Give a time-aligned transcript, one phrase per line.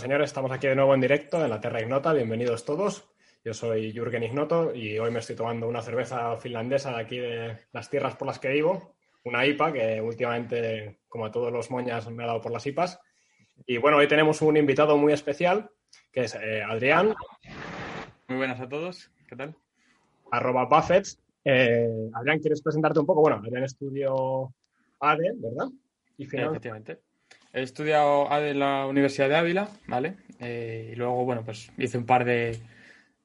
[0.00, 2.14] señores, estamos aquí de nuevo en directo en la Terra Ignota.
[2.14, 3.06] Bienvenidos todos.
[3.44, 7.58] Yo soy Jürgen Ignoto y hoy me estoy tomando una cerveza finlandesa de aquí de
[7.72, 12.10] las tierras por las que vivo, una IPA que últimamente, como a todos los moñas,
[12.10, 12.98] me ha dado por las IPAs.
[13.66, 15.70] Y bueno, hoy tenemos un invitado muy especial,
[16.10, 17.14] que es eh, Adrián.
[18.28, 19.54] Muy buenas a todos, ¿qué tal?
[20.30, 21.08] Arroba Buffett.
[21.44, 23.20] Eh, Adrián, ¿quieres presentarte un poco?
[23.20, 24.50] Bueno, Adrián estudió
[24.98, 25.68] ADE, ¿verdad?
[26.16, 27.00] Y Efectivamente.
[27.52, 30.14] He estudiado en la Universidad de Ávila, ¿vale?
[30.38, 32.58] Eh, y luego, bueno, pues hice un par de,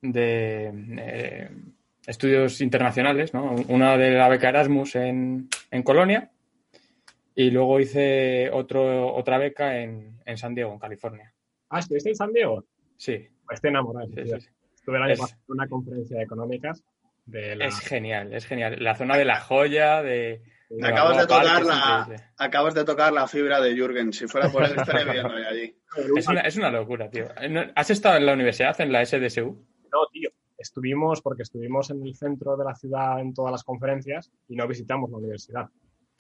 [0.02, 1.50] de eh,
[2.08, 3.56] estudios internacionales, ¿no?
[3.68, 6.32] Una de la beca Erasmus en, en Colonia
[7.36, 11.34] y luego hice otro, otra beca en, en, San Diego, en California.
[11.70, 12.66] Ah, ¿estuviste en San Diego?
[12.98, 13.28] Sí.
[13.46, 14.08] Pues estoy enamorado.
[14.08, 16.84] Sí, sí, Estuve el año pasado en una conferencia de económicas.
[17.26, 17.66] De la...
[17.66, 18.78] Es genial, es genial.
[18.80, 20.42] La zona de la joya, de...
[20.84, 24.12] acabas, de tocar la, acabas de tocar la fibra de Jürgen.
[24.14, 25.76] Si fuera por él, estaría viendo allí.
[26.18, 27.28] Es una, es una locura, tío.
[27.76, 29.66] ¿Has estado en la universidad, en la SDSU?
[29.92, 30.30] No, tío.
[30.58, 34.68] Estuvimos, porque estuvimos en el centro de la ciudad en todas las conferencias y no
[34.68, 35.70] visitamos la universidad.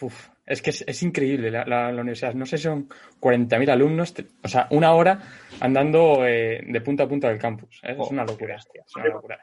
[0.01, 2.33] Uf, es que es, increíble la, la, universidad.
[2.33, 2.89] No sé si son
[3.21, 5.21] 40.000 alumnos, o sea, una hora
[5.61, 7.79] andando eh, de punta a punta del campus.
[7.81, 7.95] ¿eh?
[7.97, 8.55] es una locura.
[8.55, 9.39] Es una locura.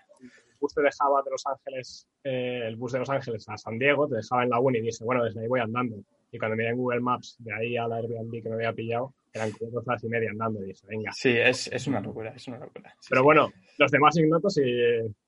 [0.62, 3.80] El bus te dejaba de Los Ángeles, eh, el bus de Los Ángeles a San
[3.80, 5.96] Diego, te dejaba en la uni y dije, bueno, desde ahí voy andando.
[6.30, 9.12] Y cuando miré en Google Maps, de ahí a la Airbnb que me había pillado,
[9.32, 11.10] eran como dos horas y media andando y dije, venga.
[11.12, 12.94] Sí, es, es una locura, es una locura.
[13.00, 13.24] Sí, Pero sí.
[13.24, 14.62] bueno, los demás ignotos, si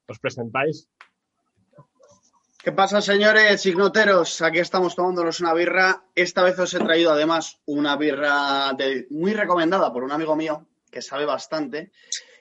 [0.06, 0.88] os presentáis.
[2.62, 4.40] ¿Qué pasa, señores ignoteros?
[4.40, 6.04] Aquí estamos tomándonos una birra.
[6.14, 10.64] Esta vez os he traído además una birra de, muy recomendada por un amigo mío
[10.92, 11.90] que sabe bastante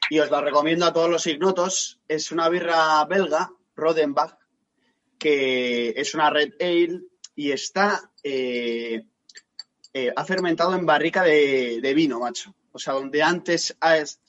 [0.10, 2.00] y os la recomiendo a todos los ignotos.
[2.08, 4.38] Es una birra belga, Rodenbach,
[5.18, 7.02] que es una red ale
[7.36, 9.06] y está eh,
[9.94, 12.56] eh, ha fermentado en barrica de, vino, macho.
[12.72, 13.78] O sea, donde antes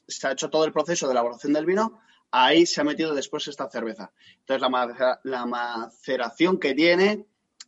[0.07, 3.49] se ha hecho todo el proceso de elaboración del vino, ahí se ha metido después
[3.49, 4.13] esta cerveza.
[4.41, 7.25] Entonces, la, la, maceración que tiene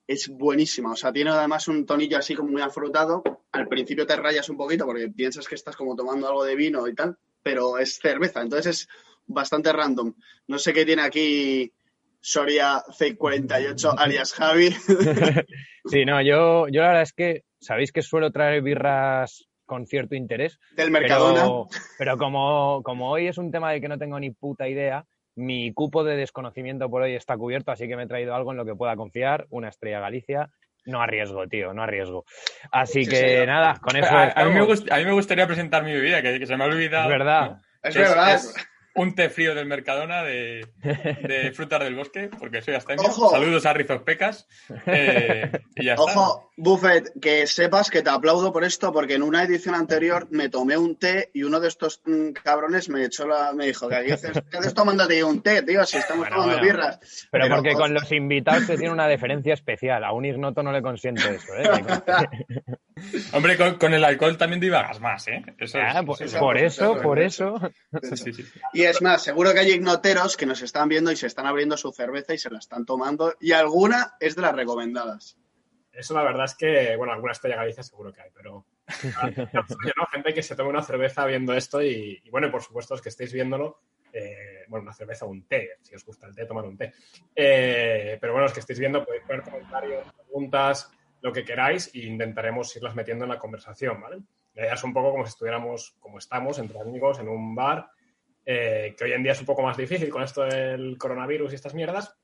[0.06, 0.93] es buenísima.
[0.93, 3.23] O sea, tiene además un tonillo así como muy afrutado.
[3.53, 6.87] Al principio te rayas un poquito porque piensas que estás como tomando algo de vino
[6.87, 8.43] y tal, pero es cerveza.
[8.43, 8.89] Entonces es
[9.25, 10.12] bastante random.
[10.49, 11.73] No sé qué tiene aquí
[12.19, 14.71] Soria C48 alias Javi.
[15.85, 20.17] sí, no, yo, yo la verdad es que sabéis que suelo traer birras con cierto
[20.17, 20.59] interés.
[20.73, 21.43] Del Mercadona.
[21.43, 25.06] Pero, pero como, como, hoy es un tema de que no tengo ni puta idea,
[25.37, 28.56] mi cupo de desconocimiento por hoy está cubierto, así que me he traído algo en
[28.56, 30.51] lo que pueda confiar, una estrella Galicia.
[30.87, 32.25] No arriesgo, tío, no arriesgo.
[32.71, 33.47] Así sí, que sí.
[33.47, 34.09] nada, con eso.
[34.09, 36.65] A, a, mí gust, a, mí me gustaría presentar mi bebida, que, que se me
[36.65, 37.05] ha olvidado.
[37.05, 37.61] Es verdad.
[37.83, 38.35] Es, es verdad.
[38.35, 38.55] Es,
[38.97, 43.05] un té frío del Mercadona de, de frutas del bosque, porque soy astemio.
[43.31, 44.49] Saludos a Rizos Pecas.
[44.87, 46.47] Eh, y ya Ojo, está.
[46.57, 50.79] Buffett, que sepas que te aplaudo por esto, porque en una edición anterior me tomé
[50.79, 54.12] un té y uno de estos mmm, cabrones me echó la, me dijo que aquí
[54.12, 55.85] haces, ¿qué haces tomándote un té, tío?
[55.85, 56.73] Si estamos bueno, tomando bueno.
[56.73, 56.99] birras.
[57.31, 60.05] Pero, Pero porque con los invitados se tiene una deferencia especial.
[60.05, 61.69] A un ignoto no le consiento eso, ¿eh?
[63.33, 65.45] Hombre, con, con, el alcohol también divagas más, ¿eh?
[65.59, 67.73] Eso ah, es, por, eso, por eso, por eso.
[68.03, 68.45] Sí, sí.
[68.73, 71.77] Y es más, seguro que hay ignoteros que nos están viendo y se están abriendo
[71.77, 73.35] su cerveza y se la están tomando.
[73.39, 75.37] Y alguna es de las recomendadas.
[75.93, 78.65] Eso la verdad es que, bueno, alguna estrella Galicia seguro que hay, pero
[79.03, 80.06] ¿no?
[80.12, 83.03] gente que se tome una cerveza viendo esto y, y bueno, y por supuesto los
[83.03, 83.81] que estéis viéndolo,
[84.12, 86.93] eh, bueno, una cerveza o un té, si os gusta el té, tomar un té.
[87.35, 90.91] Eh, pero bueno, los que estéis viendo podéis poner comentarios, preguntas,
[91.26, 94.19] lo que queráis e intentaremos irlas metiendo en la conversación, ¿vale?
[94.54, 97.91] La idea es un poco como si estuviéramos, como estamos, entre amigos, en un bar,
[98.44, 101.56] eh, que hoy en día es un poco más difícil con esto del coronavirus y
[101.56, 102.16] estas mierdas,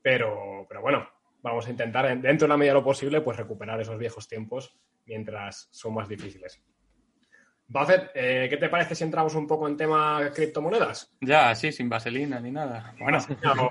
[0.00, 1.04] pero, pero bueno,
[1.42, 4.78] vamos a intentar, dentro de la medida de lo posible, pues recuperar esos viejos tiempos
[5.04, 6.62] mientras son más difíciles.
[7.66, 11.10] Buffett, eh, ¿qué te parece si entramos un poco en tema criptomonedas?
[11.20, 12.94] Ya, sí, sin vaselina ni nada.
[12.98, 13.68] Bueno, no.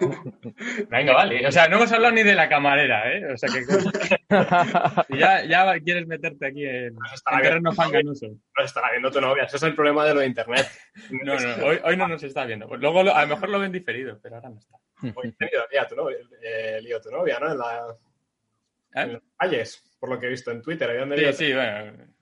[0.90, 1.46] venga, vale.
[1.48, 3.32] O sea, no hemos hablado ni de la camarera, ¿eh?
[3.32, 3.64] O sea, que
[5.18, 8.28] ya, ya quieres meterte aquí en, en terreno fanganoso.
[8.28, 10.68] Nos estará viendo tu novia, ese es el problema de lo de internet.
[11.24, 12.68] No, no, hoy, hoy no nos está viendo.
[12.68, 14.78] Pues luego lo, a lo mejor lo ven diferido, pero ahora no está.
[15.16, 15.36] Hoy
[15.72, 17.52] día tu novia, eh, lío tu novia, ¿no?
[17.52, 17.86] En, la,
[18.96, 19.02] ¿Eh?
[19.02, 21.08] en calles, por lo que he visto en Twitter.
[21.18, 22.13] Sí, sí, bueno.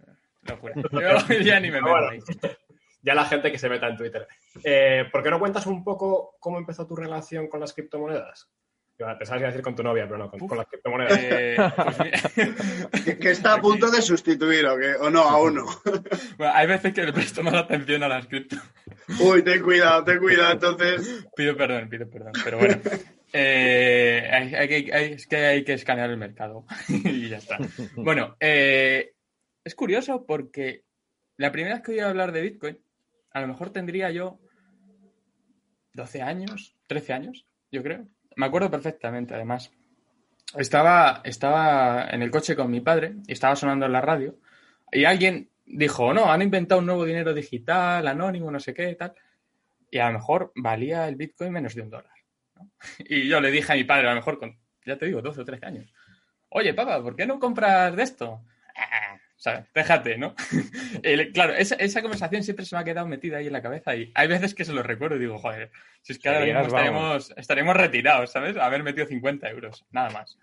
[0.43, 0.73] Locura.
[0.75, 2.19] Yo ya ni me meto bueno, ahí.
[3.03, 4.27] Ya la gente que se meta en Twitter.
[4.63, 8.47] Eh, ¿Por qué no cuentas un poco cómo empezó tu relación con las criptomonedas?
[9.17, 11.19] Pensabas que decir con tu novia, pero no, con, con las criptomonedas.
[11.19, 15.23] Eh, pues que, que, está a punto de sustituir, ¿o, que, o no?
[15.23, 15.65] Aún no.
[16.37, 18.57] Bueno, hay veces que le presto más atención a las cripto.
[19.19, 21.25] Uy, ten cuidado, ten cuidado, entonces.
[21.35, 22.33] Pido perdón, pido perdón.
[22.43, 22.77] Pero bueno.
[23.33, 26.65] Eh, hay, hay, hay, es que hay que escanear el mercado.
[26.87, 27.57] y ya está.
[27.95, 29.13] Bueno, eh,
[29.63, 30.83] es curioso porque
[31.37, 32.79] la primera vez que oí hablar de Bitcoin,
[33.31, 34.39] a lo mejor tendría yo
[35.93, 38.07] 12 años, 13 años, yo creo.
[38.35, 39.71] Me acuerdo perfectamente, además.
[40.55, 44.37] Estaba, estaba en el coche con mi padre y estaba sonando en la radio
[44.91, 49.13] y alguien dijo, no, han inventado un nuevo dinero digital, anónimo, no sé qué, tal.
[49.89, 52.11] Y a lo mejor valía el Bitcoin menos de un dólar.
[52.99, 55.41] Y yo le dije a mi padre, a lo mejor con, ya te digo, 12
[55.41, 55.93] o 13 años,
[56.49, 58.43] oye, papá, ¿por qué no compras de esto?
[59.41, 59.73] Ah, ¿sabes?
[59.73, 60.35] Déjate, ¿no?
[61.03, 63.95] El- claro, esa, esa conversación siempre se me ha quedado metida ahí en la cabeza
[63.95, 65.71] y hay veces que se lo recuerdo y digo, joder,
[66.01, 68.55] si es que ahora mismo estaremos, estaremos retirados, ¿sabes?
[68.57, 70.37] Haber metido 50 euros, nada más.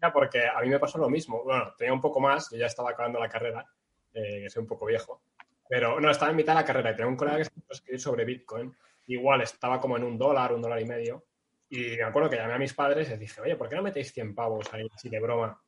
[0.00, 1.44] Ya, Porque a mí me pasó lo mismo.
[1.44, 3.64] Bueno, tenía un poco más, yo ya estaba acabando la carrera,
[4.12, 5.22] eh, que soy un poco viejo.
[5.68, 7.66] Pero no, estaba en mitad de la carrera y tenía un colega que se puso
[7.70, 8.74] a escribir sobre Bitcoin.
[9.06, 11.26] Igual estaba como en un dólar, un dólar y medio.
[11.68, 13.82] Y me acuerdo que llamé a mis padres y les dije, oye, ¿por qué no
[13.82, 15.60] metéis 100 pavos ahí así de broma?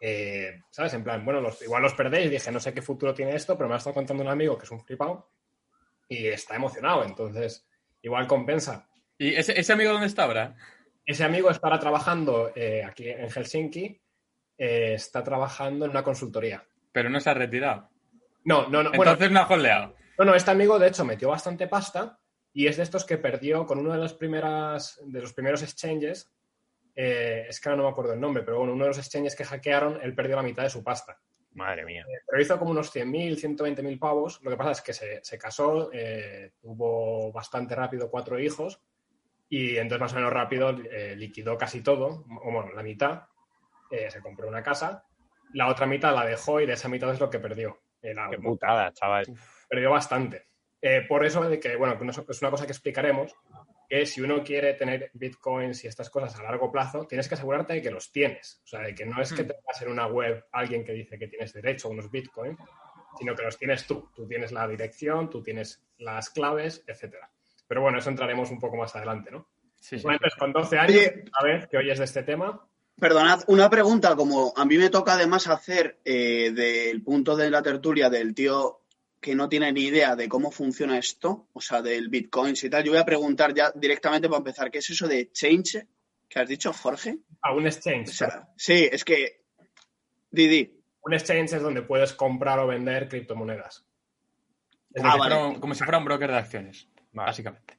[0.00, 0.92] Eh, ¿Sabes?
[0.94, 2.30] En plan, bueno, los- igual los perdéis.
[2.30, 4.64] Dije, no sé qué futuro tiene esto, pero me ha estado contando un amigo que
[4.64, 5.30] es un flipado
[6.08, 7.04] y está emocionado.
[7.04, 7.66] Entonces,
[8.02, 8.88] igual compensa.
[9.18, 10.56] ¿Y ese, ese amigo dónde está ahora?
[11.06, 14.00] Ese amigo estará trabajando eh, aquí en Helsinki,
[14.58, 16.64] eh, está trabajando en una consultoría.
[16.92, 17.90] Pero no se ha retirado.
[18.44, 18.90] No, no, no.
[18.92, 19.94] Bueno, Entonces no ha holdeado.
[20.18, 22.18] no, no, este amigo de hecho metió bastante pasta
[22.52, 26.30] y es de estos que perdió con uno de las primeras de los primeros exchanges.
[26.94, 29.34] Eh, es que ahora no me acuerdo el nombre, pero bueno, uno de los exchanges
[29.36, 31.18] que hackearon, él perdió la mitad de su pasta.
[31.52, 32.04] Madre mía.
[32.26, 34.40] Pero hizo como unos 100.000, 120.000 pavos.
[34.42, 38.82] Lo que pasa es que se, se casó, eh, tuvo bastante rápido cuatro hijos
[39.48, 43.22] y entonces más o menos rápido eh, liquidó casi todo, o bueno, la mitad.
[43.90, 45.04] eh, se compró una casa,
[45.52, 47.78] la otra mitad la dejó y de esa mitad es lo que perdió.
[48.02, 49.24] Era Qué putada, chaval.
[49.68, 50.48] perdió bastante.
[50.82, 51.96] Eh, por eso de que, bueno,
[52.28, 53.36] es una cosa que explicaremos,
[53.88, 57.74] que si uno quiere tener bitcoins y estas cosas a largo plazo, tienes que asegurarte
[57.74, 58.60] de que los tienes.
[58.64, 59.48] O sea, de que no es que Hmm.
[59.48, 62.58] tengas en una web alguien que dice que tienes derecho a unos bitcoins,
[63.18, 64.10] sino que los tienes tú.
[64.14, 67.30] Tú tienes la dirección, tú tienes las claves, etcétera.
[67.66, 69.48] Pero bueno, eso entraremos un poco más adelante, ¿no?
[69.80, 70.02] Sí, sí.
[70.02, 71.24] Bueno, entonces, con 12 años, Oye.
[71.38, 72.66] a ver, que oyes de este tema,
[72.96, 77.60] Perdonad, una pregunta, como a mí me toca además hacer eh, del punto de la
[77.60, 78.82] tertulia del tío
[79.24, 82.84] que no tiene ni idea de cómo funciona esto, o sea, del bitcoins y tal,
[82.84, 85.86] yo voy a preguntar ya directamente para empezar, ¿qué es eso de change
[86.28, 87.20] que has dicho, Jorge?
[87.40, 88.10] a un exchange.
[88.10, 89.40] O sea, sí, es que...
[90.30, 93.86] Didi, un exchange es donde puedes comprar o vender criptomonedas.
[94.92, 95.34] Es Ah, decir, vale.
[95.34, 97.28] Pero como si fuera un broker de acciones, Vale.
[97.30, 97.78] básicamente.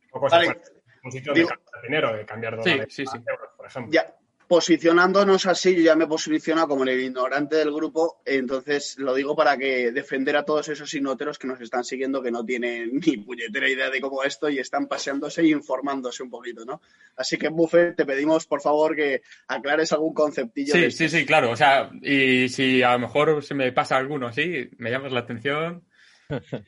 [0.00, 0.46] si Vale.
[0.46, 0.60] fuera
[1.04, 3.18] un sitio Digo- de cambiar dinero, de cambiar Sí, dólares sí, sí.
[3.18, 3.92] a euros, por ejemplo.
[3.92, 4.14] ya
[4.52, 9.56] posicionándonos así, yo ya me posiciono como el ignorante del grupo, entonces lo digo para
[9.56, 13.66] que defender a todos esos ignoteros que nos están siguiendo que no tienen ni puñetera
[13.66, 16.82] idea de cómo esto y están paseándose e informándose un poquito, ¿no?
[17.16, 20.74] Así que, Buffet, te pedimos por favor que aclares algún conceptillo.
[20.74, 21.50] Sí, sí, sí, claro.
[21.50, 25.20] O sea, y si a lo mejor se me pasa alguno así, me llamas la
[25.20, 25.82] atención,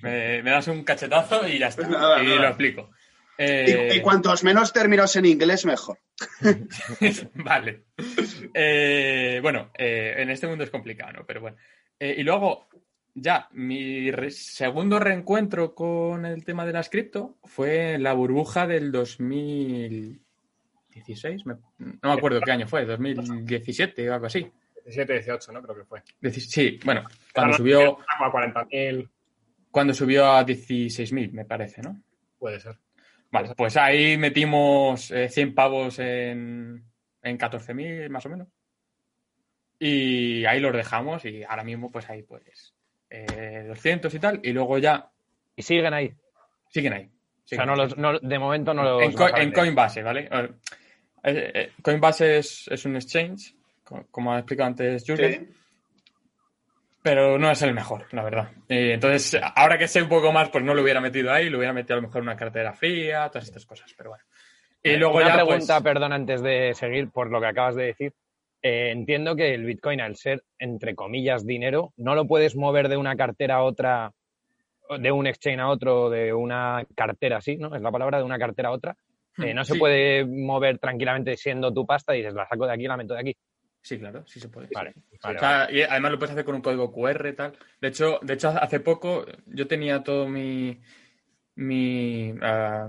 [0.01, 1.87] me, me das un cachetazo y ya está.
[1.87, 2.41] Nada, y nada.
[2.41, 2.91] lo explico.
[3.37, 5.99] Y, Eh, y cuantos menos términos en inglés, mejor.
[7.35, 7.85] vale.
[8.53, 11.27] Eh, bueno, eh, en este mundo es complicado, ¿no?
[11.27, 11.57] Pero bueno.
[11.99, 12.69] Eh, y luego,
[13.15, 18.67] ya, mi re- segundo reencuentro con el tema de las cripto fue en la burbuja
[18.67, 21.47] del 2016.
[21.47, 24.47] me- no me acuerdo qué año fue, 2017 o algo así.
[24.85, 25.63] 17, 18, ¿no?
[25.63, 26.03] Creo que fue.
[26.41, 29.09] Sí, bueno, cuando subió, A 40.000,
[29.71, 32.01] cuando subió a 16.000, me parece, ¿no?
[32.39, 32.77] puede ser.
[33.35, 36.85] Vale, pues ahí metimos eh, 100 pavos en,
[37.21, 38.47] en 14.000 más o menos.
[39.79, 42.73] Y ahí los dejamos y ahora mismo pues ahí pues
[43.11, 44.41] eh, 200 y tal.
[44.43, 45.11] Y luego ya
[45.57, 46.15] Y siguen ahí.
[46.69, 47.05] siguen ahí.
[47.07, 49.03] O sea, no los, no- de momento no los.
[49.03, 49.29] en, Co-.
[49.53, 50.29] Coinbase, ¿vale?
[50.31, 50.49] Eh,
[51.25, 55.33] eh, eh, Coinbase es, es un exchange, co- como ha explicado antes Julian.
[55.33, 55.55] Sí.
[57.05, 58.51] Pero no es el mejor, la verdad.
[58.67, 61.59] Y entonces, ahora que sé un poco más, pues no lo hubiera metido ahí, lo
[61.59, 64.25] hubiera metido a lo mejor en una cartera fría, todas estas cosas, pero bueno.
[64.83, 67.85] Y luego Una ya, pregunta, pues, perdón, antes de seguir por lo que acabas de
[67.85, 68.15] decir.
[68.63, 72.97] Eh, entiendo que el Bitcoin, al ser, entre comillas, dinero, no lo puedes mover de
[72.97, 74.11] una cartera a otra,
[74.99, 77.77] de un exchange a otro, de una cartera así, ¿no?
[77.77, 78.97] Es la palabra, de una cartera a otra.
[79.37, 82.87] Eh, no se puede mover tranquilamente siendo tu pasta y dices, la saco de aquí,
[82.87, 83.37] la meto de aquí.
[83.85, 84.69] Sí, claro, sí se puede.
[84.73, 85.19] Vale, sí.
[85.23, 87.53] vale, O sea, y además lo puedes hacer con un código QR y tal.
[87.83, 90.81] De hecho, de hecho, hace poco yo tenía todo mi
[91.57, 92.89] mi, ah,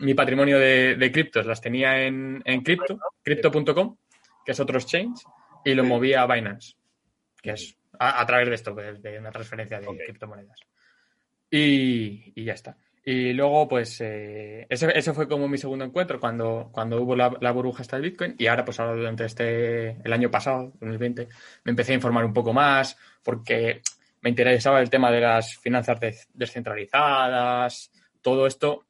[0.00, 3.96] mi patrimonio de, de criptos, las tenía en, en cripto, crypto.com,
[4.44, 5.24] que es otro exchange,
[5.64, 5.88] y lo Sí.
[5.88, 6.74] movía a Binance,
[7.42, 9.96] que es a, a través de esto, de, de una transferencia de Ok.
[10.04, 10.60] criptomonedas.
[11.50, 12.76] Y, y ya está.
[13.04, 17.82] Y luego, pues, eh, ese, fue como mi segundo encuentro cuando, cuando hubo la, burbuja
[17.82, 18.36] hasta el Bitcoin.
[18.38, 21.28] Y ahora, pues ahora durante este, el año pasado, 2020,
[21.64, 23.82] me empecé a informar un poco más porque
[24.20, 27.90] me interesaba el tema de las finanzas des- descentralizadas,
[28.20, 28.86] todo esto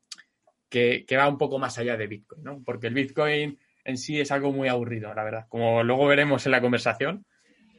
[0.69, 2.62] que, que va un poco más allá de Bitcoin, ¿no?
[2.64, 5.47] Porque el Bitcoin en sí es algo muy aburrido, la verdad.
[5.49, 7.25] Como luego veremos en la conversación,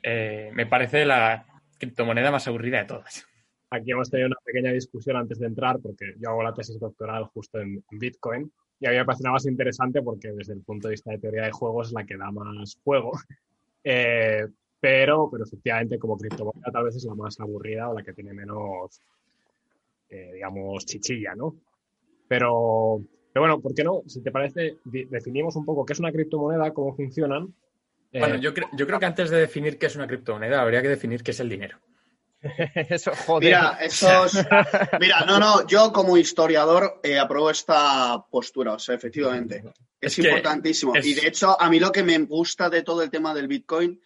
[0.02, 1.46] eh, me parece la
[1.78, 3.28] criptomoneda más aburrida de todas.
[3.76, 7.26] Aquí hemos tenido una pequeña discusión antes de entrar, porque yo hago la tesis doctoral
[7.34, 10.88] justo en Bitcoin, y a mí me parece una más interesante porque desde el punto
[10.88, 13.12] de vista de teoría de juegos es la que da más juego.
[13.86, 14.48] Eh,
[14.80, 18.32] pero, pero efectivamente como criptomoneda tal vez es la más aburrida o la que tiene
[18.34, 19.02] menos,
[20.10, 21.56] eh, digamos, chichilla, ¿no?
[22.30, 23.02] Pero,
[23.34, 24.04] pero bueno, ¿por qué no?
[24.08, 27.54] Si te parece, definimos un poco qué es una criptomoneda, cómo funcionan.
[28.12, 30.82] Eh, Bueno, yo, cre- yo creo que antes de definir qué es una criptomoneda, habría
[30.82, 31.78] que definir qué es el dinero.
[32.90, 33.46] Eso, joder.
[33.46, 34.34] Mira, esos.
[35.00, 39.64] Mira, no, no, yo como historiador eh, apruebo esta postura, o sea, efectivamente.
[40.02, 40.96] Es, importantísimo.
[40.96, 43.48] es- Y de hecho, a mí lo que me gusta de todo el tema del
[43.48, 44.02] Bitcoin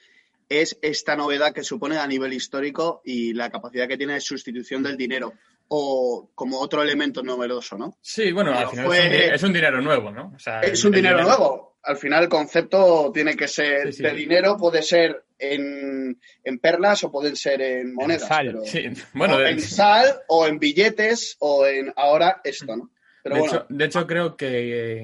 [0.49, 4.83] es esta novedad que supone a nivel histórico y la capacidad que tiene de sustitución
[4.83, 5.33] del dinero.
[5.69, 7.97] O como otro elemento novedoso, ¿no?
[8.01, 10.31] Sí, bueno, Pero al final fue- es, un, dinero nuevo, ¿no?
[10.33, 11.76] O sea, Es un dinero nuevo.
[11.87, 14.03] Al final el concepto tiene que ser Sí, sí.
[14.03, 18.27] de dinero, puede ser en, en perlas o pueden ser en monedas.
[18.27, 18.47] sal.
[18.47, 22.89] pero- Sí, bueno, o de, en sal o en billetes o en ahora esto, ¿no?
[23.23, 24.47] Pero de bueno, hecho, de hecho, creo que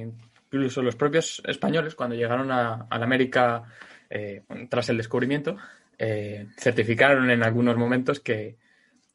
[0.01, 0.11] eh,
[0.51, 3.63] incluso los propios españoles, cuando llegaron a, a la América
[4.09, 5.57] eh, tras el descubrimiento,
[5.97, 8.57] eh, certificaron en algunos momentos que,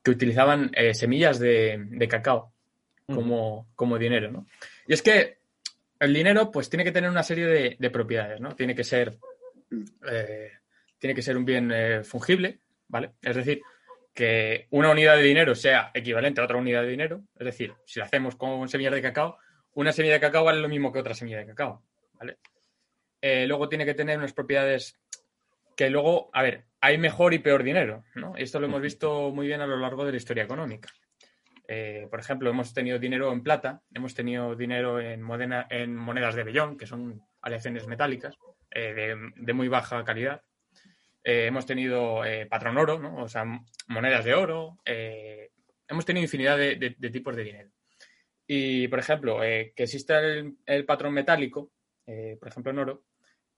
[0.02, 2.52] que utilizaban eh, semillas de, de cacao
[3.06, 4.46] como, como dinero, ¿no?
[4.86, 5.37] Y es que
[6.00, 8.54] el dinero, pues, tiene que tener una serie de, de propiedades, ¿no?
[8.54, 9.16] Tiene que ser,
[10.10, 10.52] eh,
[10.98, 13.12] tiene que ser un bien eh, fungible, ¿vale?
[13.22, 13.60] Es decir,
[14.14, 17.22] que una unidad de dinero sea equivalente a otra unidad de dinero.
[17.38, 19.38] Es decir, si lo hacemos con semillas de cacao,
[19.74, 22.38] una semilla de cacao vale lo mismo que otra semilla de cacao, ¿vale?
[23.20, 24.98] Eh, luego tiene que tener unas propiedades
[25.76, 28.36] que luego, a ver, hay mejor y peor dinero, ¿no?
[28.36, 30.88] Esto lo hemos visto muy bien a lo largo de la historia económica.
[31.70, 36.34] Eh, por ejemplo, hemos tenido dinero en plata, hemos tenido dinero en, modena- en monedas
[36.34, 38.34] de vellón, que son aleaciones metálicas
[38.70, 40.42] eh, de, de muy baja calidad.
[41.22, 43.16] Eh, hemos tenido patrón oro, ¿no?
[43.22, 43.44] o sea,
[43.88, 44.78] monedas de oro.
[44.86, 47.70] hemos tenido infinidad de, de- de tipos de dinero.
[48.46, 51.70] Y, por ejemplo, que exista el, el patrón metálico,
[52.40, 53.04] por ejemplo, en oro,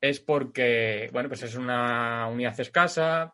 [0.00, 3.32] es porque, bueno, pues es una unidad escasa,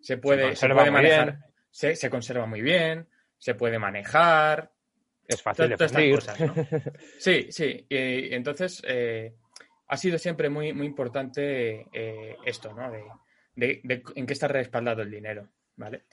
[0.00, 1.51] se puede, se puede manejar, bien.
[1.72, 4.70] Se, se conserva muy bien, se puede manejar,
[5.26, 6.14] Es fácil de fundir.
[6.14, 6.54] cosas, ¿no?
[7.18, 7.84] Sí, sí.
[7.88, 9.34] Y, entonces eh,
[9.88, 12.90] ha sido siempre muy, muy importante eh, esto, ¿no?
[12.92, 13.02] De,
[13.56, 16.04] de- de en qué está respaldado el dinero, ¿vale?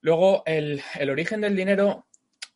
[0.00, 2.06] Luego, el, el origen del dinero,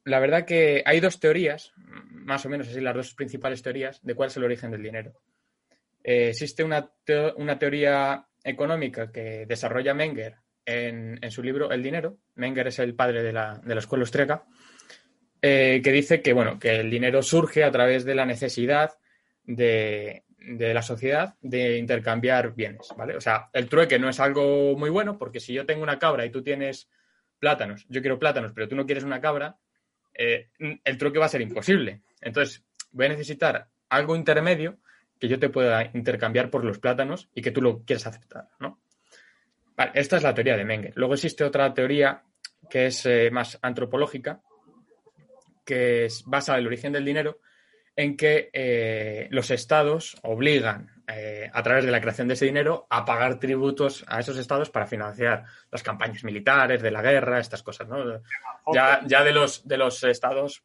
[0.05, 4.15] la verdad que hay dos teorías, más o menos así, las dos principales teorías de
[4.15, 5.13] cuál es el origen del dinero.
[6.03, 10.37] Eh, existe una, teo- una teoría económica que desarrolla Menger
[10.67, 12.19] en, su libro El dinero.
[12.35, 14.45] Menger es el padre de la, de la escuela austríaca
[15.41, 18.99] eh, que dice que, bueno, que el dinero surge a través de la necesidad
[19.45, 23.17] de, de la sociedad de intercambiar bienes, ¿vale?
[23.17, 26.25] O sea, el trueque no es algo muy bueno porque si yo tengo una cabra
[26.25, 26.89] y tú tienes
[27.39, 29.59] plátanos, yo quiero plátanos, pero tú no quieres una cabra,
[30.15, 32.03] eh, el trueque va a ser imposible.
[32.21, 34.79] Entonces, voy a necesitar algo intermedio
[35.19, 38.81] que yo te pueda intercambiar por los plátanos y que tú lo quieras aceptar, ¿no?
[39.77, 40.93] Vale, esta es la teoría de Menger.
[40.97, 42.23] Luego existe otra teoría
[42.71, 44.41] que es eh, más antropológica,
[45.65, 47.41] que es, basa el origen del dinero
[47.95, 52.87] en que eh, los estados obligan eh, a través de la creación de ese dinero
[52.91, 57.63] a pagar tributos a esos estados para financiar las campañas militares, de la guerra, estas
[57.63, 58.21] cosas, ¿no?
[58.75, 60.63] Ya, ya de los de los estados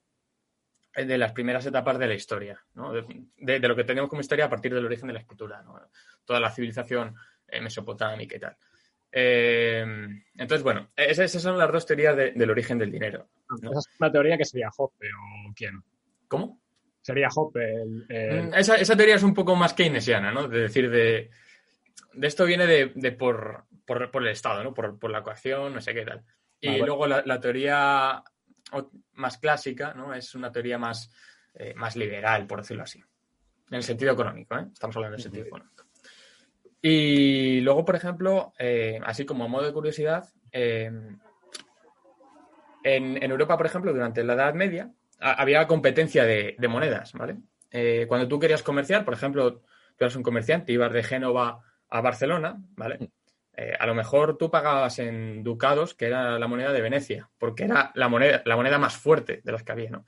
[0.93, 2.91] de las primeras etapas de la historia, ¿no?
[2.91, 3.05] de,
[3.37, 5.79] de- de lo que tenemos como historia a partir del origen de la escritura, ¿no?
[6.25, 7.15] toda la civilización
[7.61, 8.57] mesopotámica y tal.
[9.11, 9.83] Eh,
[10.37, 13.29] entonces, bueno, esas, esas son las dos teorías de- del origen del dinero.
[13.61, 13.71] ¿no?
[13.71, 15.83] Esa es una teoría que sería Hoppe o quién.
[16.27, 16.61] ¿Cómo?
[17.01, 20.47] Sería Hoppe el, el- Mm, Esa, esa teoría es un poco más keynesiana, ¿no?
[20.47, 21.29] De decir, de,
[22.13, 24.73] de esto viene de, de por, por, por el Estado, ¿no?
[24.73, 26.23] Por, por la coacción, no sé qué tal.
[26.59, 26.85] Y Ah, bueno.
[26.85, 28.23] luego la, la teoría
[29.13, 30.13] más clásica, ¿no?
[30.13, 31.11] Es una teoría más,
[31.55, 32.99] eh, más liberal, por decirlo así.
[33.69, 34.67] En el sentido económico, ¿eh?
[34.71, 35.80] Estamos hablando del sentido económico.
[36.81, 40.91] Y luego, por ejemplo, eh, así como a modo de curiosidad, eh,
[42.83, 47.13] en, en Europa, por ejemplo, durante la Edad Media, a- había competencia de, de monedas,
[47.13, 47.38] ¿vale?
[47.71, 49.63] Eh, cuando tú querías comerciar, por ejemplo, tú
[50.05, 53.11] eras un comerciante, ibas de Génova a Barcelona, ¿vale?
[53.55, 57.65] Eh, a lo mejor tú pagabas en ducados, que era la moneda de Venecia, porque
[57.65, 60.05] era la moneda, la moneda más fuerte de las que había, ¿no?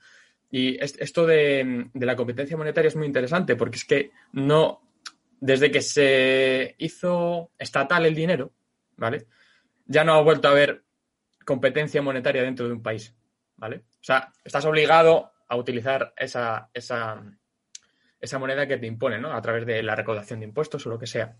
[0.50, 4.80] Y es- esto de, de la competencia monetaria es muy interesante, porque es que no,
[5.46, 8.50] desde que se hizo estatal el dinero,
[8.96, 9.26] ¿vale?
[9.84, 10.84] Ya no ha vuelto a haber
[11.44, 13.14] competencia monetaria dentro de un país,
[13.56, 13.76] ¿vale?
[14.00, 17.22] O sea, estás obligado a utilizar esa, esa,
[18.18, 19.32] esa moneda que te impone, ¿no?
[19.34, 21.36] A través de la recaudación de impuestos o lo que sea.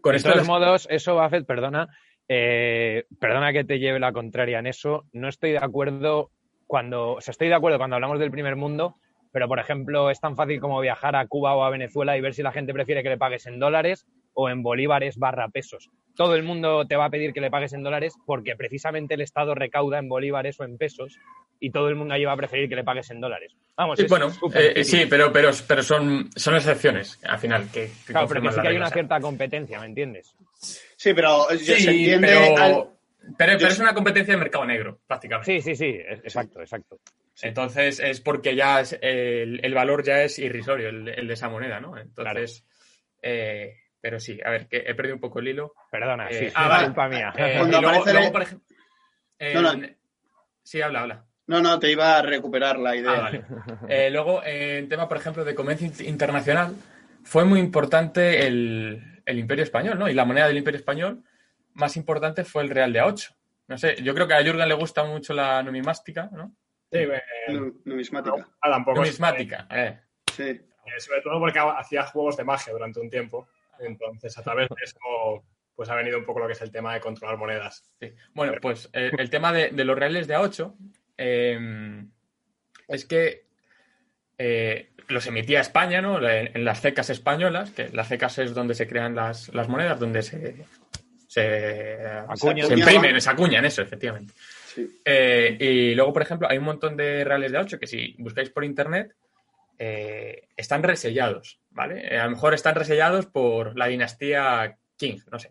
[0.00, 1.88] Con de todos las- modos, eso, Buffett, perdona,
[2.28, 5.06] eh, perdona que te lleve la contraria en eso.
[5.12, 6.30] No estoy de acuerdo
[6.68, 8.96] cuando, o sea, estoy de acuerdo cuando hablamos del primer mundo,
[9.36, 12.32] pero por ejemplo, es tan fácil como viajar a Cuba o a Venezuela y ver
[12.32, 15.90] si la gente prefiere que le pagues en dólares o en bolívares barra pesos.
[16.14, 19.20] Todo el mundo te va a pedir que le pagues en dólares porque precisamente el
[19.20, 21.18] Estado recauda en bolívares o en pesos
[21.60, 23.54] y todo el mundo allí va a preferir que le pagues en dólares.
[23.76, 27.70] Vamos, Sí, es bueno, eh, sí, pero, pero, pero son, son excepciones al final.
[27.70, 30.34] Que, que Claro, pero que sí que hay regla, una cierta competencia, ¿me entiendes?
[30.96, 32.26] Sí, pero eh, se Sí, entiende.
[32.26, 32.86] pero, al-
[33.36, 35.60] pero, yo pero es una competencia de mercado negro, prácticamente.
[35.60, 36.62] Sí, sí, sí, es- exacto,
[37.42, 41.48] Entonces es porque ya es- el, el valor ya es irrisorio, el, el de esa
[41.48, 41.96] moneda, ¿no?
[41.98, 42.64] Entonces,
[43.22, 45.74] eh, pero sí, a ver, que he perdido un poco el hilo.
[45.90, 46.84] Perdona, Eh, sí, ah, es vale.
[46.86, 47.32] culpa mía.
[47.36, 48.66] Eh, Cuando luego, aparece luego, el- por ejemplo,
[49.54, 49.72] No, no.
[49.72, 49.96] en-
[50.62, 51.24] Sí, habla, habla.
[51.48, 53.12] No, no, te iba a recuperar la idea.
[53.12, 53.44] Ah, vale.
[53.88, 56.74] Eh, luego, eh, en tema, por ejemplo, de comercio int- internacional,
[57.22, 60.08] fue muy importante el, el Imperio Español, ¿no?
[60.08, 61.22] Y la moneda del Imperio Español
[61.74, 63.36] más importante fue el Real de A8.
[63.68, 66.52] No sé, yo creo que a Jürgen le gusta mucho la numismática, ¿no?
[66.92, 68.48] Sí, eh, Nu- Numismática.
[68.60, 68.98] ah, tampoco.
[69.00, 69.98] Numismática, eh.
[70.32, 70.42] Sí.
[70.50, 73.48] eh, sobre todo porque hacía juegos de magia durante un tiempo.
[73.78, 74.98] Entonces, a través de eso,
[75.74, 77.84] pues ha venido un poco lo que es el tema de controlar monedas.
[78.00, 78.12] Sí.
[78.34, 80.74] Bueno, pues eh, el tema de, de los reales de A8
[81.18, 82.04] eh,
[82.88, 83.46] es que
[84.38, 86.18] eh, los emitía España, ¿no?
[86.26, 89.98] En, en las cecas españolas, que las cecas es donde se crean las, las monedas,
[90.00, 90.64] donde se,
[91.44, 92.66] se, Acuñan.
[92.66, 94.32] se imprimen, se acuñan, eso, efectivamente.
[94.38, 95.00] Sí.
[95.04, 98.50] Eh, y luego, por ejemplo, hay un montón de reales de A8 que si buscáis
[98.50, 99.14] por internet
[99.78, 102.14] eh, están resellados, ¿vale?
[102.14, 105.50] Eh, a lo mejor están resellados por la dinastía Qing, no sé.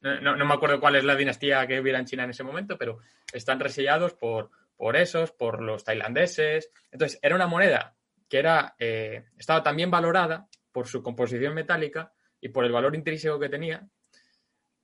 [0.00, 2.42] No, no- no me acuerdo cuál es la dinastía que hubiera en China en ese
[2.44, 2.98] momento, pero
[3.32, 6.70] están resellados por, por esos, por los tailandeses.
[6.90, 7.94] Entonces, era una moneda
[8.28, 13.48] que era, estaba también valorada por su composición metálica y por el valor intrínseco que
[13.48, 13.86] tenía,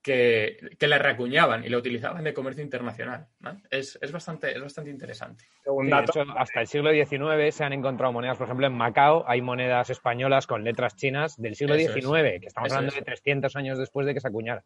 [0.03, 3.29] que, que la reacuñaban y la utilizaban de comercio internacional.
[3.41, 3.61] ¿no?
[3.71, 5.45] Es, es bastante, es bastante interesante.
[5.67, 8.75] Un Sí, de hecho, hasta el siglo XIX se han encontrado monedas, por ejemplo, en
[8.75, 12.41] Macao hay monedas españolas con letras chinas del siglo Eso XIX, es.
[12.41, 12.99] que estamos Eso hablando es.
[12.99, 14.65] de 300 años después de que se acuñara.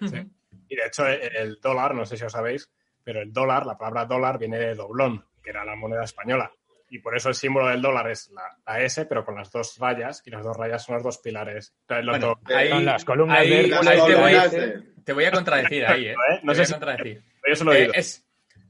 [0.00, 0.22] Sí.
[0.68, 2.70] Y de hecho, el dólar, no sé si os sabéis,
[3.02, 6.52] pero el dólar, la palabra dólar viene de doblón, que era la moneda española.
[6.88, 9.76] Y por eso el símbolo del dólar es la, la S, pero con las dos
[9.78, 11.74] rayas, y las dos rayas son los dos pilares.
[11.82, 15.12] Entonces, los Bueno, dos- ahí- Son las columnas ahí- ahí te, voy, columnas de- te
[15.12, 16.12] voy a contradecir ahí, ¿eh?
[16.12, 16.40] ¿eh?
[16.42, 17.22] No Te sé voy a si- contradecir.
[17.48, 17.92] yo se lo he Eh, oído.
[17.94, 18.26] es,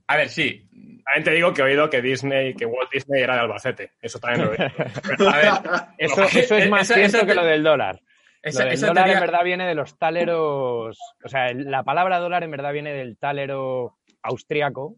[0.07, 0.63] a ver, sí.
[1.05, 3.93] También te digo que he oído que Disney, que Walt Disney era de Albacete.
[4.01, 4.67] Eso también lo he oído.
[5.33, 5.51] A ver,
[5.99, 8.01] Eso, eso es más cierto esa que te- lo del dólar.
[8.43, 11.83] esa, lo del esa dólar teoría- en verdad viene de los taleros, o sea, la
[11.85, 14.97] palabra dólar en verdad viene del talero austriaco,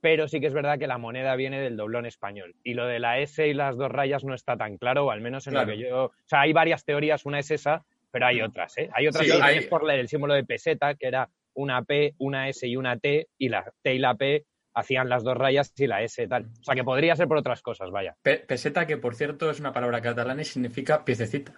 [0.00, 2.54] pero sí que es verdad que la moneda viene del doblón español.
[2.64, 5.20] Y lo de la S y las dos rayas no está tan claro, o al
[5.20, 5.66] menos en Claro.
[5.70, 6.04] lo que yo...
[6.06, 8.88] O sea, hay varias teorías, una es esa, pero hay otras, ¿eh?
[8.92, 12.14] Hay otras Sí, que hay- es por el símbolo de peseta, que era una P,
[12.18, 15.72] una S y una T, y la T y la P hacían las dos rayas
[15.76, 16.44] y la S tal.
[16.60, 18.14] O sea, que podría ser por otras cosas, vaya.
[18.22, 21.52] Pe- peseta, que por cierto es una palabra catalana y significa piececita.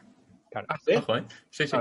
[0.53, 0.67] Claro.
[0.71, 0.93] ¿Ah, sí?
[0.95, 1.25] Ojo, ¿eh?
[1.51, 1.77] Sí, sí.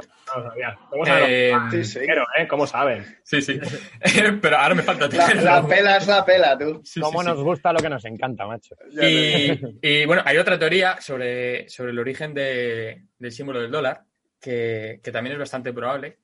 [1.27, 1.99] Eh, Sí, sí.
[2.05, 2.47] Pero, ¿eh?
[2.47, 3.05] ¿Cómo saben?
[3.23, 3.60] sí, sí.
[4.41, 6.81] Pero ahora me falta La, la pela es la pela, tú.
[6.84, 7.27] Sí, Cómo sí.
[7.27, 8.75] nos gusta lo que nos encanta, macho.
[9.01, 14.03] Y, y, bueno, hay otra teoría sobre, sobre el origen de- del símbolo del dólar,
[14.39, 16.19] que, que también es bastante probable,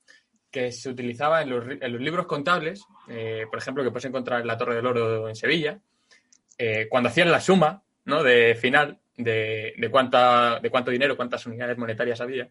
[0.49, 4.05] que se utilizaba en los, ri- en los libros contables, eh, por ejemplo, que puedes
[4.05, 5.77] encontrar en la Torre del Oro en Sevilla,
[6.57, 8.23] eh, cuando hacían la suma ¿no?
[8.23, 12.49] de final de, de, cuánta, de cuánto dinero, cuántas unidades monetarias había,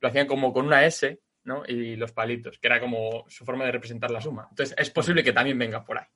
[0.00, 1.64] lo hacían como con una S ¿no?
[1.66, 4.46] y los palitos, que era como su forma de representar la suma.
[4.48, 6.06] Entonces, es posible que también venga por ahí.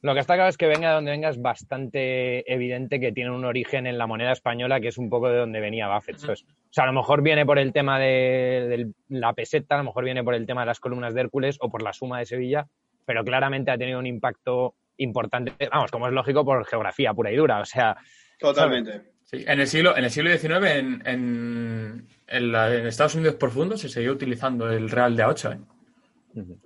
[0.00, 3.30] Lo que está claro es que venga de donde venga es bastante evidente que tiene
[3.30, 6.18] un origen en la moneda española, que es un poco de donde venía Buffett.
[6.18, 6.42] ¿sabes?
[6.42, 9.84] O sea, a lo mejor viene por el tema de, de la peseta, a lo
[9.84, 12.26] mejor viene por el tema de las columnas de Hércules o por la suma de
[12.26, 12.66] Sevilla,
[13.04, 17.36] pero claramente ha tenido un impacto importante, vamos, como es lógico, por geografía pura y
[17.36, 17.60] dura.
[17.60, 17.96] O sea,
[18.42, 19.12] Totalmente.
[19.24, 23.36] Sí, en el siglo, en el siglo XIX, en, en, en la- en Estados Unidos
[23.36, 25.52] profundo, se siguió utilizando el real de A8.
[25.54, 25.60] ¿eh?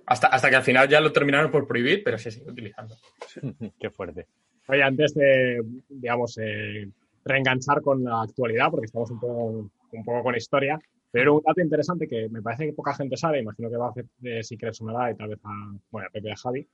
[0.05, 2.95] Hasta, hasta que al final ya lo terminaron por prohibir, pero se sigue utilizando.
[3.79, 4.27] qué fuerte.
[4.67, 6.89] Oye, antes de, digamos, eh,
[7.23, 10.79] reenganchar con la actualidad, porque estamos un poco, un poco con historia,
[11.11, 13.89] Pero un dato interesante que me parece que poca gente sabe, imagino que va a
[13.91, 15.49] hacer eh, si quieres sonará y tal vez a,
[15.89, 16.67] bueno, a Pepe y a Javi,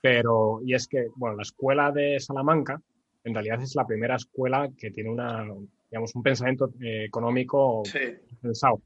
[0.00, 2.80] pero, y es que, bueno, la escuela de Salamanca
[3.24, 5.44] en realidad es la primera escuela que tiene una,
[5.90, 7.98] digamos, un pensamiento eh, económico Sí.
[8.40, 8.80] pensado.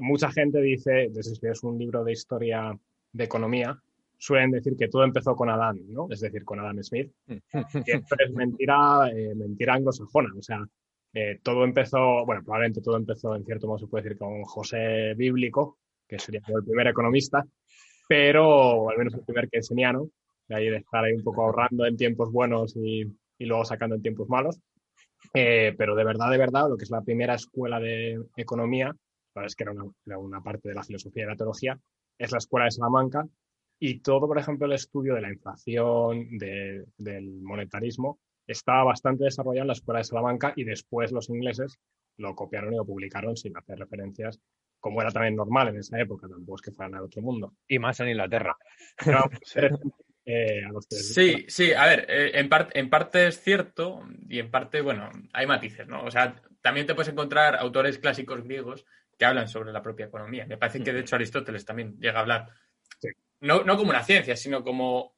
[0.00, 2.76] Mucha gente dice, desde si es un libro de historia
[3.12, 3.78] de economía,
[4.16, 6.06] suelen decir que todo empezó con Adán, ¿no?
[6.10, 7.12] Es decir, con Adam Smith.
[7.86, 10.30] Esto es mentira, eh, mentira anglosajona.
[10.38, 10.64] O sea,
[11.12, 15.12] eh, todo empezó, bueno, probablemente todo empezó, en cierto modo se puede decir, con José
[15.14, 15.76] Bíblico,
[16.08, 17.44] que sería el primer economista,
[18.08, 20.08] pero, al menos el primer keynesiano,
[20.48, 23.04] de ahí de estar ahí un poco ahorrando en tiempos buenos y,
[23.38, 24.60] y luego sacando en tiempos malos.
[25.32, 28.94] Eh, pero de verdad, de verdad, lo que es la primera escuela de economía,
[29.34, 31.78] la es que era una, era una parte de la filosofía y la teología,
[32.18, 33.26] es la escuela de Salamanca
[33.78, 39.62] y todo, por ejemplo, el estudio de la inflación, de- del monetarismo, estaba bastante desarrollado
[39.62, 41.78] en la escuela de Salamanca y después los ingleses
[42.18, 44.38] lo copiaron y lo publicaron sin hacer referencias,
[44.78, 47.54] como era también normal en esa época, tampoco es que fueran al otro mundo.
[47.66, 48.56] Y más en Inglaterra.
[49.54, 49.78] Pero,
[50.26, 53.40] eh, a los que les Sí, sí, a ver, eh, en, par- en parte es
[53.42, 56.02] cierto y en parte, bueno, hay matices, ¿no?
[56.04, 58.84] O sea, también te puedes encontrar autores clásicos griegos
[59.18, 60.46] que hablan sobre la propia economía.
[60.46, 62.46] Me parece que, de hecho, Aristóteles también llega a hablar,
[62.98, 63.08] Sí.
[63.40, 65.14] no, no como una ciencia, sino como...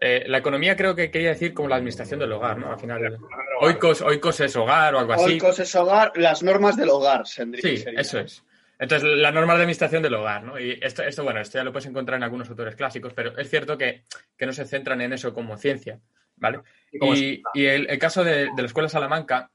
[0.00, 2.72] eh, la economía creo que quería decir como la administración del hogar, ¿no?
[2.72, 3.18] Al final,
[3.60, 5.32] oikos, oikos es hogar o algo así.
[5.34, 7.62] Oikos es hogar, las normas del hogar, Sendri.
[7.62, 8.00] Sí, sería.
[8.00, 8.44] eso es.
[8.78, 10.58] Entonces, las normas de administración del hogar, ¿no?
[10.58, 13.50] Y esto, esto, bueno, esto ya lo puedes encontrar en algunos autores clásicos, pero es
[13.50, 14.04] cierto que,
[14.36, 16.00] que no se centran en eso como ciencia,
[16.36, 16.60] ¿vale?
[16.92, 19.50] Y el, el caso de, de la Escuela Salamanca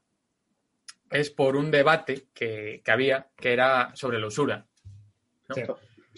[1.10, 4.66] es por un debate que, que había que era sobre la usura.
[5.48, 5.54] ¿no?
[5.54, 5.62] Sí.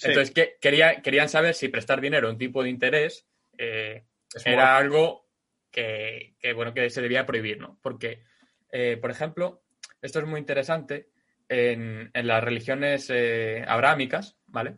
[0.03, 4.05] Entonces, que, quería, querían saber si prestar dinero a un tipo de interés eh,
[4.45, 5.27] era algo
[5.71, 7.79] que, que, bueno, que se debía prohibir, ¿no?
[7.83, 8.23] Porque,
[8.73, 9.63] eh, por ejemplo,
[10.03, 11.09] esto es muy interesante
[11.49, 13.65] en, las religiones eh,
[14.47, 14.77] ¿vale?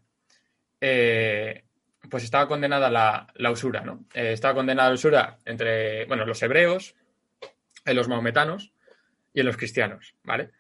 [0.81, 1.65] Eh,
[2.11, 4.07] pues estaba condenada la, la usura, ¿no?
[4.15, 6.95] Eh, estaba condenada la usura entre, bueno, los hebreos,
[7.85, 8.73] en los maometanos
[9.33, 10.51] y en los cristianos, ¿vale?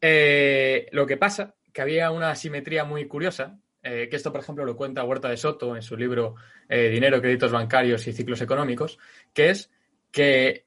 [0.00, 4.74] Eh, lo que pasa que había una asimetría muy curiosa, que esto, por ejemplo, lo
[4.74, 6.34] cuenta Huerta de Soto en su libro
[6.68, 8.98] Dinero, Créditos Bancarios y Ciclos Económicos,
[9.32, 9.70] que es
[10.10, 10.66] que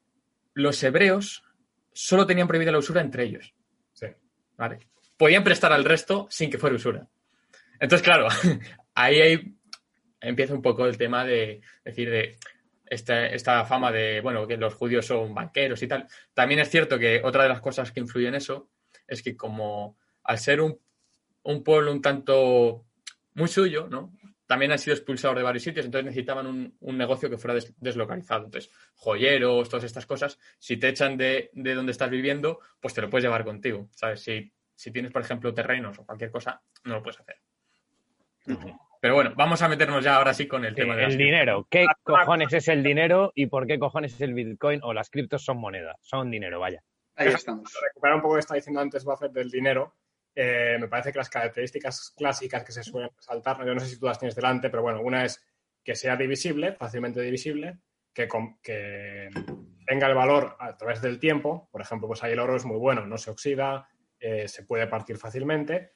[0.54, 1.44] los hebreos
[1.92, 3.54] solo tenían prohibida la usura entre ellos.
[4.60, 4.80] ¿Vale?
[5.18, 7.08] Podían prestar al resto sin que fuera usura.
[7.80, 8.28] Entonces, claro,
[8.94, 9.56] ahí, ahí
[10.20, 12.38] empieza un poco el tema de decir de
[12.86, 16.08] esta, esta fama de, bueno, que los judíos son banqueros y tal.
[16.34, 18.70] También es cierto que otra de las cosas que influye en eso
[19.08, 20.78] es que como al ser un,
[21.44, 22.86] un pueblo un tanto
[23.36, 24.12] muy suyo, ¿no?
[24.50, 27.72] También han sido expulsados de varios sitios, entonces necesitaban un, un negocio que fuera des-
[27.80, 28.46] deslocalizado.
[28.46, 33.02] Entonces, joyeros, todas estas cosas, si te echan de, de donde estás viviendo, pues te
[33.02, 34.22] lo puedes llevar contigo, ¿sabes?
[34.24, 37.36] Si, si tienes, por ejemplo, terrenos o cualquier cosa, no lo puedes hacer.
[39.02, 41.18] Pero bueno, vamos a meternos ya ahora sí con el Sí, tema de las el
[41.20, 41.68] dinero.
[41.70, 45.44] ¿Qué cojones es el dinero y por qué cojones es el Bitcoin o las criptos
[45.46, 45.96] son moneda?
[46.02, 46.82] Son dinero, vaya.
[47.16, 47.72] Ahí estamos.
[47.82, 49.94] recuperar un poco lo que estaba diciendo antes Buffett del dinero,
[50.42, 54.00] eh, me parece que las características clásicas que se suelen resaltar, yo no sé si
[54.00, 55.44] tú las tienes delante, pero bueno, una es
[55.84, 57.80] que sea divisible, fácilmente divisible,
[58.14, 58.28] que,
[58.64, 59.30] que
[59.86, 62.78] tenga el valor a través del tiempo, por ejemplo, pues ahí el oro es muy
[62.78, 65.94] bueno, no se oxida, eh, se puede partir fácilmente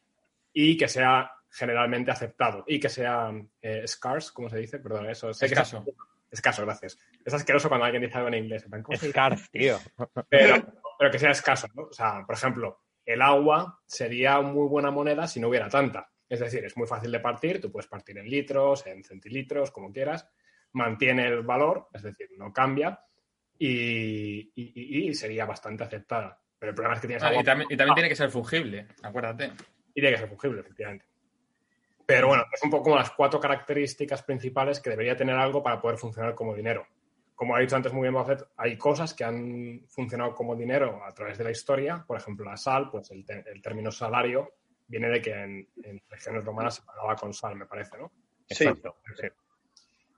[0.51, 4.79] y que sea generalmente aceptado y que sea eh, scarce, ¿cómo se dice?
[4.79, 5.85] Perdón, eso sé que es- Escaso.
[6.31, 6.97] escaso, gracias.
[7.23, 8.65] Es asqueroso cuando alguien dice algo en inglés.
[8.97, 9.77] Scarf, tío.
[10.27, 10.55] pero,
[10.99, 11.83] pero que sea escaso, ¿no?
[11.83, 16.09] O sea, por ejemplo, el agua sería muy buena moneda si no hubiera tanta.
[16.29, 19.91] Es decir, es muy fácil de partir, tú puedes partir en litros, en centilitros, como
[19.91, 20.27] quieras,
[20.71, 22.99] mantiene el valor, es decir, no cambia
[23.59, 26.39] y, y- y- y sería bastante aceptada.
[26.57, 28.31] Pero el problema es que tienes Ah, agua y, también, y también tiene que ser
[28.31, 29.51] fungible, acuérdate.
[29.93, 31.05] y tiene que ser fungible, efectivamente.
[32.05, 35.79] Pero bueno, es un poco como las cuatro características principales que debería tener algo para
[35.79, 36.85] poder funcionar como dinero.
[37.35, 41.11] Como ha dicho antes muy bien Buffett, hay cosas que han funcionado como dinero a
[41.13, 42.03] través de la historia.
[42.05, 44.53] Por ejemplo, la sal, pues el, te- el término salario
[44.87, 48.11] viene de que en, en regiones romanas se pagaba con sal, me parece, ¿no?
[48.47, 48.65] Sí.
[48.65, 48.97] Exacto.
[49.15, 49.27] sí.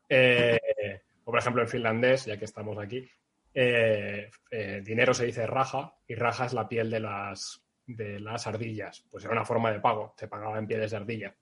[0.10, 3.10] Eh, o por ejemplo en finlandés, ya que estamos aquí,
[3.54, 8.46] eh, eh, dinero se dice raja y raja es la piel de las, de las
[8.48, 9.06] ardillas.
[9.10, 11.36] Pues era una forma de pago, se pagaba en pieles de ardilla.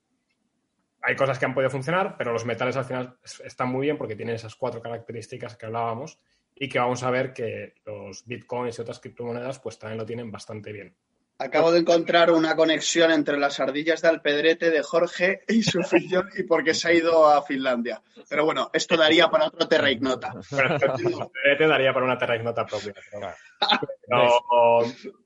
[1.04, 3.96] Hay cosas que han podido funcionar, pero los metales al final es- están muy bien
[3.98, 6.18] porque tienen esas cuatro características que hablábamos
[6.54, 10.30] y que vamos a ver que los bitcoins y otras criptomonedas pues también lo tienen
[10.32, 10.96] bastante bien.
[11.36, 16.28] Acabo de encontrar una conexión entre las ardillas de Alpedrete de Jorge y su afición
[16.38, 18.00] y porque se ha ido a Finlandia.
[18.28, 20.32] Pero bueno, esto daría para otro Terra Ignota.
[20.48, 22.94] Pero te daría para una Terra Ignota propia.
[23.10, 23.28] Pero,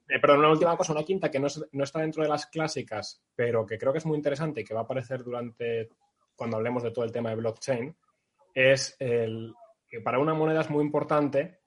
[0.08, 2.46] eh, pero una última cosa, una quinta que no, es- no está dentro de las
[2.46, 5.90] clásicas, pero que creo que es muy interesante y que va a aparecer durante
[6.34, 7.94] cuando hablemos de todo el tema de blockchain,
[8.54, 9.52] es el
[9.88, 11.57] que para una moneda es muy importante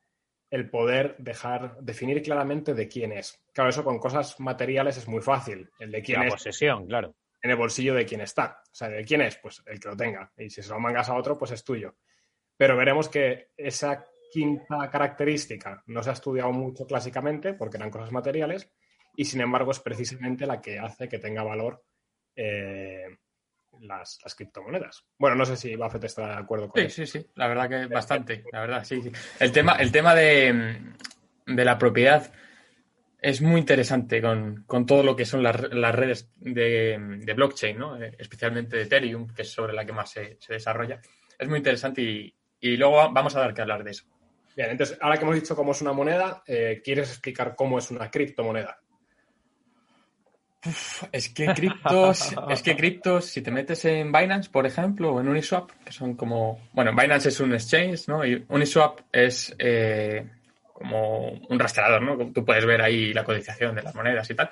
[0.51, 3.41] el poder dejar, definir claramente de quién es.
[3.53, 5.69] Claro, eso con cosas materiales es muy fácil.
[5.79, 7.15] El de quién La es posesión, claro.
[7.41, 8.61] en el bolsillo de quién está.
[8.63, 9.37] O sea, ¿de quién es?
[9.37, 10.31] Pues el que lo tenga.
[10.37, 11.95] Y si se lo mangas a otro, pues es tuyo.
[12.57, 18.11] Pero veremos que esa quinta característica no se ha estudiado mucho clásicamente porque eran cosas
[18.11, 18.71] materiales
[19.15, 21.83] y sin embargo es precisamente la que hace que tenga valor
[22.35, 23.17] eh,
[23.81, 25.05] las, las criptomonedas.
[25.17, 27.05] Bueno, no sé si Buffett está de acuerdo con Sí, eso.
[27.05, 29.11] sí, sí, la verdad que bastante, la verdad, sí, sí.
[29.39, 30.93] El tema, el tema de,
[31.45, 32.31] de la propiedad
[33.19, 37.77] es muy interesante con, con todo lo que son las, las redes de, de blockchain,
[37.77, 38.01] ¿no?
[38.01, 40.99] Eh, especialmente de Ethereum, que es sobre la que más se, se desarrolla.
[41.37, 44.05] Es muy interesante y, y luego vamos a dar que hablar de eso.
[44.55, 47.89] Bien, entonces, ahora que hemos dicho cómo es una moneda, eh, ¿quieres explicar cómo es
[47.91, 48.79] una criptomoneda?
[51.11, 55.27] Es que criptos, es que criptos, si te metes en Binance, por ejemplo, o en
[55.27, 58.23] Uniswap, que son como, bueno, Binance es un exchange, ¿no?
[58.23, 60.23] Y Uniswap es eh,
[60.71, 62.31] como un rastreador, ¿no?
[62.31, 64.51] Tú puedes ver ahí la codificación de las monedas y tal.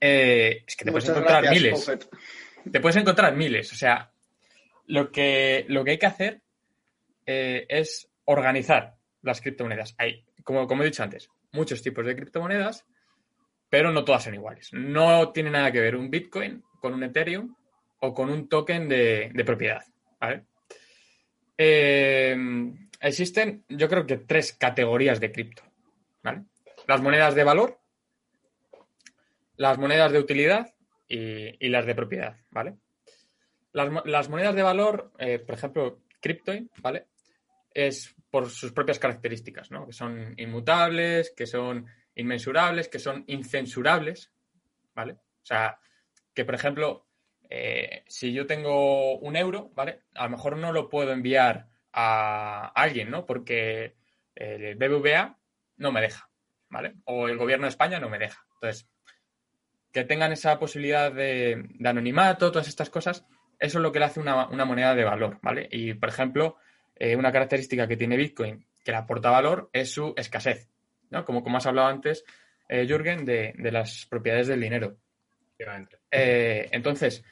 [0.00, 1.98] Eh, es que te puedes encontrar gracias, miles.
[2.70, 3.72] Te puedes encontrar miles.
[3.72, 4.12] O sea,
[4.86, 6.40] lo que, lo que hay que hacer
[7.24, 9.96] eh, es organizar las criptomonedas.
[9.98, 12.84] Hay, como, como he dicho antes, muchos tipos de criptomonedas,
[13.68, 14.72] pero no todas son iguales.
[14.72, 17.54] No tiene nada que ver un Bitcoin con un Ethereum
[18.00, 19.82] o con un token de, de propiedad.
[21.58, 22.36] Eh,
[23.00, 25.62] existen, yo creo que tres categorías de cripto.
[26.86, 27.78] Las monedas de valor,
[29.56, 30.74] las monedas de utilidad
[31.08, 32.76] y, y las de propiedad, ¿vale?
[33.72, 37.06] Las, las monedas de valor, eh, por ejemplo, Cryptoin, ¿vale?
[37.72, 39.86] Es por sus propias características, ¿no?
[39.86, 44.32] Que son inmutables, que son inmensurables, que son incensurables,
[44.94, 45.12] ¿vale?
[45.12, 45.78] O sea,
[46.34, 47.06] que por ejemplo,
[47.48, 50.02] eh, si yo tengo un euro, ¿vale?
[50.14, 53.24] A lo mejor no lo puedo enviar a alguien, ¿no?
[53.24, 53.94] Porque
[54.34, 55.38] el BBVA
[55.76, 56.28] no me deja,
[56.68, 56.94] ¿vale?
[57.04, 58.44] O el gobierno de España no me deja.
[58.54, 58.88] Entonces,
[59.92, 63.24] que tengan esa posibilidad de, de anonimato, todas estas cosas,
[63.58, 65.68] eso es lo que le hace una, moneda de valor, ¿vale?
[65.70, 66.56] Y, por ejemplo,
[66.94, 70.68] eh, una característica que tiene Bitcoin que le aporta valor es su escasez,
[71.10, 71.24] ¿no?
[71.24, 72.24] Como, como has hablado antes,
[72.68, 74.96] eh, Jürgen, de, de las propiedades del dinero.
[76.10, 77.24] Eh, entonces,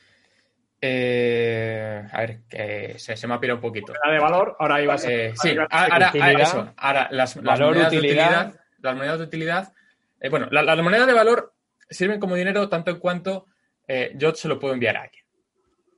[0.80, 3.92] eh, a ver, que se, se me ha pirado un poquito.
[4.04, 5.10] Moneda de valor, ahora ibas a...
[5.12, 8.30] Eh, sí, ahora, utilidad, ahora, eso, ahora las, las valor, monedas utilidad.
[8.30, 9.72] de utilidad, las monedas de utilidad,
[10.20, 11.54] eh, bueno, la- las monedas de valor
[11.88, 13.46] sirven como dinero tanto en cuanto
[13.86, 15.24] eh, yo se lo puedo enviar a alguien,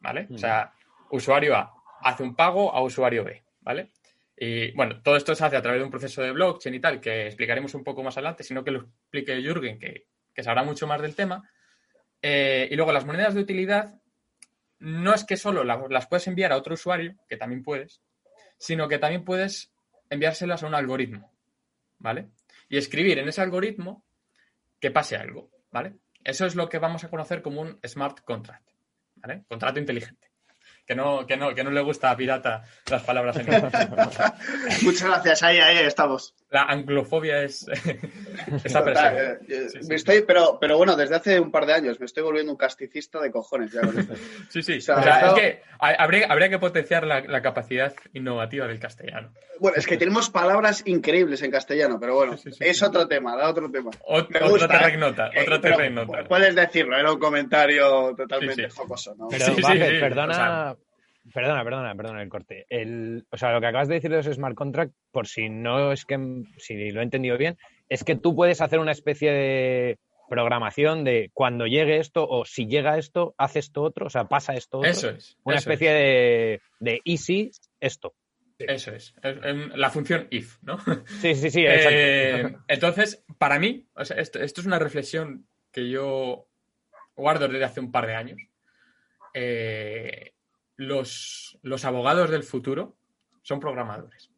[0.01, 0.27] ¿vale?
[0.33, 0.73] O sea,
[1.11, 3.91] usuario A hace un pago a usuario B, ¿vale?
[4.39, 7.01] Y bueno, todo esto se hace a través de un proceso de blockchain y tal,
[7.01, 10.87] que explicaremos un poco más adelante, sino que lo explique Jürgen, que, que sabrá mucho
[10.87, 11.49] más del tema.
[12.21, 13.95] Eh, y luego las monedas de utilidad
[14.79, 18.03] no es que solo la- las puedes enviar a otro usuario, que también puedes,
[18.59, 19.73] sino que también puedes
[20.11, 21.33] enviárselas a un algoritmo,
[21.99, 22.29] ¿vale?
[22.69, 24.05] Y escribir en ese algoritmo
[24.81, 25.95] que pase algo, ¿vale?
[26.25, 28.69] Eso es lo que vamos a conocer como un smart contract,
[29.15, 29.45] ¿vale?
[29.49, 30.26] Contrato inteligente.
[30.87, 33.47] Que no, que no, que no le gusta a Pirata las palabras en.
[34.83, 36.35] Muchas gracias, ahí, ahí estamos.
[36.49, 37.67] La anglofobia es
[38.63, 39.23] Total, presente.
[39.23, 41.99] eh, eh, Sí, sí, me estoy, pero, pero bueno, desde hace un par de años
[41.99, 44.15] me estoy volviendo un casticista de cojones ya con esto.
[44.51, 44.79] Sí, sí.
[44.79, 48.67] O sea, O sea, es que ha- habría, habría que potenciar la, la capacidad innovativa
[48.69, 49.33] del castellano.
[49.59, 53.09] Bueno, es que tenemos palabras increíbles en castellano, pero bueno, Sí, sí, sí, es otro
[53.09, 53.91] tema, da otro tema.
[54.07, 54.93] Ot- Me otra gusta, terra ¿eh?
[54.95, 56.25] ignota, Eh, otra ignota.
[56.29, 58.77] Puedes decirlo, era un comentario totalmente Sí, sí.
[58.77, 59.29] jocoso, ¿no?
[59.29, 60.77] Pero, Sí, sí, Buffett, sí, perdona, o sea-
[61.33, 62.67] perdona, perdona, perdona el corte.
[62.69, 65.93] El, o sea, lo que acabas de decir de los smart contract, por si no
[65.93, 66.19] es que,
[66.59, 67.57] si lo he entendido bien,
[67.89, 72.67] es que tú puedes hacer una especie de programación de cuando llegue esto o si
[72.67, 74.91] llega esto, hace esto otro, o sea, pasa esto otro.
[74.91, 75.37] Eso es.
[75.45, 78.15] Una eso especie de, de easy esto.
[78.59, 79.15] es, Eso es.
[79.23, 80.79] Em, La función if, ¿no?
[81.21, 81.65] Sí, sí, sí.
[81.67, 86.49] Eh, entonces, para mí, o sea, esto, esto es una reflexión que yo
[87.15, 88.39] guardo desde hace un par de años.
[89.35, 90.33] Eh,
[90.77, 92.97] los, los abogados del futuro
[93.43, 94.31] son programadores.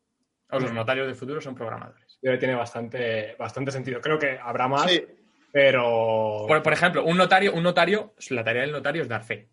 [0.51, 2.18] O los notarios del futuro son programadores.
[2.20, 4.01] Creo que tiene bastante, bastante sentido.
[4.01, 5.05] Creo que habrá más, Sí,
[5.53, 6.44] pero...
[6.48, 9.51] Por, por ejemplo, un notario, un notario, la tarea del notario es dar fe.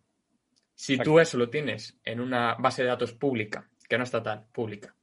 [0.73, 4.93] Si tú eso lo tienes en una base de datos pública, que no estatal, pública,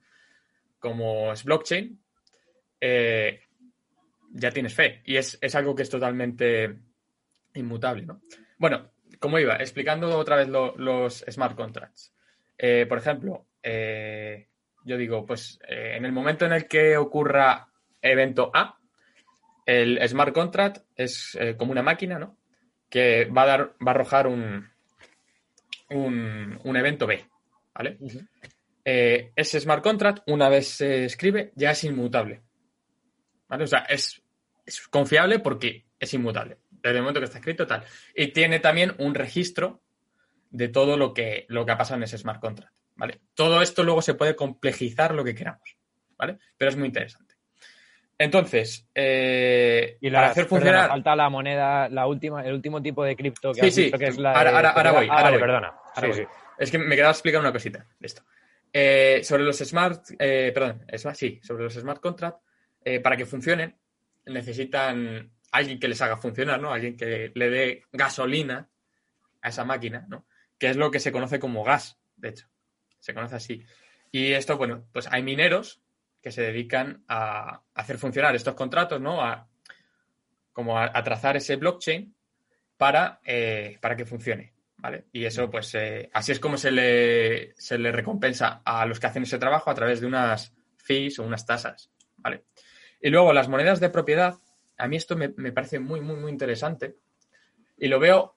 [0.79, 1.99] como es blockchain,
[2.81, 3.41] eh,
[4.33, 5.03] ya tienes fe.
[5.05, 6.79] Y es, es algo que es totalmente
[7.55, 8.21] inmutable, ¿no?
[8.59, 8.91] Bueno,
[9.23, 12.13] como iba, explicando otra vez lo- los smart contracts.
[12.59, 14.49] Eh, por ejemplo, eh,
[14.85, 17.69] yo digo, pues eh, en el momento en el que ocurra
[18.03, 18.79] evento A,
[19.65, 22.37] el smart contract es como una máquina, ¿no?
[22.91, 24.69] Que va a dar, va a arrojar un,
[25.91, 27.25] un, un evento B,
[27.73, 27.97] ¿vale?
[28.85, 32.43] Ese smart contract, una vez se escribe, ya es inmutable.
[33.49, 33.65] ¿Vale?
[33.65, 34.21] O sea, es,
[34.67, 36.57] es confiable porque es inmutable.
[36.83, 37.85] Desde el momento que está escrito, tal.
[38.15, 39.81] Y tiene también un registro
[40.51, 42.73] de todo lo que, lo que ha pasado en ese smart contract.
[42.97, 43.21] ¿Vale?
[43.35, 45.77] Todo esto luego se puede complejizar lo que queramos.
[46.19, 46.39] ¿Vale?
[46.59, 47.35] Pero es muy interesante.
[48.19, 50.89] Entonces, eh, Y para las- hacer perdona, funcionar.
[50.91, 53.99] falta la moneda, la última, el último tipo de cripto que Sí, has sí, dicho
[53.99, 54.33] que es la.
[54.33, 55.47] ahora- de- ahora- ahora voy, Ah, ahora vale, voy.
[55.47, 55.69] perdona.
[55.69, 56.15] Ahora Sí, voy.
[56.15, 56.25] sí.
[56.59, 58.23] Es que me quedaba explicar una cosita de esto.
[58.73, 62.39] Eh, sobre los smart, eh, perdón, smart, sí, sobre los smart contract,
[62.85, 63.77] eh, para que funcionen,
[64.27, 66.73] necesitan alguien que les haga funcionar, ¿no?
[66.73, 68.69] Alguien que le dé gasolina
[69.41, 70.27] a esa máquina, ¿no?
[70.59, 72.49] Que es lo que se conoce como gas, de hecho.
[72.99, 73.65] Se conoce así.
[74.11, 75.83] Y esto, bueno, pues hay mineros
[76.21, 79.23] que se dedican a hacer funcionar estos contratos, ¿no?
[79.23, 79.49] A,
[80.53, 82.15] como a, trazar ese blockchain
[82.77, 84.55] para, eh, para que funcione.
[84.77, 85.07] ¿Vale?
[85.13, 89.07] Y eso, pues, eh, así es como se le, se le recompensa a los que
[89.07, 92.47] hacen ese trabajo a través de unas fees o unas tasas, ¿vale?
[93.01, 94.39] Y luego las monedas de propiedad,
[94.83, 96.97] a mí esto me, parece muy, muy, muy interesante.
[97.79, 98.35] Y lo veo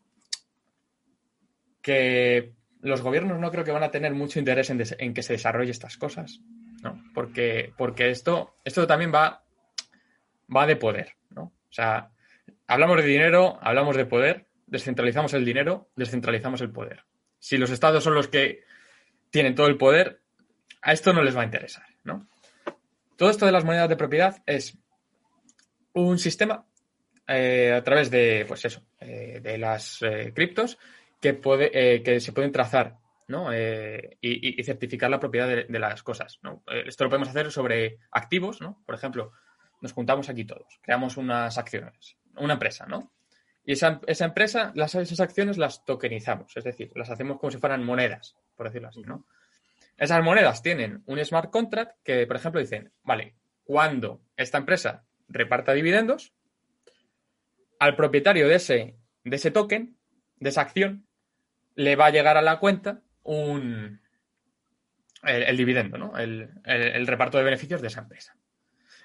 [1.81, 5.33] que los gobiernos no creo que van a tener mucho interés en, en que se
[5.33, 6.41] desarrolle estas cosas,
[6.83, 7.01] ¿no?
[7.15, 9.43] Porque, porque esto, esto también va,
[10.55, 11.45] va de poder, ¿no?
[11.45, 12.11] O sea,
[12.67, 17.05] hablamos de dinero, hablamos de poder, descentralizamos el dinero, descentralizamos el poder.
[17.39, 18.65] Si los estados son los que
[19.31, 20.21] tienen todo el poder,
[20.83, 22.27] a esto no les va a interesar, ¿no?
[23.15, 24.77] Todo esto de las monedas de propiedad es
[25.95, 26.65] un sistema
[27.27, 30.77] eh, a través de, pues eso, eh, de las eh, criptos
[31.19, 33.51] que, puede, que se pueden trazar, ¿no?
[33.51, 36.39] Y, y- certificar la propiedad de, las cosas,
[36.85, 38.83] esto lo podemos hacer sobre activos, ¿no?
[38.85, 39.31] Por ejemplo,
[39.81, 43.11] nos juntamos aquí todos, creamos unas acciones, una empresa, ¿no?
[43.65, 47.57] Y esa, esa empresa, las, esas acciones las tokenizamos, es decir, las hacemos como si
[47.57, 49.25] fueran monedas, por decirlo así, ¿no?
[49.97, 55.73] Esas monedas tienen un smart contract que, por ejemplo, dicen, vale, cuando esta empresa reparta
[55.73, 56.33] dividendos,
[57.79, 59.97] al propietario de ese, de ese token,
[60.37, 61.07] de esa acción,
[61.75, 64.01] le va a llegar a la cuenta un
[65.23, 66.17] el, dividendo, ¿no?
[66.17, 68.37] El, el- el reparto de beneficios de esa empresa.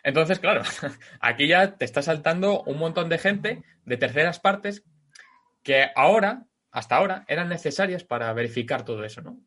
[0.02, 0.62] Entonces, claro,
[1.20, 4.84] aquí ya te está saltando un montón de gente de terceras partes
[5.62, 9.40] que ahora, hasta ahora, eran necesarias para verificar todo eso, ¿no?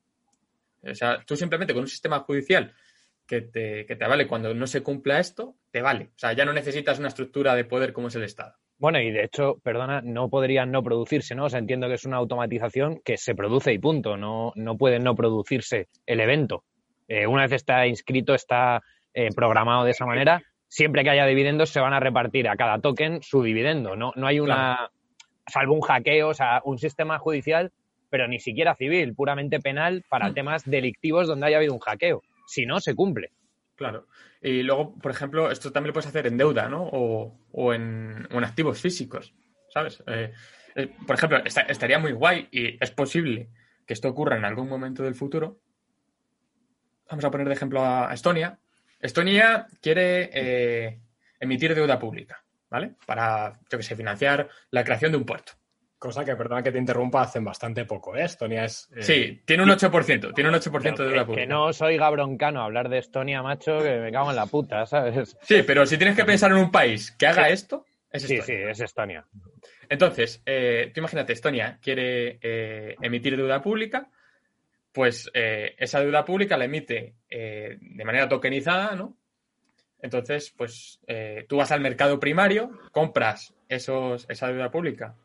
[0.84, 2.74] O sea, tú simplemente con un sistema judicial
[3.28, 6.06] que te, que te vale cuando no se cumpla esto, te vale.
[6.16, 8.56] O sea, ya no necesitas una estructura de poder como es el Estado.
[8.78, 11.46] Bueno, y de hecho, perdona, no podrían no producirse, ¿no?
[11.46, 14.18] O sea, entiendo que es una automatización que se produce y punto.
[14.18, 16.64] No, no puede no producirse el evento.
[17.08, 18.82] Eh, una vez está inscrito, está
[19.14, 22.80] eh, programado de esa manera, siempre que haya dividendos se van a repartir a cada
[22.80, 23.96] token su dividendo.
[23.96, 24.90] No, no hay una,
[25.48, 27.72] salvo un hackeo, o sea, un sistema judicial,
[28.10, 30.34] pero ni siquiera civil, puramente penal para Mm.
[30.34, 32.22] temas delictivos donde haya habido un hackeo.
[32.46, 33.32] Si no, se cumple.
[33.76, 34.08] Claro.
[34.42, 36.84] Y luego, por ejemplo, esto también lo puedes hacer en deuda, ¿no?
[36.92, 39.34] O, en, activos físicos,
[39.70, 40.04] ¿sabes?
[40.08, 40.32] Eh,
[40.76, 43.50] eh, por ejemplo, esta- estaría muy guay y es posible
[43.86, 45.60] que esto ocurra en algún momento del futuro.
[47.10, 48.60] Vamos a poner de ejemplo a Estonia.
[49.00, 51.00] Estonia quiere eh,
[51.40, 52.96] emitir deuda pública, ¿vale?
[53.06, 55.54] Para, yo que sé, financiar la creación de un puerto.
[56.04, 58.24] Cosa que, perdona que te interrumpa, hacen bastante poco, ¿eh?
[58.26, 58.90] Estonia es...
[58.94, 61.42] eh, Sí, tiene un 8%, tiene un 8% de Pero deuda que, pública.
[61.44, 65.38] que no soy gabroncano hablar de Estonia, macho, que me cago en la puta, ¿sabes?
[65.44, 67.54] Sí, pero si tienes que pensar en un país que haga Sí.
[67.54, 68.66] esto, es Sí, Estonia.
[68.66, 69.26] sí, es Estonia.
[69.88, 74.10] Entonces, eh, tú imagínate, Estonia quiere eh, emitir deuda pública,
[74.92, 79.16] pues eh, esa deuda pública la emite de manera tokenizada, ¿no?
[80.02, 81.00] Entonces, pues
[81.48, 85.16] tú vas al mercado primario, compras esos, esa deuda pública,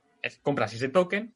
[0.42, 1.34] compras ese token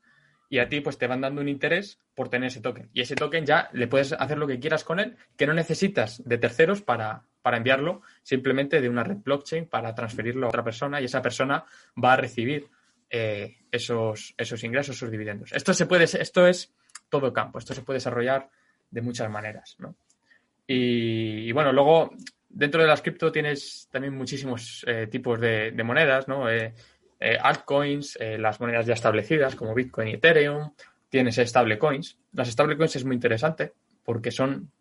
[0.52, 2.90] y a ti pues te van dando un interés por tener ese token.
[2.92, 6.22] Y ese token ya le puedes hacer lo que quieras con él, que no necesitas
[6.26, 11.00] de terceros para, para enviarlo, simplemente de una red blockchain para transferirlo a otra persona
[11.00, 11.64] y esa persona
[12.02, 12.68] va a recibir
[13.08, 15.52] eh, esos, esos ingresos, esos dividendos.
[15.52, 16.74] Esto se puede, esto es
[17.08, 18.50] todo campo, esto se puede desarrollar
[18.90, 19.96] de muchas maneras, ¿no?
[20.66, 22.12] Y, bueno, luego
[22.48, 26.48] dentro de las cripto tienes también muchísimos eh, tipos de, de monedas, ¿no?
[26.48, 26.74] Eh,
[27.22, 30.72] eh, altcoins, eh, las monedas ya establecidas como Bitcoin y Ethereum,
[31.08, 32.18] tienes stablecoins.
[32.32, 33.72] Las stablecoins es muy interesante
[34.04, 34.72] porque son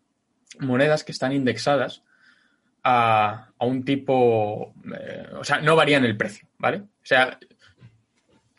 [0.58, 2.02] monedas que están indexadas
[2.82, 6.78] a, a un tipo, eh, o sea, no varían el precio, ¿vale?
[6.78, 7.38] O sea,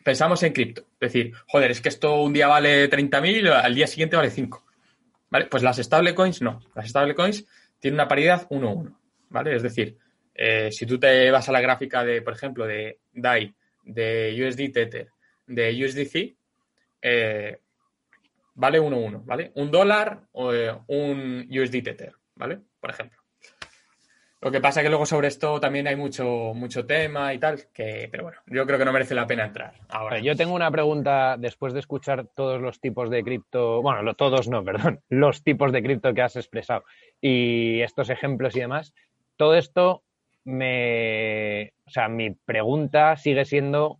[0.02, 3.86] pensamos en cripto, es decir, joder, es que esto un día vale 30.000, al día
[3.86, 4.64] siguiente vale 5.
[5.28, 5.46] ¿Vale?
[5.46, 6.60] Pues las stablecoins no.
[6.74, 7.44] Las stablecoins
[7.80, 8.96] tienen una paridad 1-1,
[9.28, 9.56] ¿vale?
[9.56, 9.98] Es decir,
[10.70, 13.54] si tú te vas a la gráfica de, por ejemplo, de DAI,
[13.84, 15.08] de USD Tether,
[15.46, 16.36] de USDC,
[17.02, 17.58] eh,
[18.54, 19.52] vale 1-1, ¿vale?
[19.54, 22.60] Un dólar o eh, un USD Tether, ¿vale?
[22.80, 23.18] Por ejemplo.
[24.40, 27.62] Lo que pasa es que luego sobre esto también hay mucho, mucho tema y tal,
[27.72, 30.18] que, pero bueno, yo creo que no merece la pena entrar ahora.
[30.18, 34.48] Yo tengo una pregunta después de escuchar todos los tipos de cripto, bueno, lo- todos
[34.48, 36.84] no, perdón, los tipos de cripto que has expresado
[37.22, 38.92] y estos ejemplos y demás.
[39.36, 40.02] Todo esto
[40.44, 43.98] me, o sea, mi pregunta sigue siendo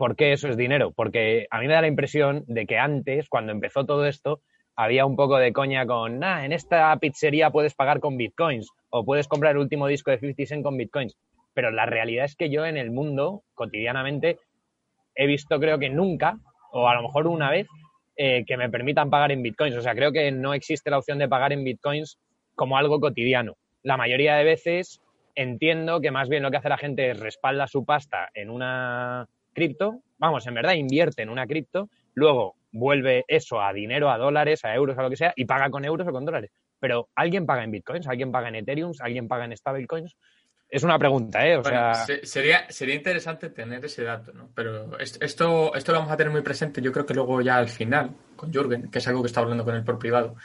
[0.00, 0.92] ¿por qué eso es dinero?
[0.92, 4.40] Porque a mí me da la impresión de que antes, cuando empezó todo esto,
[4.74, 9.04] había un poco de coña con, nah, en esta pizzería puedes pagar con bitcoins o
[9.04, 11.18] puedes comprar el último disco de 50 Cent con bitcoins.
[11.52, 14.38] Pero la realidad es que yo en el mundo, cotidianamente,
[15.14, 16.38] he visto creo que nunca,
[16.72, 17.66] o a lo mejor una vez,
[18.16, 19.76] eh, que me permitan pagar en bitcoins.
[19.76, 22.18] O sea, creo que no existe la opción de pagar en bitcoins
[22.54, 23.58] como algo cotidiano.
[23.82, 25.02] La mayoría de veces
[25.40, 29.26] entiendo que más bien lo que hace la gente es respalda su pasta en una
[29.52, 34.64] cripto, vamos, en verdad invierte en una cripto, luego vuelve eso a dinero, a dólares,
[34.64, 36.50] a euros, a lo que sea, y paga con euros o con dólares.
[36.78, 38.06] Pero ¿alguien paga en bitcoins?
[38.06, 38.92] ¿Alguien paga en Ethereum?
[39.00, 40.16] ¿Alguien paga en stablecoins?
[40.68, 41.56] Es una pregunta, ¿eh?
[41.56, 44.50] O Bueno, sea, se- sería, sería interesante tener ese dato, ¿no?
[44.54, 47.56] Pero est- esto, esto lo vamos a tener muy presente, yo creo que luego ya
[47.56, 50.36] al final, con Jürgen, que es algo que está hablando con él por privado,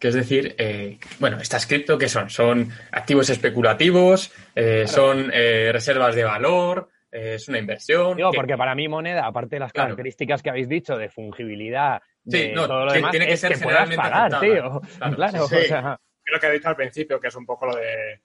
[0.00, 2.30] que es decir, eh, bueno, estas cripto, ¿qué son?
[2.30, 8.16] Son activos especulativos, eh, son eh, reservas de valor, eh, es una inversión.
[8.16, 9.88] Digo, que- porque para mí moneda, aparte de las Claro.
[9.88, 13.32] características que habéis dicho de fungibilidad, Sí, de no, todo lo que demás, tiene que
[13.34, 14.40] es ser que puedas pagar, aceptada.
[14.40, 14.80] tío.
[14.80, 14.80] Claro,
[15.16, 15.66] Claro, sí, o sí.
[15.68, 18.22] sea, Es lo que he dicho al principio, que es un poco lo de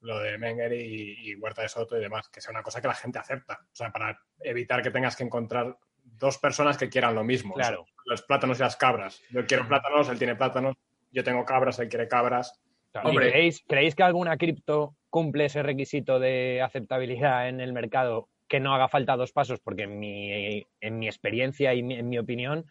[0.00, 2.88] lo de Menger y, y Huerta de Soto y demás, que sea una cosa que
[2.88, 3.60] la gente acepta.
[3.62, 7.54] O sea, para evitar que tengas que encontrar dos personas que quieran lo mismo.
[7.54, 7.86] O sea, Claro.
[8.04, 9.22] los plátanos y las cabras.
[9.30, 10.74] Yo quiero plátanos, él tiene plátanos.
[11.14, 12.60] Yo tengo cabras, él quiere cabras.
[12.94, 13.30] ¿y Hombre.
[13.30, 18.74] ¿creéis, ¿creéis que alguna cripto cumple ese requisito de aceptabilidad en el mercado que no
[18.74, 19.60] haga falta dos pasos?
[19.60, 22.66] Porque en mi, en mi experiencia y mi- en mi opinión,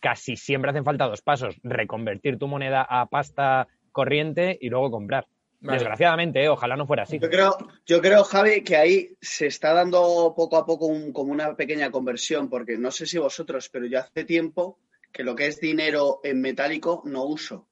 [0.00, 1.56] casi siempre hacen falta dos pasos.
[1.62, 5.26] Reconvertir tu moneda a pasta corriente y luego comprar.
[5.60, 5.78] Vale.
[5.78, 6.48] Desgraciadamente, ¿eh?
[6.48, 7.18] ojalá no fuera así.
[7.18, 11.32] Yo creo, yo creo, Javi, que ahí se está dando poco a poco un- como
[11.32, 14.78] una pequeña conversión, porque no sé si vosotros, pero yo hace tiempo
[15.12, 17.67] que lo que es dinero en metálico no uso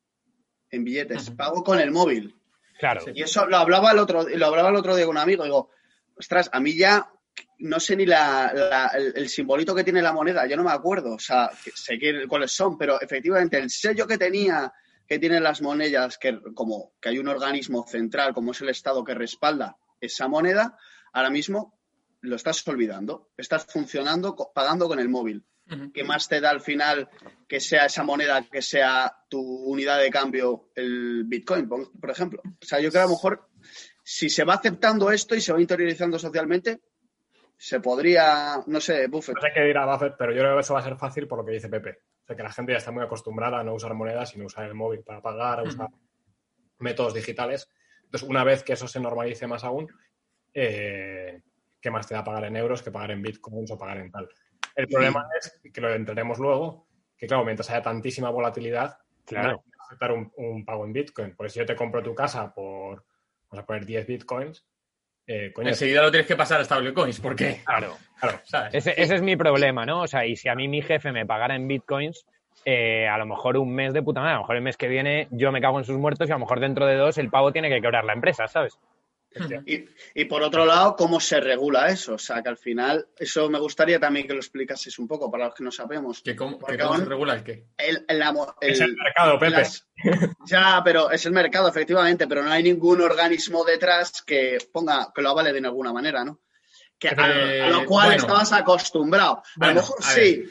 [0.71, 2.35] en billetes, pago con el móvil.
[2.79, 3.03] Claro.
[3.14, 5.71] Y eso lo hablaba el otro, lo hablaba el otro día con un amigo, digo,
[6.19, 7.11] ostras, a mí ya
[7.59, 10.73] no sé ni la, la- el, el simbolito que tiene la moneda, yo no me
[10.73, 14.73] acuerdo, o sea, sé que- cuáles son, pero efectivamente el sello que tenía,
[15.07, 19.05] que tienen las monedas, que como que hay un organismo central, como es el Estado,
[19.05, 20.77] que respalda esa moneda,
[21.12, 21.79] ahora mismo
[22.23, 25.45] lo estás olvidando, estás funcionando, co- pagando con el móvil.
[25.71, 25.93] Ujú.
[25.93, 27.09] ¿Qué más te da al final
[27.49, 32.41] que sea esa moneda, que sea tu unidad de cambio, el Bitcoin, por por ejemplo?
[32.45, 33.49] O sea, yo creo que a lo mejor
[34.03, 36.81] si se va aceptando esto y se va interiorizando socialmente,
[37.57, 39.35] se podría, no sé, Buffett.
[39.35, 41.39] No sé qué dirá Buffett, pero yo creo que eso va a ser fácil por
[41.39, 42.03] lo que dice Pepe.
[42.23, 44.67] O sea, que la gente ya está muy acostumbrada a no usar monedas, sino usar
[44.67, 45.89] el móvil para pagar, a usar
[46.79, 47.69] métodos digitales.
[48.05, 49.89] Entonces, una vez que eso se normalice más aún,
[50.55, 51.43] eh,
[51.81, 54.29] ¿qué más te da pagar en euros que pagar en bitcoins o pagar en tal?
[54.77, 59.64] El problema es, que lo entraremos luego, que claro, mientras haya tantísima volatilidad, Claro.
[59.87, 61.35] aceptar un, un pago en bitcoin.
[61.35, 63.05] Porque si yo te compro tu casa por,
[63.51, 64.64] vamos a poner 10 bitcoins,
[65.27, 67.62] eh, coño, Enseguida lo tienes que pasar a stablecoins, ¿por qué?
[67.64, 67.97] Claro.
[68.20, 68.74] claro, ¿Sabes?
[68.74, 70.03] Ese, ese es mi problema, ¿no?
[70.03, 72.27] O sea, y si a mí mi jefe me pagara en bitcoins,
[72.64, 74.87] eh, a lo mejor un mes de puta madre, a lo mejor el mes que
[74.87, 77.29] viene yo me cago en sus muertos y a lo mejor dentro de dos el
[77.29, 78.79] pavo tiene que quebrar la empresa, ¿sabes?
[79.66, 79.84] Y,
[80.14, 82.14] y por otro lado, ¿cómo se regula eso?
[82.14, 85.47] O sea, que al final, eso me gustaría también que lo explicases un poco para
[85.47, 86.22] los que no sabemos.
[86.22, 87.66] ¿Que cómo, Porque que cómo se regula el qué?
[87.76, 88.05] El,
[88.61, 89.51] es el mercado, Pepe.
[89.53, 89.87] las-
[90.47, 95.22] ya, pero es el mercado, efectivamente, pero no hay ningún organismo detrás que ponga, que
[95.22, 96.41] lo avale de alguna manera, ¿no?
[96.99, 98.22] Que a, Eh, a lo cual bueno.
[98.22, 99.43] estabas acostumbrado.
[99.61, 100.24] a lo mejor a ver.
[100.24, 100.45] sí,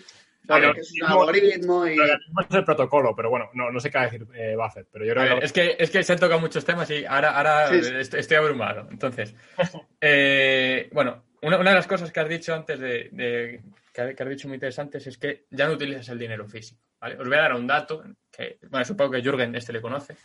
[0.47, 1.93] Es un mismo- algoritmo y.
[1.93, 4.55] El organismo es el protocolo, pero bueno, no, no sé qué va a decir eh,
[4.55, 5.45] Buffett, pero yo creo ver, que...
[5.45, 7.93] es que, es que se han tocado muchos temas y ahora, ahora Sí, sí.
[7.95, 8.87] est- estoy abrumado.
[8.91, 9.35] Entonces,
[10.01, 13.61] eh, bueno, una, una de las cosas que has dicho antes de, de-
[13.93, 16.81] que, ha- que has dicho muy interesantes es que ya no utilizas el dinero físico.
[16.99, 17.17] ¿vale?
[17.19, 20.15] Os voy a dar un dato que, bueno, supongo que Jürgen este le conoce,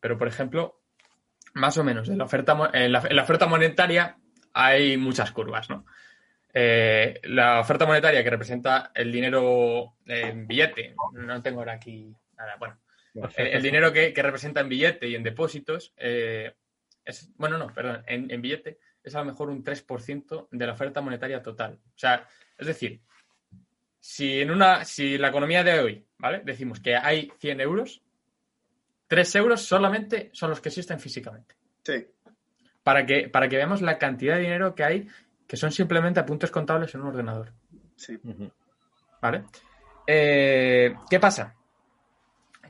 [0.00, 0.80] pero por ejemplo,
[1.54, 4.16] más o menos en la oferta, mo- en la, en la oferta monetaria
[4.52, 5.84] hay muchas curvas, ¿no?
[6.56, 12.56] Eh, la oferta monetaria que representa el dinero en billete, no tengo ahora aquí nada,
[12.58, 12.78] bueno,
[13.36, 16.54] el, el dinero que, que representa en billete y en depósitos, eh,
[17.04, 20.72] es, bueno, no, perdón, en, en billete es a lo mejor un 3% de la
[20.72, 21.74] oferta monetaria total.
[21.74, 22.26] O sea,
[22.56, 23.00] es decir,
[24.00, 26.40] si en una, si la economía de hoy, ¿vale?
[26.44, 28.02] Decimos que hay 100 euros,
[29.08, 31.54] 3 euros solamente son los que existen físicamente.
[31.82, 32.06] Sí.
[32.82, 35.08] Para que, para que veamos la cantidad de dinero que hay
[35.46, 37.52] que son simplemente apuntes contables en un ordenador.
[37.96, 38.18] Sí.
[39.20, 39.44] ¿Vale?
[40.06, 41.54] Eh, ¿Qué pasa?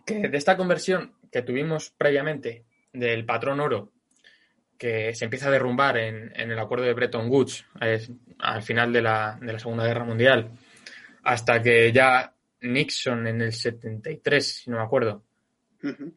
[0.05, 3.91] Que de esta conversión que tuvimos previamente del patrón oro,
[4.79, 7.65] que se empieza a derrumbar en, en el acuerdo de Bretton Woods
[8.39, 10.51] al final de la, de la Segunda Guerra Mundial,
[11.23, 15.23] hasta que ya Nixon en el 73, si no me acuerdo,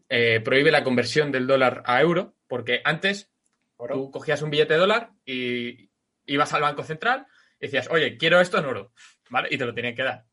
[0.09, 3.29] eh, prohíbe la conversión del dólar a euro, porque antes
[3.77, 3.95] Oro.
[3.95, 5.86] tú cogías un billete de dólar y
[6.27, 7.25] ibas al Banco Central
[7.59, 8.93] y decías, oye, quiero esto en oro,
[9.29, 9.47] ¿vale?
[9.51, 10.25] Y te lo tenían que dar.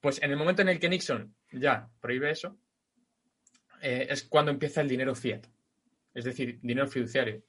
[0.00, 2.58] Pues en el momento en el que Nixon ya prohíbe eso,
[3.82, 5.46] eh, es cuando empieza el dinero fiat,
[6.14, 7.42] es decir, dinero fiduciario.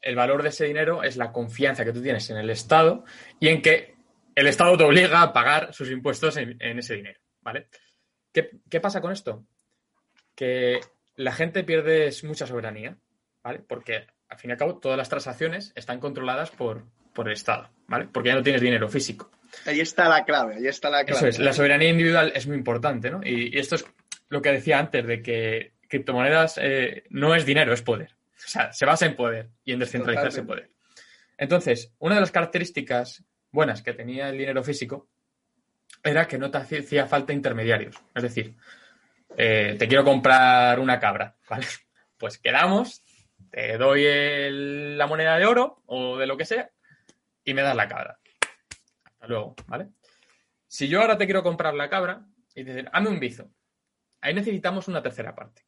[0.00, 3.04] El valor de ese dinero es la confianza que tú tienes en el Estado
[3.40, 3.94] y en que
[4.34, 7.68] el Estado te obliga a pagar sus impuestos en, en ese dinero, ¿vale?
[8.32, 9.46] ¿Qué, qué pasa con esto?
[10.34, 10.80] Que
[11.16, 12.98] la gente pierde mucha soberanía,
[13.42, 13.60] ¿vale?
[13.60, 17.70] Porque al fin y al cabo todas las transacciones están controladas por, por el Estado,
[17.86, 18.08] ¿vale?
[18.12, 19.30] Porque ya no tienes dinero físico.
[19.66, 21.18] Ahí está la clave, ahí está la clave.
[21.18, 23.20] Eso es, la soberanía individual es muy importante, ¿no?
[23.24, 23.86] Y, y esto es
[24.28, 28.14] lo que decía antes, de que criptomonedas eh, no es dinero, es poder.
[28.36, 30.68] O sea, se basa en poder y en descentralizar ese Totalmente.
[30.68, 30.78] poder.
[31.36, 35.08] Entonces, una de las características buenas que tenía el dinero físico
[36.02, 37.96] era que no te hacía falta intermediarios.
[38.14, 38.54] Es decir,
[39.36, 41.66] eh, te quiero comprar una cabra, ¿vale?
[42.16, 43.02] Pues quedamos,
[43.50, 46.70] te doy el- la moneda de oro o de lo que sea
[47.44, 48.18] y me das la cabra.
[49.04, 49.88] Hasta luego, ¿vale?
[50.66, 53.50] Si yo ahora te quiero comprar la cabra y te dicen, hazme un bizo,
[54.20, 55.62] ahí necesitamos una tercera parte.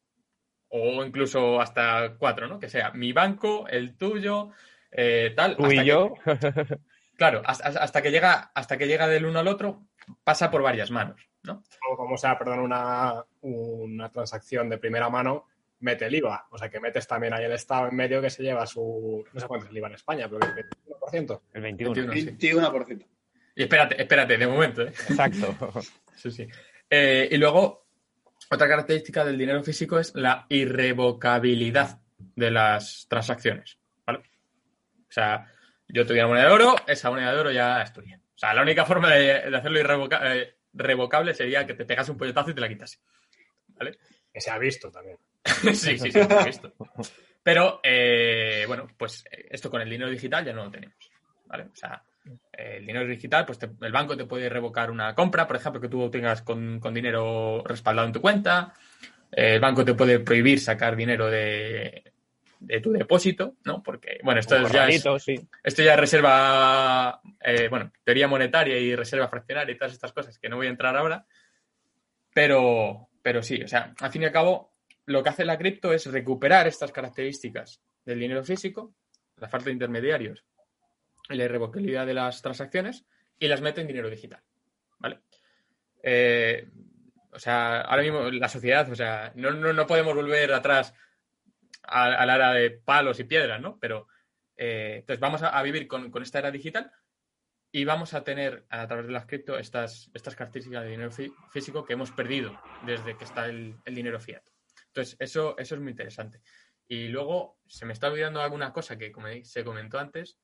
[0.68, 2.60] O incluso hasta cuatro, ¿no?
[2.60, 4.50] Que sea mi banco, el tuyo,
[4.92, 5.56] eh, tal.
[5.56, 6.14] Tú hasta y que- yo.
[7.16, 9.86] claro, hasta, hasta que llega, hasta que llega del uno al otro,
[10.22, 11.62] pasa por varias manos, ¿no?
[11.90, 15.46] O como sea, perdón, una, una transacción de primera mano,
[15.80, 16.46] mete el IVA.
[16.50, 19.24] O sea, que metes también ahí el Estado en medio que se lleva su.
[19.32, 20.66] No sé cuánto es el IVA en España, pero es
[21.12, 21.40] 21%.
[21.52, 21.94] El 21.
[22.06, 22.12] 21.
[22.14, 22.48] sí.
[22.48, 23.06] 21%.
[23.56, 24.88] Y espérate, espérate, de momento, ¿eh?
[25.08, 25.56] Exacto.
[26.16, 26.46] Sí, sí.
[26.90, 27.86] Eh, y luego,
[28.50, 33.78] otra característica del dinero físico es la irrevocabilidad de las transacciones.
[34.04, 34.18] ¿vale?
[34.18, 35.50] O sea,
[35.88, 38.20] yo una moneda de oro, esa moneda de oro ya es tuya.
[38.34, 42.08] O sea, la única forma de, de hacerlo irrevoca- eh, revocable sería que te pegas
[42.10, 42.98] un puñetazo y te la quitase.
[43.68, 43.98] ¿Vale?
[44.30, 45.16] Que se ha visto también.
[45.74, 46.72] sí, sí, sí, visto.
[47.43, 50.97] Pero, eh, bueno, pues eh, esto con el dinero digital ya no lo tenemos.
[51.47, 51.64] ¿Vale?
[51.64, 52.03] O sea,
[52.53, 55.88] el dinero digital, pues te- el banco te puede revocar una compra, por ejemplo, que
[55.88, 58.72] tú tengas con, con dinero respaldado en tu cuenta.
[59.32, 62.12] El banco te puede prohibir sacar dinero de,
[62.61, 63.82] de tu depósito, ¿no?
[63.82, 65.41] Porque, bueno, esto ya es, sí.
[65.64, 70.38] esto ya es reserva, eh, bueno, teoría monetaria y reserva fraccionaria y todas estas cosas
[70.38, 71.24] que no voy a entrar ahora.
[72.32, 74.72] Pero, pero sí, o sea, al fin y al cabo,
[75.07, 78.94] lo que hace la cripto es recuperar estas características del dinero físico,
[79.36, 80.44] la falta de intermediarios
[81.28, 83.05] y la irrevocabilidad de las transacciones
[83.38, 84.42] y las mete en dinero digital.
[84.98, 85.20] ¿Vale?
[86.03, 86.68] Eh,
[87.32, 90.94] o sea, ahora mismo la sociedad, o sea, no, no, no podemos volver atrás
[91.82, 93.78] a, la era de palos y piedras, ¿no?
[93.78, 94.09] Pero
[94.57, 96.92] eh, entonces vamos a, vivir con, con esta era digital
[97.72, 101.32] y vamos a tener a través de las cripto estas, estas características de dinero fí-
[101.51, 104.42] físico que hemos perdido desde que está el, el dinero fiat.
[104.93, 106.41] Entonces, eso, eso es muy interesante.
[106.88, 110.38] Y luego se me está olvidando alguna cosa que como se comentó antes.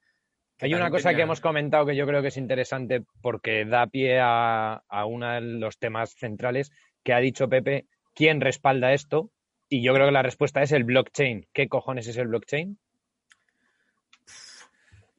[0.61, 3.87] Hay una cosa tenía- que hemos comentado que yo creo que es interesante porque da
[3.89, 6.71] pie a, a uno de los temas centrales
[7.03, 9.31] que ha dicho Pepe, ¿quién respalda esto?
[9.69, 11.47] Y yo creo que la respuesta es el blockchain.
[11.53, 12.79] ¿Qué cojones es el blockchain?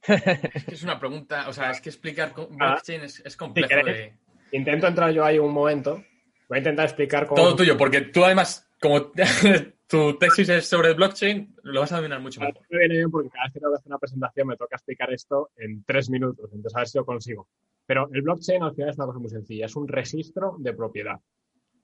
[0.08, 2.46] Es que es una pregunta, o sea, es que explicar Ah.
[2.50, 4.14] blockchain es, es complejo de...
[4.54, 6.02] Intento entrar yo ahí un momento.
[6.48, 7.42] Voy a intentar explicar cómo.
[7.42, 9.12] Todo tuyo, porque tú además, como
[9.88, 12.62] tu tesis es sobre blockchain, lo vas a dominar mucho mejor.
[12.70, 15.12] me viene bien porque cada vez que tengo que hacer una presentación me toca explicar
[15.14, 17.48] esto en tres minutos, entonces a ver si lo consigo.
[17.86, 21.20] Pero el blockchain al final es una cosa muy sencilla, es un registro de propiedad.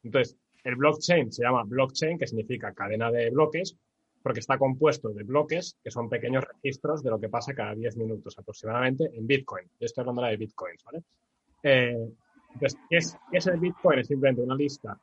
[0.04, 3.78] Entonces, el blockchain se llama blockchain, que significa cadena de bloques,
[4.22, 7.98] porque está compuesto de bloques que son pequeños registros de lo que pasa cada 10
[7.98, 9.66] minutos aproximadamente en Bitcoin.
[9.80, 11.04] Yo estoy hablando de Bitcoins, ¿vale?
[11.64, 12.10] Eh,
[12.54, 14.00] entonces, ¿qué es, qué es el Bitcoin?
[14.00, 14.98] Es simplemente una lista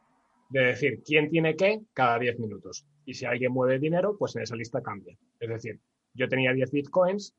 [0.50, 2.84] de decir quién tiene qué cada 10 minutos.
[3.04, 5.16] Y si alguien mueve dinero, pues en esa lista cambia.
[5.38, 5.80] Es decir,
[6.12, 7.34] yo tenía 10 bitcoins,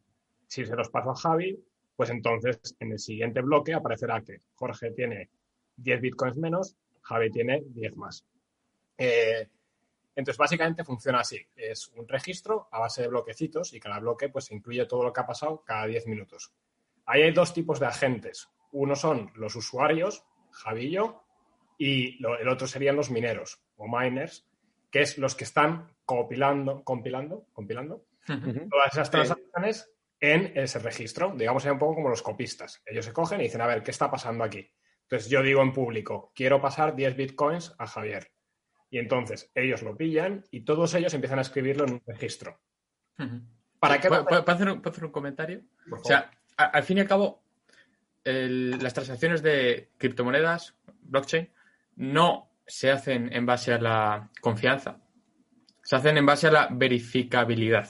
[0.47, 1.63] si se los paso a Javi,
[1.95, 5.29] pues entonces en el siguiente bloque aparecerá que Jorge tiene
[5.77, 8.25] 10 bitcoins menos, Javi tiene 10 más.
[8.97, 9.47] Eh,
[10.15, 11.39] Entonces, básicamente funciona así.
[11.55, 15.21] Es un registro a base de bloquecitos y cada bloque pues incluye todo lo que
[15.21, 16.51] ha pasado cada 10 minutos.
[17.05, 18.49] Ahí hay dos tipos de agentes.
[18.73, 21.30] Uno son los usuarios, Javillo, y
[22.19, 24.47] lo- el otro serían los mineros o miners,
[24.89, 28.05] que es los que están compilando, compilando, compilando
[28.69, 31.33] todas esas transacciones en ese registro.
[31.35, 32.81] Digamos, es un poco como los copistas.
[32.85, 34.69] Ellos se cogen y dicen, a ver, ¿qué está pasando aquí?
[35.03, 38.31] Entonces yo digo en público, quiero pasar 10 bitcoins a Javier.
[38.89, 42.59] Y entonces ellos lo pillan y todos ellos empiezan a escribirlo en un registro.
[43.79, 44.07] ¿Para qué?
[44.09, 45.61] ¿Puedo, puedo hacer, un, puedo hacer un comentario?
[45.91, 47.41] O sea, a- al fin y al cabo,
[48.23, 51.49] el- las transacciones de criptomonedas, blockchain,
[51.95, 54.99] no se hacen en base a la confianza,
[55.83, 57.89] se hacen en base a la verificabilidad,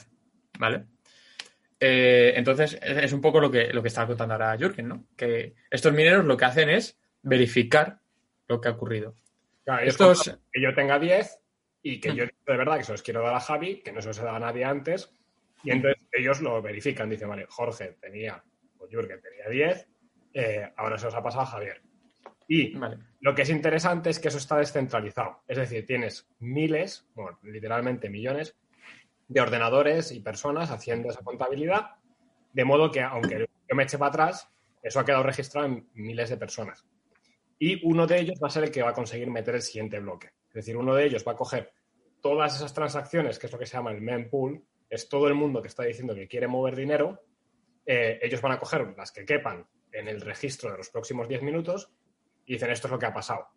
[0.58, 0.86] ¿vale?
[1.78, 5.06] Eh, entonces, es un poco lo que, lo que estaba contando ahora Jürgen, ¿no?
[5.16, 8.00] Que estos mineros lo que hacen es verificar
[8.46, 9.14] lo que ha ocurrido.
[9.64, 11.40] Claro, Estos, que yo tenga 10
[11.82, 12.16] y que Hmm.
[12.16, 14.36] yo de verdad que se los quiero dar a Javi, que no se los dado
[14.36, 15.12] a nadie antes.
[15.64, 17.08] Y entonces ellos lo verifican.
[17.08, 18.42] Dicen, vale, Jorge tenía,
[18.78, 19.88] o Jürgen tenía 10,
[20.34, 21.82] eh, ahora se los ha pasado a Javier.
[22.48, 22.98] Y vale.
[23.20, 25.42] lo que es interesante es que eso está descentralizado.
[25.46, 28.56] Es decir, tienes miles, bueno, literalmente millones,
[29.28, 31.96] de ordenadores y personas haciendo esa contabilidad,
[32.52, 34.48] de modo que aunque yo me eche para atrás,
[34.82, 36.86] eso ha quedado registrado en miles de personas.
[37.58, 40.00] Y uno de ellos va a ser el que va a conseguir meter el siguiente
[40.00, 40.32] bloque.
[40.48, 41.72] Es decir, uno de ellos va a coger
[42.20, 45.62] todas esas transacciones, que es lo que se llama el mempool, es todo el mundo
[45.62, 47.24] que está diciendo que quiere mover dinero,
[47.86, 51.42] eh, ellos van a coger las que quepan en el registro de los próximos 10
[51.42, 51.90] minutos
[52.46, 53.48] y dicen esto es lo que ha pasado.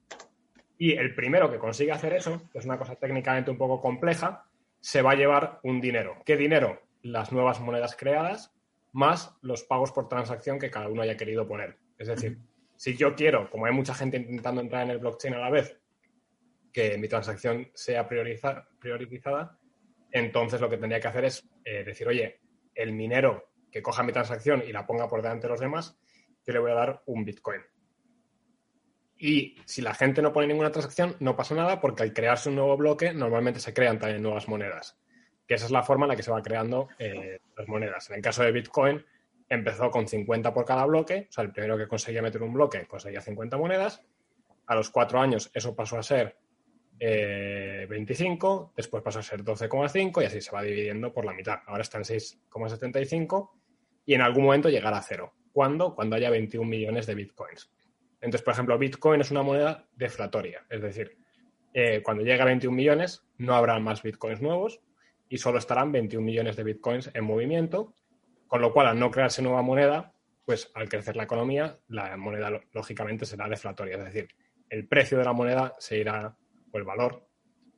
[0.78, 4.46] Y el primero que consigue hacer eso, que es una cosa técnicamente un poco compleja,
[4.80, 6.22] se va a llevar un dinero.
[6.26, 6.82] ¿Qué dinero?
[7.02, 8.54] Las nuevas monedas creadas
[8.92, 11.78] más los pagos por transacción que cada uno haya querido poner.
[11.98, 12.40] Es decir,
[12.76, 15.80] si yo quiero, como hay mucha gente intentando entrar en el blockchain a la vez,
[16.72, 19.58] que mi transacción sea prioriza- priorizada,
[20.12, 22.42] entonces lo que tendría que hacer es eh, decir, oye,
[22.74, 25.98] el minero que coja mi transacción y la ponga por delante de los demás,
[26.46, 27.62] yo le voy a dar un Bitcoin.
[29.18, 32.56] Y si la gente no pone ninguna transacción, no pasa nada porque al crearse un
[32.56, 34.98] nuevo bloque, normalmente se crean también nuevas monedas.
[35.48, 38.10] Que esa es la forma en la que se va creando eh, las monedas.
[38.10, 39.06] En el caso de Bitcoin,
[39.48, 41.28] empezó con 50 por cada bloque.
[41.30, 44.04] O sea, el primero que conseguía meter un bloque conseguía 50 monedas.
[44.68, 46.38] A los cuatro años eso pasó a ser
[47.00, 51.60] eh, 25, después pasó a ser 12,5 y así se va dividiendo por la mitad.
[51.68, 53.52] Ahora está en 6,75
[54.06, 55.34] y en algún momento llegará a cero.
[55.52, 55.96] ¿Cuándo?
[55.96, 57.72] Cuando haya 21 millones de bitcoins.
[58.26, 61.16] Entonces, por ejemplo, Bitcoin es una moneda deflatoria, es decir,
[61.74, 64.82] eh, cuando llegue a 21 millones no habrá más bitcoins nuevos
[65.30, 67.94] y solo estarán 21 millones de bitcoins en movimiento,
[68.48, 70.12] con lo cual al no crearse nueva moneda,
[70.44, 74.28] pues al crecer la economía, la moneda lógicamente será deflatoria, es decir,
[74.70, 76.36] el precio de la moneda se irá,
[76.72, 77.28] o el valor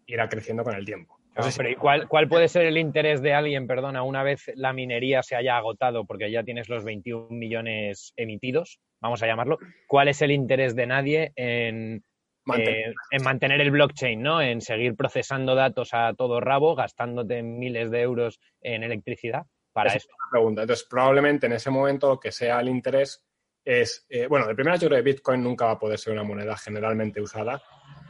[0.06, 1.20] irá creciendo con el tiempo.
[1.36, 4.24] No sé si- Pero ¿y cuál, cuál puede ser el interés de alguien, perdona, una
[4.24, 9.28] vez la minería se haya agotado porque ya tienes los 21 millones emitidos, vamos a
[9.28, 9.58] llamarlo?
[9.88, 12.04] ¿Cuál es el interés de nadie en,
[12.46, 14.42] mantener- eh, en mantener el blockchain, ¿no?
[14.42, 19.44] En seguir procesando datos a todo rabo, gastándote miles de euros en electricidad
[19.74, 20.08] para Esa eso.
[20.10, 20.62] es la pregunta.
[20.62, 23.24] Entonces, probablemente en ese momento lo que sea el interés
[23.64, 26.24] es, eh, bueno, de primera yo creo que Bitcoin nunca va a poder ser una
[26.24, 27.62] moneda generalmente usada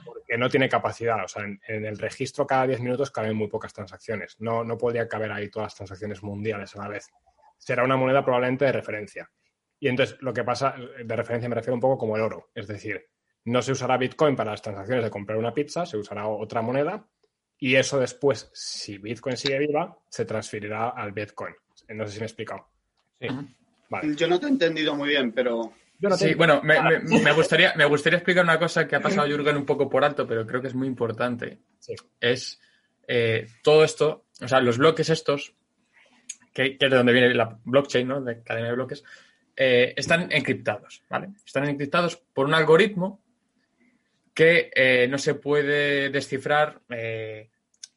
[0.06, 1.24] porque no tiene capacidad.
[1.24, 4.36] O sea, en, en el registro cada 10 minutos caben muy pocas transacciones.
[4.40, 7.10] No, no podría caber ahí todas las transacciones mundiales a la vez.
[7.58, 9.30] Será una moneda probablemente de referencia.
[9.80, 12.50] Y entonces lo que pasa, de referencia me refiero un poco como el oro.
[12.56, 13.06] Es decir,
[13.46, 17.06] no se usará Bitcoin para las transacciones de comprar una pizza, se usará otra moneda
[17.60, 21.54] y eso después, si Bitcoin sigue viva, se transferirá al Bitcoin.
[21.90, 22.68] No sé si me he explicado.
[23.20, 23.28] Sí.
[23.90, 24.16] Vale.
[24.16, 27.32] Yo no te he entendido muy bien, pero Yo no Sí, bueno, me, me- me
[27.32, 30.46] gustaría, me gustaría explicar una cosa que ha pasado Jürgen un poco por alto, pero
[30.46, 31.60] creo que es muy importante.
[31.80, 31.94] Sí.
[32.20, 32.60] Es
[33.08, 35.54] eh, todo esto, o sea, los bloques estos,
[36.54, 38.22] que, que es de donde viene la blockchain, ¿no?
[38.22, 39.04] De cadena de bloques,
[39.60, 41.30] eh, están encriptados, ¿vale?
[41.44, 43.24] Están encriptados por un algoritmo
[44.32, 47.50] que eh, no se puede descifrar, eh,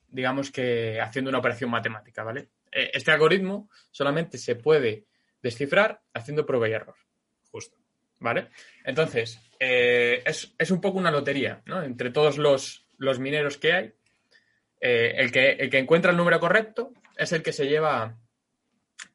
[0.08, 2.48] digamos que haciendo una operación matemática, ¿vale?
[2.72, 5.04] Este algoritmo solamente se puede
[5.42, 6.94] descifrar haciendo prueba y error.
[7.50, 7.76] Justo.
[8.20, 8.48] ¿Vale?
[8.84, 11.82] Entonces, es, es un poco una lotería, ¿no?
[11.82, 13.94] Entre todos los, los mineros que hay,
[14.78, 18.18] el, que, el que encuentra el número correcto es el que se lleva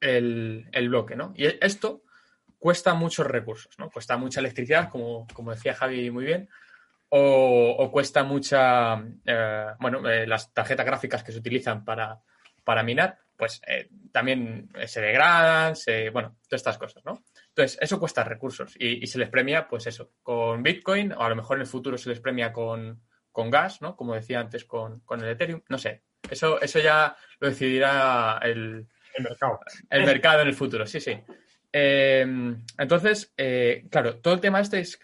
[0.02, 1.34] el, el bloque, ¿no?
[1.36, 2.05] Y esto
[2.66, 3.92] cuesta muchos recursos, ¿no?
[3.92, 6.50] Cuesta mucha electricidad, como, como decía Javi muy bien,
[7.10, 12.20] o, o cuesta mucha, eh, bueno, eh, las tarjetas gráficas que se utilizan para,
[12.64, 17.24] para minar, pues eh, también eh, se degradan, se, bueno, todas estas cosas, ¿no?
[17.50, 21.30] Entonces, eso cuesta recursos y, y se les premia, pues eso, con Bitcoin, o a
[21.30, 23.00] lo mejor en el futuro se les premia con,
[23.32, 23.96] con gas, ¿no?
[23.96, 25.62] Como decía antes con, con el Ethereum.
[25.70, 26.02] No sé.
[26.32, 29.60] Eso, eso ya lo decidirá el, El mercado.
[29.88, 31.22] el mercado en el futuro, sí, sí.
[31.78, 32.26] Eh,
[32.78, 34.98] entonces, eh, claro, todo el tema este es.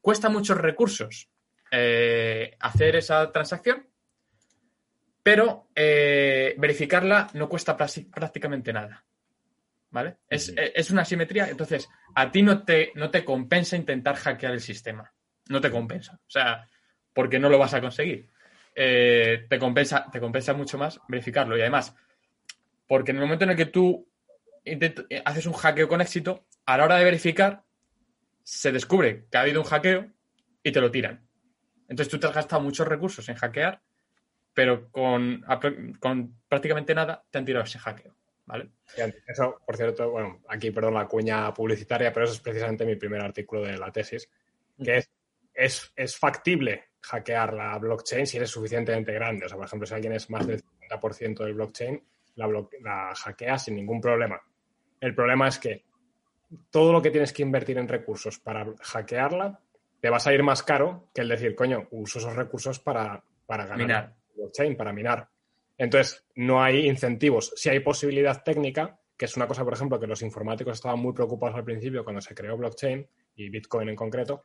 [0.00, 1.28] Cuesta muchos recursos
[1.70, 3.86] eh, hacer esa transacción,
[5.22, 9.04] pero eh, verificarla no cuesta prácticamente nada.
[9.90, 10.16] ¿Vale?
[10.28, 14.60] Es, es una simetría, entonces a ti no te, no te compensa intentar hackear el
[14.60, 15.12] sistema.
[15.48, 16.14] No te compensa.
[16.26, 16.68] O sea,
[17.14, 18.28] porque no lo vas a conseguir.
[18.74, 21.56] Te, compensa, te compensa mucho más verificarlo.
[21.56, 21.94] Y además,
[22.88, 24.07] porque en el momento en el que tú
[24.64, 27.64] intent- eh, haces un hackeo con éxito, a la hora de verificar,
[28.42, 30.10] se descubre que ha habido un hackeo
[30.62, 31.26] y te lo tiran.
[31.88, 33.82] Entonces tú te has gastado muchos recursos en hackear,
[34.52, 35.44] pero con,
[36.00, 38.14] con prácticamente nada te han tirado ese hackeo.
[38.46, 38.70] ¿Vale?
[39.26, 43.20] Eso, por cierto, bueno, aquí perdón la cuña publicitaria, pero eso es precisamente mi primer
[43.20, 44.28] artículo de la tesis,
[44.82, 45.10] que es,
[45.52, 49.44] es, es factible hackear la blockchain si eres suficientemente grande.
[49.44, 52.02] O sea, por ejemplo, si alguien es más del 50% del blockchain,
[52.38, 52.48] la,
[52.82, 54.40] la hackea sin ningún problema.
[55.00, 55.84] El problema es que
[56.70, 59.60] todo lo que tienes que invertir en recursos para hackearla
[60.00, 63.64] te va a salir más caro que el decir, coño, uso esos recursos para, para
[63.64, 64.14] ganar Minar.
[64.36, 65.28] blockchain, para minar.
[65.76, 67.52] Entonces, no hay incentivos.
[67.56, 71.12] Si hay posibilidad técnica, que es una cosa, por ejemplo, que los informáticos estaban muy
[71.12, 74.44] preocupados al principio cuando se creó blockchain y Bitcoin en concreto,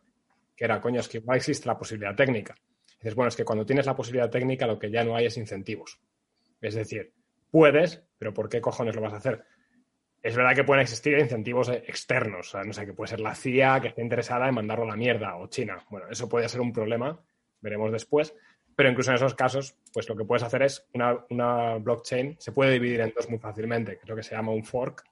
[0.55, 2.55] que era, coño, es que igual existe la posibilidad técnica.
[2.97, 5.37] Dices, bueno, es que cuando tienes la posibilidad técnica, lo que ya no hay es
[5.37, 5.99] incentivos.
[6.61, 7.11] Es decir,
[7.57, 9.45] puedes, pero ¿por qué cojones lo vas a hacer?
[10.23, 13.35] Es verdad que pueden existir incentivos externos, o sea, no sé, que puede ser la
[13.35, 15.85] CIA que esté interesada en mandarlo a la mierda, o China.
[15.91, 17.21] Bueno, eso puede ser un problema,
[17.61, 18.33] veremos después,
[18.75, 22.51] pero incluso en esos casos, pues lo que puedes hacer es una, una blockchain, se
[22.53, 25.03] puede dividir en dos muy fácilmente, creo que se llama un fork,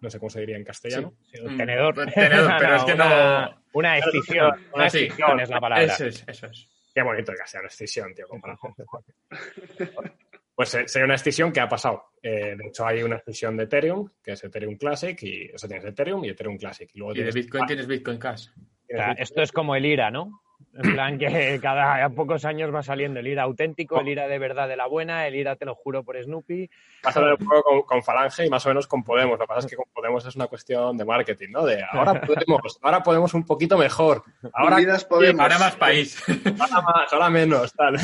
[0.00, 1.14] no sé cómo se diría en castellano.
[1.32, 1.94] Sí, un Mm, tenedor.
[2.12, 4.52] tenedor, pero es que una, no- Una escisión.
[4.74, 5.04] Una Sí.
[5.04, 5.84] escisión es la palabra.
[5.86, 6.68] Eso es, eso es.
[6.94, 8.74] Qué bonito el castellano, escisión, tío, comparado con
[10.56, 12.12] Pues eh, sería una escisión que ha pasado.
[12.22, 15.68] Eh, de hecho, hay una escisión de Ethereum, que es Ethereum Classic, y o sea,
[15.68, 16.90] tienes Ethereum y Ethereum Classic.
[16.94, 18.48] Y luego Y de Bitcoin tienes Bitcoin Cash.
[18.56, 20.40] O sea, esto es como el IRA, ¿no?
[20.82, 24.68] En plan que cada pocos años va saliendo el IRA auténtico, el IRA de verdad
[24.68, 26.68] de la buena, el IRA te lo juro por Snoopy.
[27.02, 29.38] Pasa un poco con, con Falange y más o menos con Podemos.
[29.38, 31.64] Lo que pasa es que con Podemos es una cuestión de marketing, ¿no?
[31.64, 34.22] De ahora podemos, ahora podemos un poquito mejor.
[34.52, 35.40] Ahora, Unidas Podemos.
[35.40, 36.22] Ahora más país.
[36.28, 37.96] ahora más, ahora menos, tal.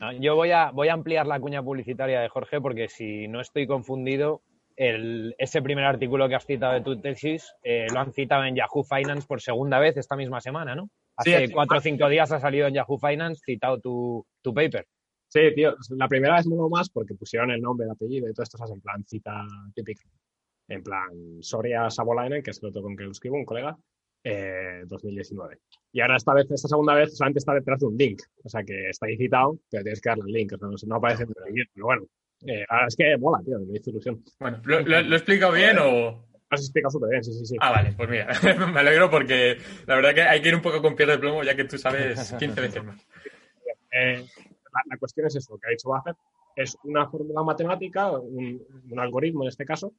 [0.00, 3.40] No, Yo voy a, voy a ampliar la cuña publicitaria de Jorge porque si no
[3.40, 4.42] estoy confundido,
[4.76, 8.54] el- ese primer artículo que has citado de tu tesis eh, lo han citado en
[8.54, 10.88] Yahoo Finance por segunda vez esta misma semana, ¿no?
[11.22, 11.52] Sí, Hace sí.
[11.52, 14.86] cuatro o cinco días ha salido en Yahoo Finance citado tu, tu paper.
[15.28, 18.44] Sí, tío, la primera vez no más porque pusieron el nombre, el apellido y todo
[18.44, 18.72] esto, ¿sabes?
[18.72, 19.44] En plan cita
[19.74, 20.02] típica.
[20.68, 21.08] En plan,
[21.40, 23.76] Soria Sabolainen, que es el otro con que lo escribo, un colega,
[24.24, 25.58] eh, 2019.
[25.92, 28.20] Y ahora esta vez, esta segunda vez, solamente está detrás de un link.
[28.44, 30.52] O sea que está ahí citado, pero tienes que darle el link.
[30.54, 32.02] O sea, no, no aparece en el guion, pero bueno.
[32.46, 34.22] Eh, ahora es que mola, tío, me hizo ilusión.
[34.38, 36.24] Bueno, ¿lo, lo- lo he explicado bien o...?
[36.50, 37.56] Has explicado súper bien, sí, sí, sí.
[37.60, 38.26] Ah, vale, pues mira,
[38.72, 41.42] me alegro porque la verdad que hay que ir un poco con piel de plomo
[41.42, 43.06] ya que tú sabes 15 veces más.
[43.92, 44.24] Eh,
[44.72, 46.16] la, la cuestión es eso, lo que ha dicho Buffett,
[46.56, 49.92] es una fórmula matemática, un, un algoritmo en este caso,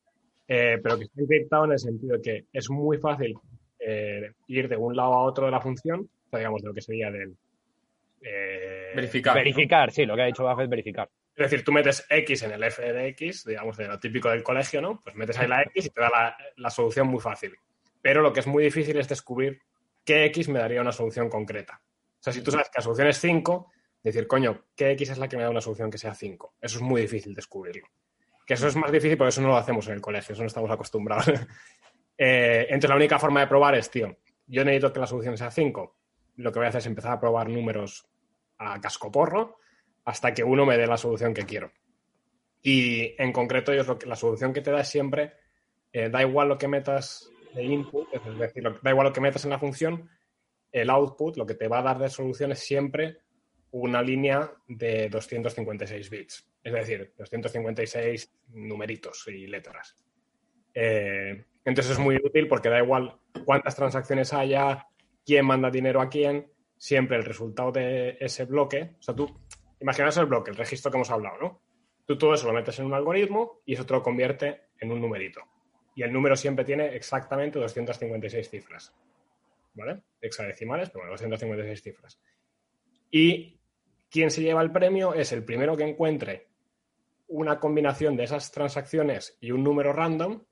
[0.47, 3.37] eh, pero que está encriptado en el sentido de que es muy fácil
[3.79, 6.73] eh, ir de un lado a otro de la función, o sea, digamos, de lo
[6.73, 7.35] que sería del...
[8.21, 9.35] eh, Verificar.
[9.35, 9.39] ¿no?
[9.39, 11.09] Verificar, sí, lo que ha dicho Buffett, verificar.
[11.39, 14.43] Es decir, tú metes X en el f de X, digamos, de lo típico del
[14.43, 15.01] colegio, ¿no?
[15.01, 17.55] Pues metes ahí la X y te da la, solución muy fácil.
[18.01, 19.61] Pero lo que es muy difícil es descubrir
[20.03, 21.81] qué X me daría una solución concreta.
[21.81, 23.71] O sea, si tú sabes que la solución es 5,
[24.03, 26.55] decir, coño, ¿qué X es la que me da una solución que sea 5?
[26.59, 27.87] Eso es muy difícil descubrirlo.
[28.45, 30.47] Que eso es más difícil porque eso no lo hacemos en el colegio, eso no
[30.47, 31.25] estamos acostumbrados.
[32.21, 35.51] Eh, entonces, la única forma de probar es, tío, yo necesito que la solución sea
[35.51, 35.95] 5.
[36.35, 38.09] Lo que voy a hacer es empezar a probar números
[38.57, 39.55] a cascoporro
[40.09, 41.71] hasta que uno me dé la solución que quiero.
[42.63, 45.33] Y en concreto, ellos lo que, la solución que te da es siempre,
[45.93, 49.43] eh, da igual lo que metas de input, es decir, da igual lo que metas
[49.43, 50.09] en la función,
[50.71, 53.19] el output, lo que te va a dar de solución es siempre
[53.69, 56.49] una línea de 256 bits.
[56.63, 59.95] Es decir, 256 numeritos y letras.
[60.73, 64.87] Eh, entonces es muy útil porque da igual cuántas transacciones haya,
[65.23, 69.27] quién manda dinero a quién, siempre el resultado de ese bloque, o sea, tú
[69.79, 71.61] imaginaos el bloque, el registro que hemos hablado, ¿no?
[72.05, 74.99] Tú todo eso lo metes en un algoritmo y eso te lo convierte en un
[74.99, 75.41] numerito.
[75.95, 78.95] Y el número siempre tiene exactamente 256 cifras.
[79.75, 80.01] ¿Vale?
[80.21, 82.19] Hexadecimales, pero bueno, 256 cifras.
[83.11, 83.59] Y
[84.09, 86.47] quien se lleva el premio es el primero que encuentre
[87.27, 90.43] una combinación de esas transacciones y un número random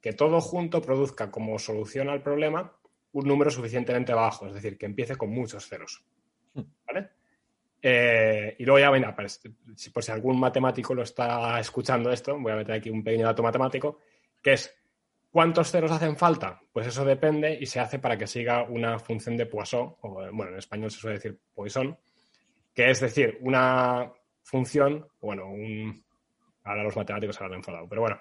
[0.00, 2.76] que todo junto produzca como solución al problema
[3.12, 6.04] un número suficientemente bajo, es decir, que empiece con muchos ceros.
[7.84, 9.40] Eh, y luego ya, venga, pues,
[9.74, 13.26] si, por si algún matemático lo está escuchando esto, voy a meter aquí un pequeño
[13.26, 13.98] dato matemático,
[14.40, 14.72] que es
[15.32, 16.60] ¿cuántos ceros hacen falta?
[16.72, 20.52] Pues eso depende y se hace para que siga una función de Poisson, o bueno,
[20.52, 21.98] en español se suele decir Poisson,
[22.72, 24.12] que es decir, una
[24.42, 26.04] función, bueno, un...
[26.64, 28.20] Ahora los matemáticos se han enfadado, pero bueno,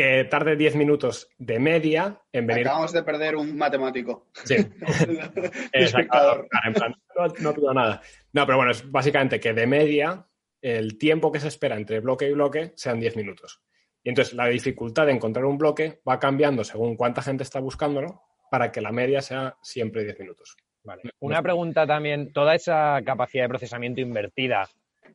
[0.00, 2.66] que tarde 10 minutos de media en venir.
[2.66, 4.28] Acabamos de perder un matemático.
[4.44, 4.54] Sí.
[5.74, 6.46] Exacto.
[6.64, 8.00] En plan, no, no pido nada.
[8.32, 10.26] No, pero bueno, es básicamente que de media
[10.62, 13.60] el tiempo que se espera entre bloque y bloque sean 10 minutos.
[14.02, 18.22] Y entonces la dificultad de encontrar un bloque va cambiando según cuánta gente está buscándolo
[18.50, 20.56] para que la media sea siempre 10 minutos.
[20.82, 21.02] Vale.
[21.18, 24.66] Una pregunta también, toda esa capacidad de procesamiento invertida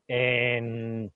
[0.08, 1.12] en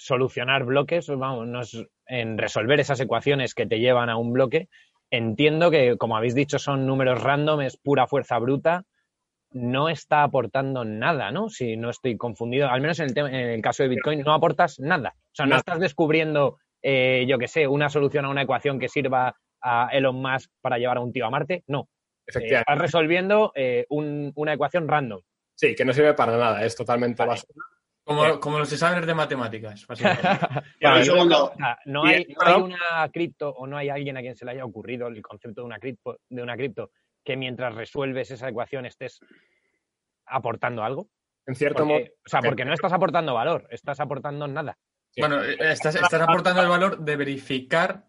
[0.00, 4.68] solucionar bloques, vamos, en resolver esas ecuaciones que te llevan a un bloque,
[5.10, 8.84] entiendo que, como habéis dicho, son números random, es pura fuerza bruta,
[9.52, 11.48] no está aportando nada, ¿no?
[11.50, 14.32] Si no estoy confundido, al menos en el, tema, en el caso de Bitcoin, no
[14.32, 15.14] aportas nada.
[15.16, 18.88] O sea, no, estás descubriendo, eh, yo qué sé, una solución a una ecuación que
[18.88, 21.88] sirva a Elon Musk para llevar a un tío a Marte, no.
[22.26, 25.20] Eh, estás resolviendo eh, un, una ecuación random.
[25.56, 27.30] Sí, que no sirve para nada, es totalmente vale.
[27.30, 27.64] basura.
[28.04, 29.86] Como, como, los exámenes de matemáticas.
[31.04, 31.52] Segundo.
[31.84, 34.64] No hay, no hay una cripto o no hay alguien a quien se le haya
[34.64, 36.90] ocurrido el concepto de una cripto, de una cripto
[37.24, 39.20] que mientras resuelves esa ecuación estés
[40.26, 41.08] aportando algo.
[41.46, 42.12] En cierto porque, modo.
[42.26, 44.76] O sea, porque no estás aportando valor, estás aportando nada.
[45.10, 45.20] Sí.
[45.20, 48.04] Bueno, estás, estás aportando el valor de verificar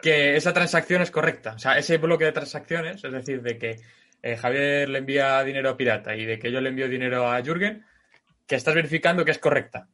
[0.00, 1.54] que esa transacción es correcta.
[1.54, 3.76] O sea, ese bloque de transacciones, es decir, de que
[4.22, 7.42] eh, Javier le envía dinero a Pirata y de que yo le envío dinero a
[7.42, 7.84] Jürgen,
[8.52, 9.88] que estás verificando que es correcta.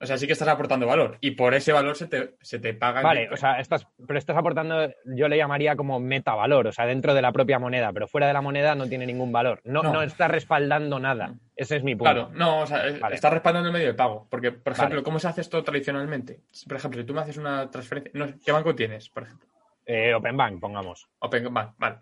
[0.00, 2.74] O sea, sí que estás aportando valor y por ese valor se te, se te
[2.74, 3.02] paga.
[3.02, 7.14] Vale, o sea, estás, pero estás aportando, yo le llamaría como metavalor, o sea, dentro
[7.14, 9.60] de la propia moneda, pero fuera de la moneda no tiene ningún valor.
[9.62, 9.92] No, no.
[9.92, 11.34] no está respaldando nada.
[11.54, 12.12] Ese es mi punto.
[12.12, 13.14] Claro, no, o sea, vale.
[13.14, 14.26] está respaldando el medio de pago.
[14.28, 15.04] Porque, por ejemplo, vale.
[15.04, 16.40] ¿cómo se hace esto tradicionalmente?
[16.66, 18.10] Por ejemplo, si tú me haces una transferencia.
[18.12, 19.48] No, ¿Qué banco tienes, por ejemplo?
[19.86, 21.08] Eh, Open Bank, pongamos.
[21.20, 21.98] Open Bank, vale.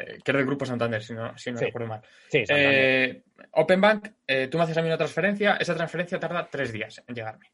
[0.00, 1.64] Eh, que es del grupo Santander, si no, si no Sí.
[1.64, 2.00] recuerdo mal.
[2.30, 3.22] Sí, Eh,
[3.52, 7.02] Open Bank, eh, tú me haces a mí una transferencia, esa transferencia tarda tres días
[7.06, 7.50] en llegarme.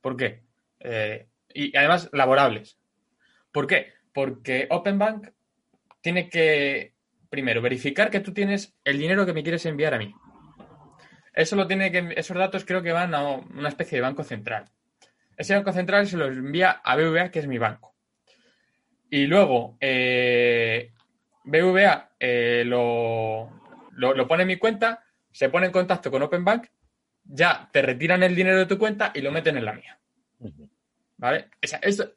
[0.00, 0.42] ¿Por qué?
[0.80, 2.78] Eh, y además laborables.
[3.52, 3.92] ¿Por qué?
[4.12, 5.28] Porque Open Bank
[6.00, 6.94] tiene que,
[7.30, 10.12] primero, verificar que tú tienes el dinero que me quieres enviar a mí.
[11.32, 14.64] Eso lo tiene que, esos datos creo que van a una especie de banco central.
[15.36, 17.94] Ese banco central se los envía a BVA, que es mi banco.
[19.10, 20.92] Y luego, eh,
[21.46, 23.48] BVA eh, lo,
[23.92, 26.68] lo, lo, pone en mi cuenta, se pone en contacto con Open Bank,
[27.24, 29.98] ya te retiran el dinero de tu cuenta y lo meten en la mía.
[31.16, 31.50] ¿Vale?
[31.62, 32.12] O sea, esto,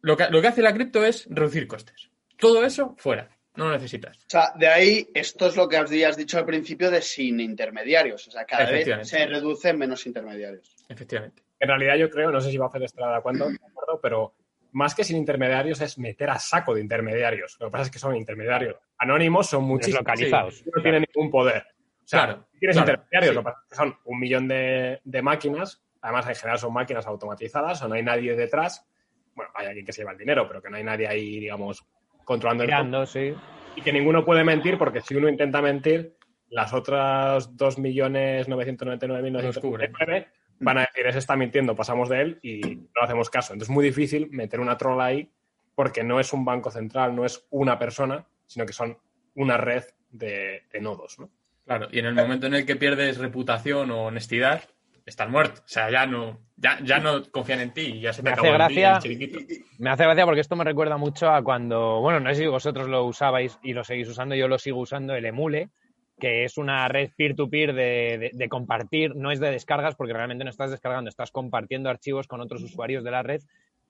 [0.00, 2.08] lo, que, lo que hace la cripto es reducir costes.
[2.38, 3.28] Todo eso fuera.
[3.54, 4.16] No lo necesitas.
[4.16, 8.26] O sea, de ahí, esto es lo que has dicho al principio de sin intermediarios.
[8.26, 10.74] O sea, cada vez se reducen menos intermediarios.
[10.88, 11.42] Efectivamente.
[11.60, 13.48] En realidad, yo creo, no sé si va a hacer Estrada cuánto,
[14.00, 14.34] pero
[14.72, 17.56] más que sin intermediarios es meter a saco de intermediarios.
[17.60, 20.00] Lo que pasa es que son intermediarios anónimos, son muchísimos.
[20.00, 20.58] localizados.
[20.58, 21.66] Sí, no tienen ningún poder.
[22.04, 23.34] O sea, claro, tienes claro, intermediarios, sí.
[23.34, 25.82] lo que pasa es que son un millón de, de, máquinas.
[26.00, 28.84] Además, en general son máquinas automatizadas o no hay nadie detrás.
[29.34, 31.86] Bueno, hay alguien que se lleva el dinero, pero que no hay nadie ahí, digamos,
[32.24, 33.34] controlando Mirando, el sí.
[33.76, 36.16] Y que ninguno puede mentir, porque si uno intenta mentir,
[36.48, 40.26] las otras 2.999.999
[40.62, 43.52] van a decir, ese está mintiendo, pasamos de él y no hacemos caso.
[43.52, 45.30] Entonces es muy difícil meter una trola ahí
[45.74, 48.96] porque no es un banco central, no es una persona, sino que son
[49.34, 51.30] una red de, de nodos, ¿no?
[51.64, 54.62] Claro, y en el momento en el que pierdes reputación o honestidad,
[55.06, 55.60] estás muerto.
[55.64, 58.32] O sea, ya no, ya, ya no confían en ti y ya se te me
[58.32, 59.38] acabó hace gracia, el chiquito.
[59.78, 62.88] Me hace gracia porque esto me recuerda mucho a cuando, bueno, no sé si vosotros
[62.88, 65.70] lo usabais y lo seguís usando, yo lo sigo usando, el Emule,
[66.22, 70.12] que es una red peer-to-peer -peer de, de, de, compartir, no es de descargas porque
[70.12, 73.42] realmente no estás descargando, estás compartiendo archivos con otros usuarios de la red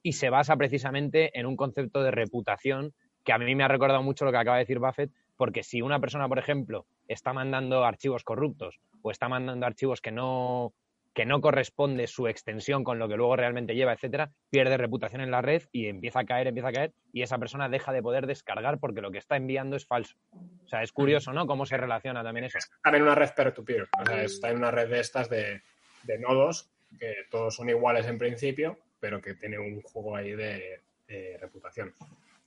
[0.03, 4.03] y se basa precisamente en un concepto de reputación que a mí me ha recordado
[4.03, 7.85] mucho lo que acaba de decir Buffett, porque si una persona, por ejemplo, está mandando
[7.85, 10.73] archivos corruptos o está mandando archivos que no,
[11.15, 15.31] que no corresponde su extensión con lo que luego realmente lleva, etcétera, pierde reputación en
[15.31, 18.27] la red y empieza a caer, empieza a caer, y esa persona deja de poder
[18.27, 20.17] descargar porque lo que está enviando es falso.
[20.33, 21.47] O sea, es curioso, ¿no?
[21.47, 22.59] Cómo se relaciona también eso.
[22.59, 25.63] Está en una red peer-to-peer, -peer, o sea, está en una red de estas de,
[26.05, 30.81] de, nodos que todos son iguales en principio, pero que tiene un juego ahí de,
[31.07, 31.95] de reputación.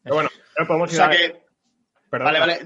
[0.02, 1.10] Pero bueno, no podemos ir o sea a...
[1.12, 1.46] que...
[2.10, 2.34] Perdón.
[2.34, 2.60] Vale, vale.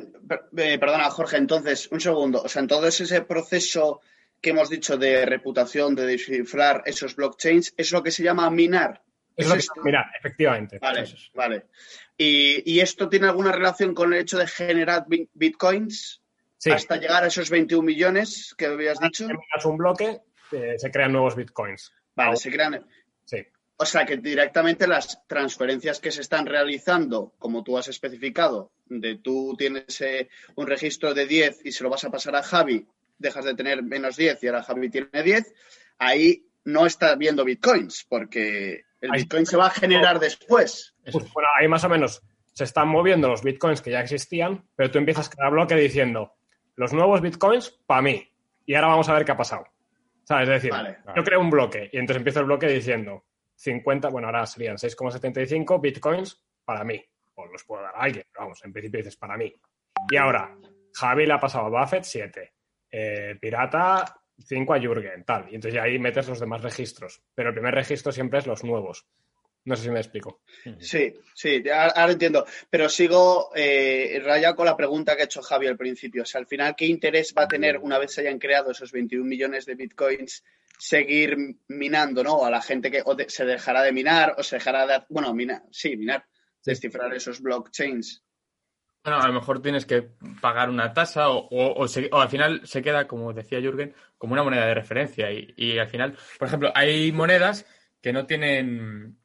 [0.58, 2.41] Eh, perdona, Jorge, entonces, un segundo.
[2.43, 4.02] O sea, entonces ese proceso
[4.42, 9.02] que hemos dicho de reputación, de descifrar esos blockchains, es lo que se llama minar.
[9.36, 10.80] Es lo que se llama minar, efectivamente.
[10.80, 11.66] Vale, vale.
[12.18, 16.22] ¿Y, ¿Y, esto tiene alguna relación con el hecho de generar bitcoins?
[16.60, 16.72] Sí.
[16.72, 19.26] hasta llegar a esos 21 millones que habías dicho.
[19.26, 20.20] Terminas un bloque,
[20.52, 21.94] eh, se crean nuevos bitcoins.
[22.16, 22.86] Vale, se crean.
[23.24, 23.46] Sí.
[23.78, 29.20] O sea que directamente las transferencias que se están realizando, como tú has especificado, de
[29.20, 32.86] tú tienes eh, un registro de 10 y se lo vas a pasar a Javi,
[33.20, 35.53] dejas de tener menos 10 y ahora Javi tiene 10,
[35.99, 40.95] ahí no está viendo bitcoins, porque el Ahí- bitcoin se va a generar después.
[41.11, 42.22] Pues, bueno, ahí más o menos
[42.53, 46.34] se están moviendo los bitcoins que ya existían, pero tú empiezas cada bloque diciendo
[46.76, 48.28] los nuevos bitcoins para mí.
[48.65, 49.65] Y ahora vamos a ver qué ha pasado.
[50.24, 50.47] ¿Sabes?
[50.49, 50.97] Es decir, Vale.
[51.15, 55.82] yo creo un bloque y entonces empiezo el bloque diciendo 50, bueno, ahora serían 6,75
[55.82, 57.03] bitcoins para mí.
[57.36, 59.53] O los puedo dar a alguien, pero vamos, en principio dices para mí.
[60.11, 60.55] Y ahora,
[60.93, 62.53] Javi le ha pasado a Buffett 7.
[62.92, 65.48] Eh, Pirata 5 a Jürgen, tal.
[65.52, 67.22] Y entonces ya ahí metes los demás registros.
[67.36, 69.06] Pero el primer registro siempre es los nuevos.
[69.66, 70.42] No sé si me explico.
[70.80, 72.46] Sí, sí, ya- ahora entiendo.
[72.70, 76.24] Pero sigo eh, rayado con la pregunta que ha hecho Javi al principio.
[76.24, 78.92] O sea, al final, ¿qué interés va a tener una vez se hayan creado esos
[78.94, 80.44] 21 millones de bitcoins
[80.78, 81.36] seguir
[81.68, 82.46] minando, ¿no?
[82.46, 85.04] A la gente que o de- se dejará de minar o se dejará de...
[85.10, 86.26] Bueno, minar, sí, minar,
[86.66, 88.24] descifrar esos blockchains.
[89.10, 90.07] Bueno, a lo mejor tienes que
[90.39, 93.95] pagar una tasa o, o- o se- o al final se queda, como decía Jürgen,
[94.20, 95.32] como una moneda de referencia.
[95.32, 97.66] Y, y al final, por ejemplo, hay monedas
[98.03, 99.18] que no tienen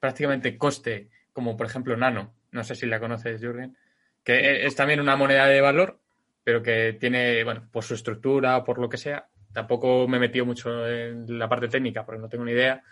[0.00, 2.34] prácticamente coste, como por ejemplo Nano.
[2.50, 3.76] No sé si la conoces, Jürgen.
[4.24, 6.00] Que es también una moneda de valor,
[6.42, 9.28] pero que tiene, bueno, por su estructura, por lo que sea.
[9.52, 12.82] Tampoco me he metido mucho en la parte técnica porque no tengo ni idea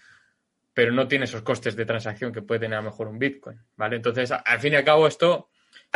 [0.72, 3.58] pero no tiene esos costes de transacción que puede tener a lo mejor un Bitcoin,
[3.76, 3.96] ¿vale?
[3.96, 5.48] Entonces, al fin y al cabo, esto,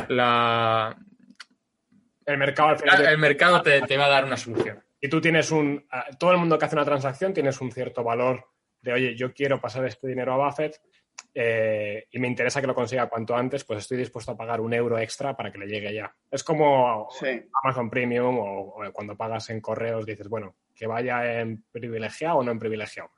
[0.08, 0.96] la,
[2.26, 3.04] El mercado al final.
[3.06, 4.82] el mercado te, te va a dar una solución.
[5.00, 5.84] Y tú tienes un.
[5.90, 8.46] a- Todo el mundo que hace una transacción tienes un cierto valor
[8.80, 10.80] de, oye, yo quiero pasar este dinero a Buffett
[11.34, 14.72] eh, y me interesa que lo consiga cuanto antes, pues estoy dispuesto a pagar un
[14.74, 16.14] euro extra para que le llegue ya.
[16.30, 17.48] Es como Sí.
[17.62, 22.42] Amazon Premium o, o cuando pagas en correos dices, bueno, que vaya en privilegiado o
[22.44, 23.10] no en privilegiado.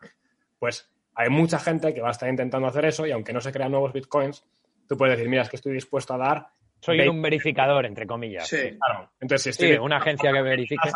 [0.59, 3.53] Pues hay mucha gente que va a estar intentando hacer eso y aunque no se
[3.53, 4.45] crean nuevos bitcoins,
[4.89, 6.49] tú puedes decir, mira, es que estoy dispuesto a dar.
[6.85, 8.47] Soy Ve- un verificador, entre comillas.
[8.47, 8.77] Sí.
[8.79, 9.11] Claro.
[9.21, 10.89] Entonces, si estoy Sí, una agencia que verifique.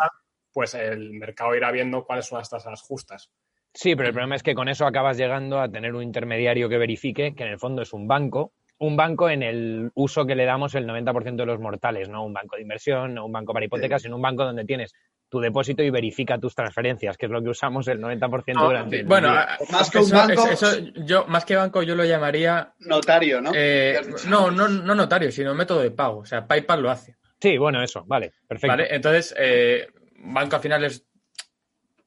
[0.53, 3.31] pues el mercado irá viendo cuáles son las tasas justas.
[3.73, 6.79] Sí, pero el problema es que con eso acabas llegando a tener un intermediario que
[6.79, 10.45] verifique, que en el fondo es un banco, un banco en el uso que le
[10.45, 13.65] damos el 90% de los mortales, no un banco de inversión, no un banco para
[13.67, 14.93] hipotecas, sino un banco donde tienes
[15.29, 19.01] tu depósito y verifica tus transferencias, que es lo que usamos el 90% No, durante
[19.01, 19.43] el bueno, día.
[19.43, 23.41] a- Más que un banco- eso- eso yo, más que banco, yo lo llamaría, Notario,
[23.43, 23.53] ¿no?
[23.55, 26.21] eh, no, no, no notario, sino método de pago.
[26.21, 27.17] O sea, PayPal lo hace.
[27.41, 28.69] Sí, bueno, eso, vale, perfecto.
[28.77, 28.89] ¿Vale?
[28.91, 31.05] Entonces, eh, banco al final es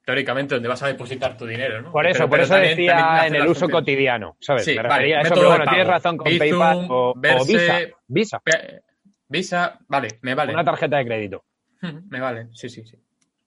[0.04, 1.92] teóricamente donde vas a depositar tu dinero, ¿no?
[1.92, 4.66] Por eso, Pero- por pero eso también- decía en el uso cotidiano, ¿sabes?
[4.66, 7.46] Sí, Me vale, refería a eso, pero bueno, tienes razón con Bizum, PayPal o, o
[7.46, 7.80] Visa.
[8.08, 8.42] Visa,
[9.30, 10.54] Visa, vale, me vale.
[10.54, 11.46] una tarjeta de crédito.
[12.10, 12.98] Me vale, sí, sí, sí.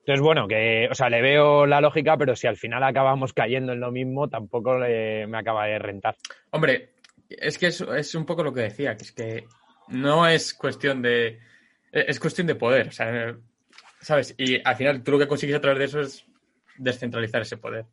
[0.07, 3.73] Entonces, bueno, que, o sea, le veo la lógica, pero si al final acabamos cayendo
[3.73, 6.15] en lo mismo, tampoco le- me acaba de rentar.
[6.51, 6.91] Hombre,
[7.31, 9.45] es que es, es un poco lo que decía, que es que
[9.89, 11.39] no es cuestión de.
[11.91, 13.35] Es cuestión de poder, o sea,
[14.01, 14.35] ¿sabes?
[14.37, 16.27] Y al final tú lo que consigues a través de eso es
[16.77, 17.87] descentralizar ese poder.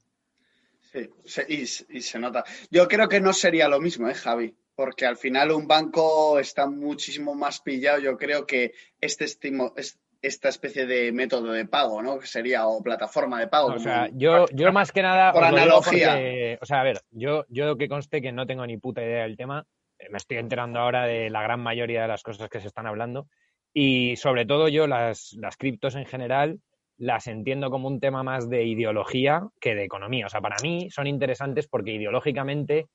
[0.91, 1.61] Sí, se- y,
[1.97, 2.43] y se nota.
[2.69, 4.53] Yo creo que no sería lo mismo, ¿eh, Javi?
[4.75, 7.99] Porque al final un banco está muchísimo más pillado.
[7.99, 12.19] Yo creo que este estimo, es- esta especie de método de pago, ¿no?
[12.19, 13.73] Que sería o plataforma de pago.
[13.73, 15.31] O sea, yo, yo más que nada.
[15.33, 16.11] Por analogía.
[16.11, 19.23] porque, o sea, a ver, yo, yo que conste que no tengo ni puta idea
[19.23, 19.65] del tema,
[19.97, 22.87] eh, me estoy enterando ahora de la gran mayoría de las cosas que se están
[22.87, 23.27] hablando.
[23.73, 26.59] Y sobre todo yo las, las criptos en general
[26.97, 30.27] las entiendo como un tema más de ideología que de economía.
[30.27, 32.87] O sea, para mí son interesantes porque ideológicamente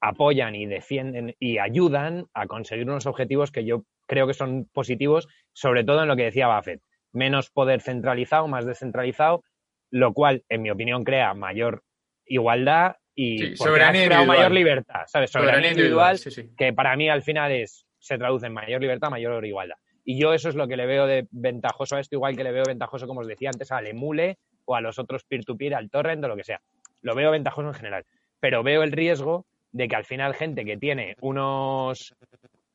[0.00, 5.28] apoyan y defienden y ayudan a conseguir unos objetivos que yo creo que son positivos,
[5.52, 6.80] sobre todo en lo que decía Buffett.
[7.12, 9.42] Menos poder centralizado, más descentralizado,
[9.90, 11.82] lo cual, en mi opinión, crea mayor
[12.26, 14.26] igualdad y Sí, soberanía individual.
[14.26, 15.30] mayor libertad, ¿sabes?
[15.30, 16.50] Soberanía, individual, sí, sí.
[16.56, 19.76] que para mí al final es se traduce en mayor libertad, mayor igualdad.
[20.04, 22.52] Y yo eso es lo que le veo de ventajoso a esto, igual que le
[22.52, 26.24] veo ventajoso, como os decía antes, al Emule o a los otros peer-to-peer, al torrent
[26.24, 26.60] o lo que sea.
[27.02, 28.04] Lo veo ventajoso en general.
[28.40, 32.14] Pero veo el riesgo de que al final gente que tiene unos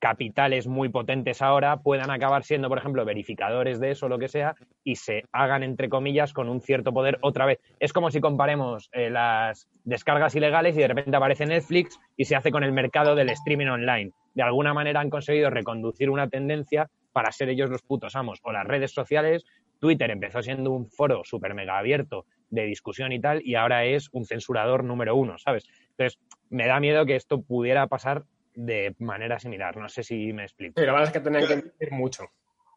[0.04, 4.54] capitales muy potentes ahora puedan acabar siendo, por ejemplo, verificadores de eso lo que sea
[4.84, 7.62] y se hagan, entre comillas, con un cierto poder otra vez.
[7.80, 12.36] Es como si comparemos eh, las descargas ilegales y de repente aparece Netflix y se
[12.36, 14.12] hace con el mercado del streaming online.
[14.34, 18.40] De alguna manera han conseguido reconducir una tendencia para ser ellos los putos amos.
[18.44, 19.46] O las redes sociales,
[19.80, 24.10] Twitter empezó siendo un foro súper mega abierto de discusión y tal, y ahora es
[24.12, 25.66] un censurador número uno, ¿sabes?
[25.92, 26.20] Entonces,
[26.54, 28.24] me da miedo que esto pudiera pasar
[28.54, 29.76] de manera similar.
[29.78, 30.80] No sé si me explico.
[30.80, 32.32] Sí, la verdad es que tenían que invertir mucho.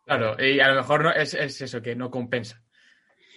[0.05, 2.63] Claro, y a lo mejor no, es, es eso, que no compensa.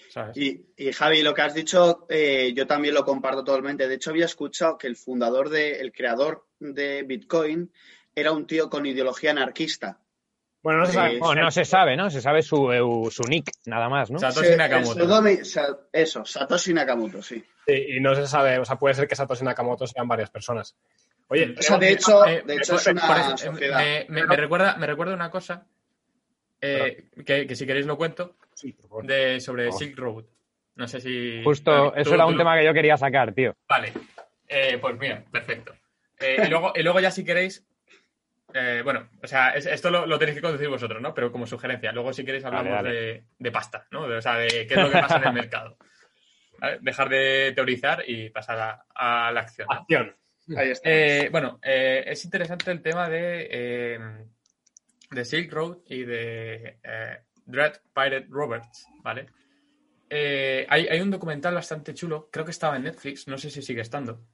[0.10, 0.38] ¿sabes?
[0.38, 3.88] Y, y, Javi, lo que has dicho, eh, yo también lo comparto totalmente.
[3.88, 7.72] De hecho, había escuchado que el fundador, de, el creador de Bitcoin,
[8.16, 10.00] era un tío con ideología anarquista.
[10.62, 12.10] Bueno, no se sabe, Eh, bueno, no se sabe, ¿no?
[12.10, 14.20] Se sabe su, su nick, nada más, ¿no?
[14.20, 15.28] Satoshi Se- Nakamoto.
[15.94, 17.44] eso, Satoshi Nakamoto, sí.
[17.66, 20.76] Sí, y no se sabe, o sea, puede ser que Satoshi Nakamoto sean varias personas.
[21.30, 23.78] Oye, O sea, de hecho, Eh, de hecho por- es una por eso, eh, sociedad.
[23.80, 25.66] me, me- me recuerda, me recuerda una cosa
[26.62, 29.06] eh, que, que si queréis lo cuento sí, por favor.
[29.06, 29.72] de, sobre.
[29.72, 30.26] Silk Road.
[30.76, 31.42] No sé si.
[31.44, 33.56] Justo, eso tú- era un tema que yo quería sacar, tío.
[33.68, 33.94] Vale.
[34.48, 35.74] Eh, pues mira, perfecto.
[36.20, 37.66] Eh, y, luego, y luego ya si queréis.
[38.54, 41.14] Eh, bueno, o sea, es- esto lo, lo tenéis que conducir vosotros, ¿no?
[41.14, 41.92] Pero como sugerencia.
[41.92, 42.84] Luego si queréis hablamos.
[42.84, 44.08] De, de pasta, ¿no?
[44.08, 45.78] De- o sea, de qué es lo que pasa en el mercado.
[46.60, 46.80] ¿Vale?
[46.82, 49.68] Dejar de teorizar y pasar a, a la acción.
[49.70, 49.76] ¿no?
[49.80, 50.16] Acción.
[50.58, 50.90] Ahí está.
[50.90, 54.00] Eh, bueno, eh, es interesante el tema de, eh,
[55.12, 59.28] de Silk Road y de eh, Dread Pirate Roberts, ¿vale?
[60.10, 63.62] Eh, hay, hay un documental bastante chulo, creo que estaba en Netflix, no sé si
[63.62, 64.26] sigue estando,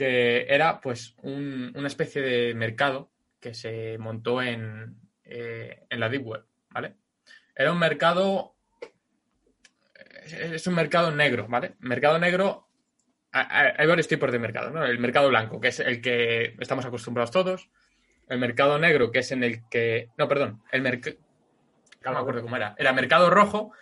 [0.00, 6.08] que era pues un- una especie de mercado que se montó en, eh, en la
[6.08, 6.94] Deep Web, ¿vale?
[7.54, 8.54] Era un mercado,
[10.24, 11.74] es es un mercado negro, ¿vale?
[11.80, 12.66] Mercado negro
[13.32, 14.86] hay varios tipos de mercado, ¿no?
[14.86, 17.68] El mercado blanco, que es el que estamos acostumbrados todos.
[18.26, 20.08] El mercado negro, que es en el que.
[20.16, 20.62] No, perdón.
[20.72, 21.16] El mercado.
[22.06, 22.74] No me acuerdo cómo era.
[22.78, 23.72] Era mercado rojo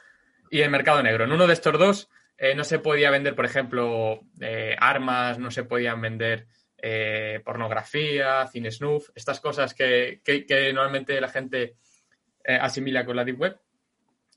[0.51, 1.25] y el mercado negro.
[1.25, 5.51] En uno de estos dos eh, no se podía vender, por ejemplo, eh, armas, no
[5.51, 6.47] se podían vender
[6.81, 11.77] eh, pornografía, cine snuff, estas cosas que, que- que normalmente la gente
[12.61, 13.61] asimila con la Deep Web,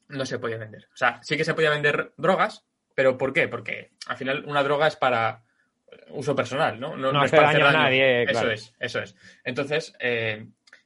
[0.09, 0.85] no se podía vender.
[0.93, 3.47] O sea, sí que se podía vender drogas, pero ¿por qué?
[3.47, 5.43] Porque al final una droga es para
[6.09, 6.97] uso personal, ¿no?
[6.97, 8.51] No es hace para daño hacer a nadie, Eso claro.
[8.51, 9.15] es, eso es.
[9.45, 9.93] Entonces,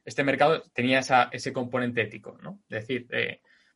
[0.04, 2.60] este mercado tenía esa- ese componente ético, ¿no?
[2.68, 3.08] Es decir,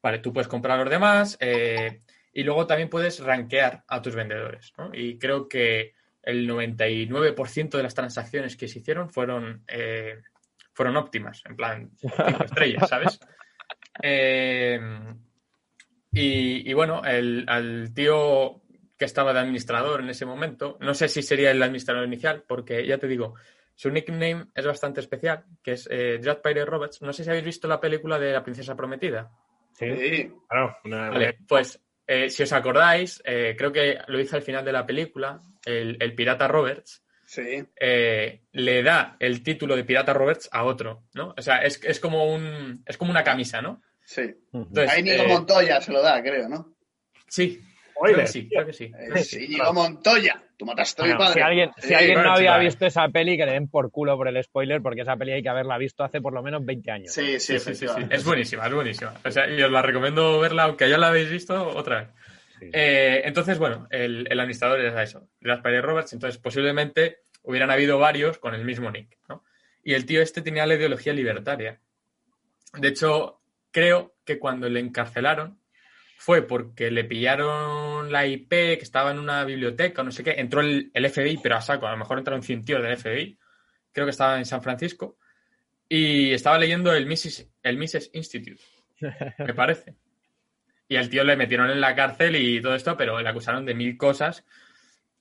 [0.03, 2.03] vale, tú puedes comprar a los demás eh,
[2.33, 4.91] y luego también puedes rankear a tus vendedores, ¿no?
[4.93, 10.20] Y creo que el 99% de las transacciones que se hicieron fueron, eh,
[10.72, 13.18] fueron óptimas, en plan, cinco estrellas, ¿sabes?
[14.03, 14.81] Eh,
[16.12, 18.62] y, y bueno, el, al tío
[18.99, 22.87] que estaba de administrador en ese momento, no sé si sería el administrador inicial, porque
[22.87, 23.35] ya te digo,
[23.74, 27.03] su nickname es bastante especial, que es eh, Dread Pirate Roberts.
[27.03, 29.31] No sé si habéis visto la película de La Princesa Prometida.
[29.72, 29.87] Sí.
[29.97, 30.33] Sí.
[30.49, 31.81] Claro, una- Vale, pues
[32.12, 35.96] eh, si os acordáis, eh, creo que lo hizo al final de la película, el,
[36.00, 37.64] el pirata Roberts Sí.
[37.78, 41.32] eh, le da el título de pirata Roberts a otro, ¿no?
[41.38, 43.80] O sea, es, es como un es como una camisa, ¿no?
[44.04, 44.22] Sí.
[44.52, 46.74] Entonces, A Íñigo eh, Montoya se lo da, creo, ¿no?
[47.28, 47.61] sí,
[48.03, 48.72] Oye, creo que sí, creo que
[49.22, 49.44] sí.
[49.44, 50.42] Íñigo Montoya.
[50.57, 51.34] Tú mataste a mi padre.
[51.34, 54.42] si alguien, si no había visto esa peli, que le den por culo por el
[54.42, 57.12] spoiler, porque esa peli hay que haberla visto hace por lo menos 20 años.
[57.12, 57.70] Sí, sí, Sí, sí, sí, sí.
[57.84, 58.16] efectivamente.
[58.16, 59.14] Es buenísima, es buenísima.
[59.24, 62.09] O sea, y os la recomiendo verla, aunque ya la habéis visto otra vez.
[62.72, 66.12] Eh, entonces, bueno, el, el administrador era eso, Las Pirate Roberts.
[66.12, 69.44] Entonces, posiblemente hubieran habido varios con el mismo nick, ¿no?
[69.82, 71.80] Y el tío este tenía la ideología libertaria.
[72.74, 73.40] De hecho,
[73.70, 75.59] creo que cuando le encarcelaron
[76.21, 80.33] fue porque le pillaron la IP que estaba en una biblioteca, no sé qué.
[80.33, 81.87] Entró el, el FBI, pero a saco.
[81.87, 83.39] A lo mejor entraron 100 tíos del FBI.
[83.91, 85.16] Creo que estaba en San Francisco.
[85.89, 88.61] Y estaba leyendo el Mises, el Mises Institute,
[89.39, 89.95] me parece.
[90.89, 93.75] Y al tío le metieron en la cárcel y todo esto, pero le acusaron de
[93.75, 94.45] mil cosas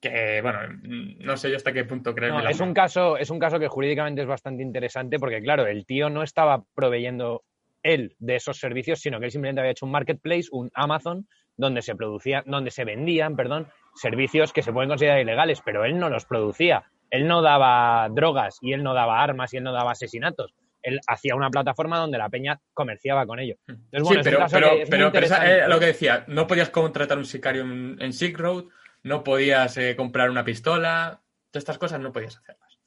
[0.01, 3.39] que, bueno, no sé yo hasta qué punto creerme No, es un caso, es un
[3.39, 7.45] caso que jurídicamente es bastante interesante porque, claro, el tío no estaba proveyendo
[7.83, 11.27] él de esos servicios, sino que él simplemente había hecho un marketplace, un Amazon,
[11.57, 15.97] donde se producía, donde se vendían, perdón, servicios que se pueden considerar ilegales, pero él
[15.99, 16.83] no los producía.
[17.09, 20.53] Él no daba drogas y él no daba armas y él no daba asesinatos.
[20.81, 23.55] Él hacía una plataforma donde la peña comerciaba con ello.
[23.67, 27.17] Entonces, bueno, sí, pero, es pero, pero esa- eh, lo que decía, no podías contratar
[27.17, 28.65] un sicario en, en Silk Road,
[29.03, 31.19] no podías eh, comprar una pistola,
[31.51, 32.79] todas estas cosas no podías hacerlas.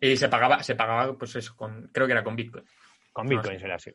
[0.00, 2.64] Y se pagaba, se pagaba, pues eso, con, creo que era con Bitcoin.
[3.14, 3.90] Con Bitcoin será así.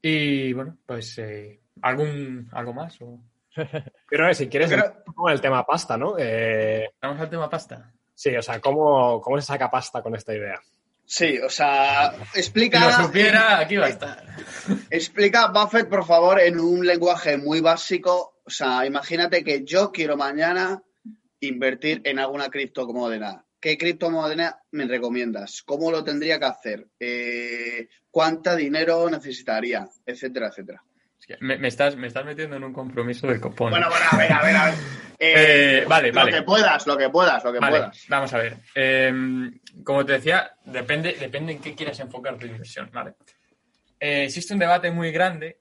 [0.00, 2.96] Y bueno, pues eh, ¿algún, ¿algo más?
[3.02, 3.20] O...
[4.08, 4.72] Pero si quieres,
[5.04, 6.14] poco el tema pasta, ¿no?
[6.18, 7.92] Eh, Vamos al tema pasta.
[8.14, 10.58] sí, o sea, ¿cómo, ¿cómo se saca pasta con esta idea?
[11.04, 12.78] Sí, o sea, Si explica.
[12.98, 14.24] lo supiera, aquí va a estar.
[14.90, 18.36] Explica, Buffett, por favor, en un lenguaje muy básico.
[18.44, 20.80] O sea, imagínate que yo quiero mañana
[21.40, 23.44] invertir en alguna criptomoneda.
[23.60, 25.62] ¿Qué criptomoneda me recomiendas?
[25.62, 26.86] ¿Cómo lo tendría que hacer?
[26.98, 29.86] Eh, ¿Cuánto dinero necesitaría?
[30.06, 30.82] Etcétera, etcétera.
[31.18, 33.70] Es que me, me estás, me estás metiendo en un compromiso del copón.
[33.70, 34.74] Bueno, bueno, a ver, a ver, a ver.
[35.22, 36.32] Eh, vale, lo vale.
[36.32, 38.06] que puedas, lo que puedas, lo que Vale, puedas.
[38.08, 38.56] vamos a ver.
[38.74, 39.12] Eh,
[39.84, 43.12] como te decía, depende, depende en qué quieras enfocar tu inversión, ¿vale?
[44.00, 45.60] eh, existe un debate muy grande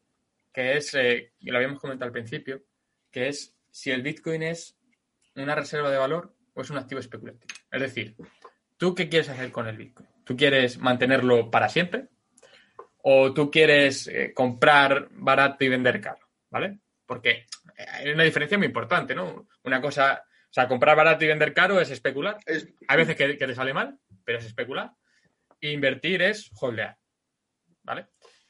[0.54, 2.64] que es, eh, y lo habíamos comentado al principio,
[3.12, 4.78] que es si el Bitcoin es
[5.36, 7.54] una reserva de valor o es un activo especulativo.
[7.72, 8.16] Es decir,
[8.78, 10.08] ¿tú qué quieres hacer con el Bitcoin?
[10.24, 12.08] ¿Tú quieres mantenerlo para siempre?
[13.02, 16.20] ¿O tú quieres eh, comprar barato y vender caro?
[16.50, 16.80] ¿Vale?
[17.06, 17.46] Porque
[17.78, 19.48] hay una diferencia muy importante, ¿no?
[19.64, 22.38] Una cosa, o sea, comprar barato y vender caro es especular.
[22.46, 24.92] Es- Hay veces que, que te sale mal, pero es especular.
[25.62, 26.98] E invertir es holdear.
[27.84, 28.08] ¿Vale?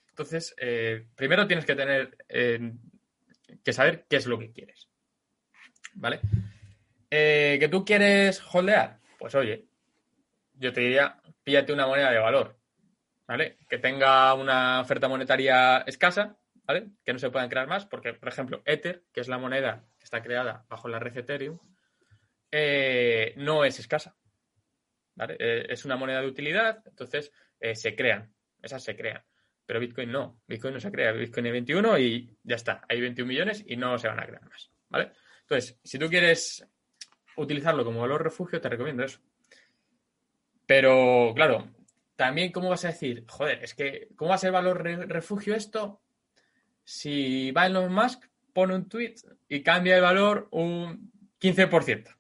[0.09, 2.73] Entonces, eh, primero tienes que tener eh,
[3.63, 4.89] que saber qué es lo que quieres.
[5.93, 6.19] ¿Vale?
[7.09, 8.98] Eh, ¿Que tú quieres holdear?
[9.19, 9.67] Pues oye,
[10.53, 12.57] yo te diría, píllate una moneda de valor.
[13.27, 13.59] ¿Vale?
[13.69, 16.35] Que tenga una oferta monetaria escasa,
[16.65, 16.87] ¿vale?
[17.05, 20.05] Que no se puedan crear más, porque, por ejemplo, Ether, que es la moneda que
[20.05, 21.59] está creada bajo la red Ethereum,
[22.49, 24.17] eh, no es escasa.
[25.19, 25.35] ¿vale?
[25.37, 29.23] Eh, es una moneda de utilidad, entonces eh, se crean, esas se crean.
[29.65, 33.27] Pero Bitcoin no, Bitcoin no se crea, Bitcoin hay 21 y ya está, hay 21
[33.27, 35.11] millones y no se van a crear más, ¿vale?
[35.41, 36.65] Entonces, si tú quieres
[37.41, 39.19] utilizarlo como valor refugio, te recomiendo eso.
[40.65, 41.67] Pero, claro,
[42.15, 43.25] también, ¿cómo vas a decir?
[43.27, 46.01] Joder, es que, ¿cómo va a ser valor re- refugio esto?
[46.83, 49.15] Si va Elon Musk, pone un tweet
[49.47, 52.15] y cambia el valor un 15%.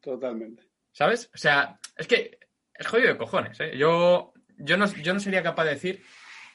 [0.00, 0.62] Totalmente.
[0.92, 1.30] ¿Sabes?
[1.34, 2.38] O sea, es que
[2.72, 3.58] es jodido de cojones.
[3.60, 3.76] ¿eh?
[3.76, 6.02] Yo, yo, no, yo no sería capaz de decir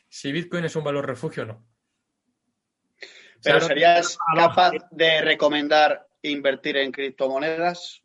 [0.09, 1.53] si Bitcoin es un valor refugio o no.
[1.53, 8.03] O sea, Pero ¿serías capaz de recomendar invertir en criptomonedas?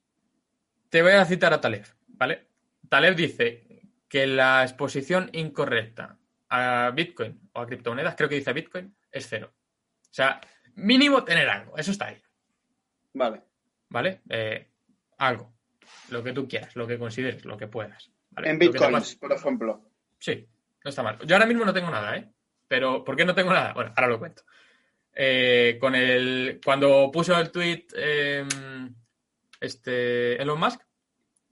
[0.88, 2.48] Te voy a citar a Taleb, ¿vale?
[2.88, 6.18] Taleb dice que la exposición incorrecta
[6.48, 9.52] a Bitcoin o a criptomonedas, creo que dice Bitcoin, es cero.
[10.02, 10.40] O sea,
[10.76, 12.22] mínimo tener algo, eso está ahí,
[13.12, 13.43] Vale.
[13.88, 14.22] ¿vale?
[14.28, 14.68] Eh,
[15.18, 15.55] algo,
[16.10, 18.10] lo que tú quieras, lo que consideres, lo que puedas.
[18.30, 18.51] ¿vale?
[18.51, 19.90] En bitcoins, por ejemplo.
[20.18, 20.48] Sí,
[20.84, 21.18] no está mal.
[21.26, 22.30] Yo ahora mismo no tengo nada, ¿eh?
[22.68, 23.72] Pero ¿por qué no tengo nada?
[23.72, 24.43] Bueno, ahora lo cuento.
[25.18, 27.86] Eh, con el cuando puso el tweet
[29.60, 30.82] este Elon Musk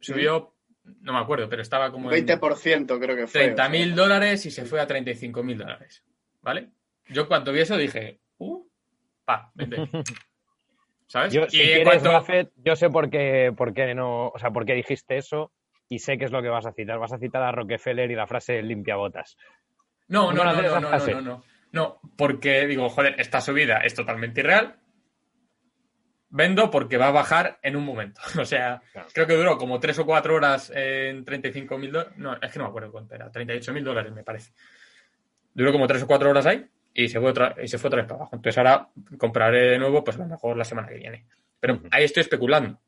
[0.00, 0.54] subió,
[1.00, 3.40] no me acuerdo, pero estaba como en 20% creo que fue.
[3.44, 6.04] 30 mil dólares y se fue a 35 mil dólares,
[6.42, 6.68] ¿vale?
[7.08, 8.66] Yo cuando vi eso dije, uh,
[9.24, 9.76] pa, vente.
[11.06, 11.32] ¿Sabes?
[11.32, 14.38] Yo, y si en quieres, cuanto- Buffett, yo sé por qué, por qué no, o
[14.38, 15.52] sea, por qué dijiste eso
[15.88, 16.98] y sé qué es lo que vas a citar.
[16.98, 19.36] Vas a citar a Rockefeller y la frase limpia botas.
[20.08, 21.44] No, no, ¿Cómo no, no, no, no, no, no.
[21.74, 24.76] No, porque digo, joder, esta subida es totalmente irreal.
[26.30, 28.20] Vendo porque va a bajar en un momento.
[28.40, 29.08] O sea, Claro.
[29.12, 32.14] creo que duró como tres o cuatro horas en 35 mil dólares.
[32.16, 33.30] No, es que no me acuerdo cuánto era.
[33.30, 34.52] 38 mil dólares, me parece.
[35.52, 37.98] Duró como tres o cuatro horas ahí y se fue otra, y se fue otra
[38.02, 38.36] vez para abajo.
[38.36, 38.88] Entonces ahora
[39.18, 41.26] compraré de nuevo, pues a lo mejor la semana que viene.
[41.60, 42.80] Pero ahí estoy especulando.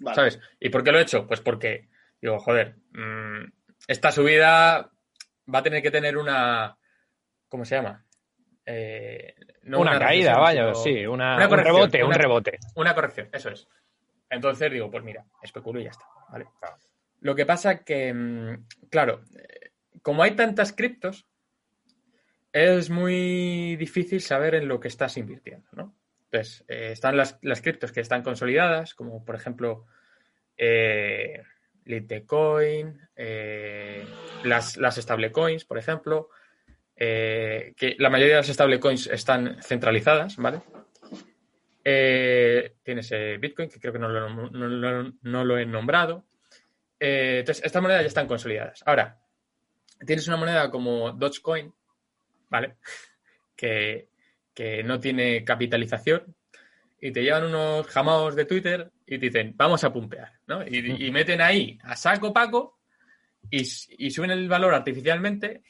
[0.00, 0.14] Vale.
[0.14, 0.40] ¿Sabes?
[0.60, 1.26] ¿Y por qué lo he hecho?
[1.26, 1.88] Pues porque,
[2.20, 3.44] digo, joder, mm,
[3.88, 4.90] esta subida
[5.52, 6.76] va a tener que tener una.
[7.48, 8.04] ¿Cómo se llama?
[8.64, 12.58] Eh, no una, caída, vaya, sino sí, una, una un corrección, rebote, un una- rebote.
[12.74, 13.68] Una corrección, eso es.
[14.28, 16.04] Entonces digo, pues mira, especulo y ya está.
[16.30, 16.46] ¿vale?
[17.20, 19.70] Lo que pasa que, mm, claro, eh,
[20.02, 21.26] como hay tantas criptos,
[22.52, 25.94] es muy difícil saber en lo que estás invirtiendo, ¿no?
[26.30, 29.86] Entonces, eh, están las, las criptos que están consolidadas, como por ejemplo
[30.56, 31.42] eh,
[31.84, 34.04] Litecoin, eh,
[34.42, 36.30] las, las stablecoins, por ejemplo,
[36.96, 40.60] eh, que la mayoría de las stablecoins están centralizadas, ¿vale?
[41.84, 46.24] Eh, tienes eh, Bitcoin, que creo que no lo, no- no- no lo he nombrado.
[46.98, 48.82] Eh, entonces, estas monedas ya están consolidadas.
[48.86, 49.20] Ahora,
[50.04, 51.72] tienes una moneda como Dogecoin,
[52.48, 52.76] ¿vale?
[53.56, 54.10] Que,
[54.52, 56.36] que no tiene capitalización
[57.00, 60.62] y te llevan unos jamaos de Twitter y te dicen, vamos a pumpear, ¿no?
[60.62, 62.78] Y, y meten ahí a saco paco
[63.50, 63.64] y
[64.10, 65.62] suben el valor artificialmente,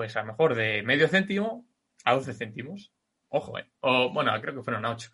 [0.00, 1.66] pues a lo mejor de medio céntimo
[2.06, 2.90] a 12 céntimos.
[3.28, 3.66] Ojo, ¿eh?
[3.80, 5.10] O, bueno, creo que fueron a 8.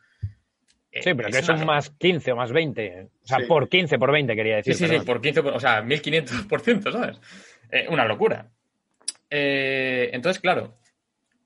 [0.92, 3.08] Eh, Sí, pero que es un una- más 15 o más 20.
[3.20, 3.46] O sea, Sí.
[3.48, 4.74] por 15, por 20 quería Sí, decir.
[4.74, 5.06] sí, sí, perdón.
[5.06, 7.20] por 15, por- o sea, 1500%, ¿sabes?
[7.72, 8.52] Eh, una locura.
[9.28, 10.78] Eh, entonces, claro,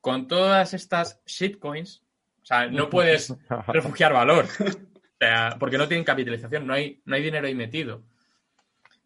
[0.02, 2.04] con todas estas shitcoins,
[2.42, 3.34] o sea, no puedes
[3.68, 8.02] refugiar valor, o sea, porque no tienen capitalización, no hay, no hay dinero ahí metido.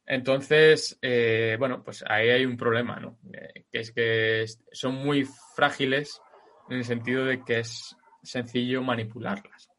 [0.06, 3.18] Entonces, eh, bueno, pues ahí hay un problema, ¿no?
[3.32, 5.26] Eh, que es que son muy
[5.56, 6.20] frágiles
[6.68, 9.70] en el sentido de que es sencillo manipularlas.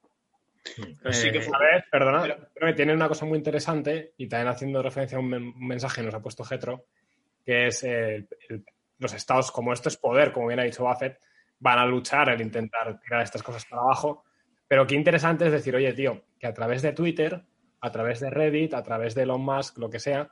[1.02, 3.38] Pero sí que Eh, fue- A ver, perdona, Pero- creo que tiene una cosa muy
[3.38, 6.85] interesante y también haciendo referencia a un, men- un mensaje que nos ha puesto Getro,
[7.45, 8.65] que es el- el-
[8.97, 11.19] los estados, como esto es poder, como bien ha dicho Buffett,
[11.60, 14.23] van a luchar el intentar tirar estas cosas para abajo.
[14.68, 17.43] Pero qué interesante es decir, oye, tío, que a través de Twitter,
[17.86, 20.30] a través de Reddit, a través de Elon Musk, lo que sea,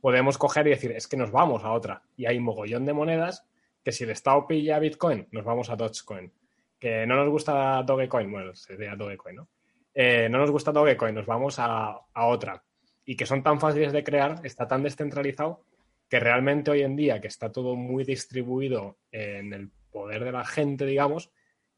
[0.00, 2.02] podemos coger y decir, es que nos vamos a otra.
[2.16, 3.46] Y hay mogollón de monedas
[3.82, 6.32] que si el Estado pilla Bitcoin, nos vamos a Dogecoin.
[6.78, 9.48] Que no nos gusta Dogecoin, bueno, sería Dogecoin, ¿no?
[9.92, 12.64] Eh, no nos gusta Dogecoin, nos vamos a, a otra.
[13.04, 15.64] Y que son tan fáciles de crear, está tan descentralizado,
[16.08, 20.44] que realmente hoy en día, que está todo muy distribuido en el poder de la
[20.44, 21.30] gente, digamos,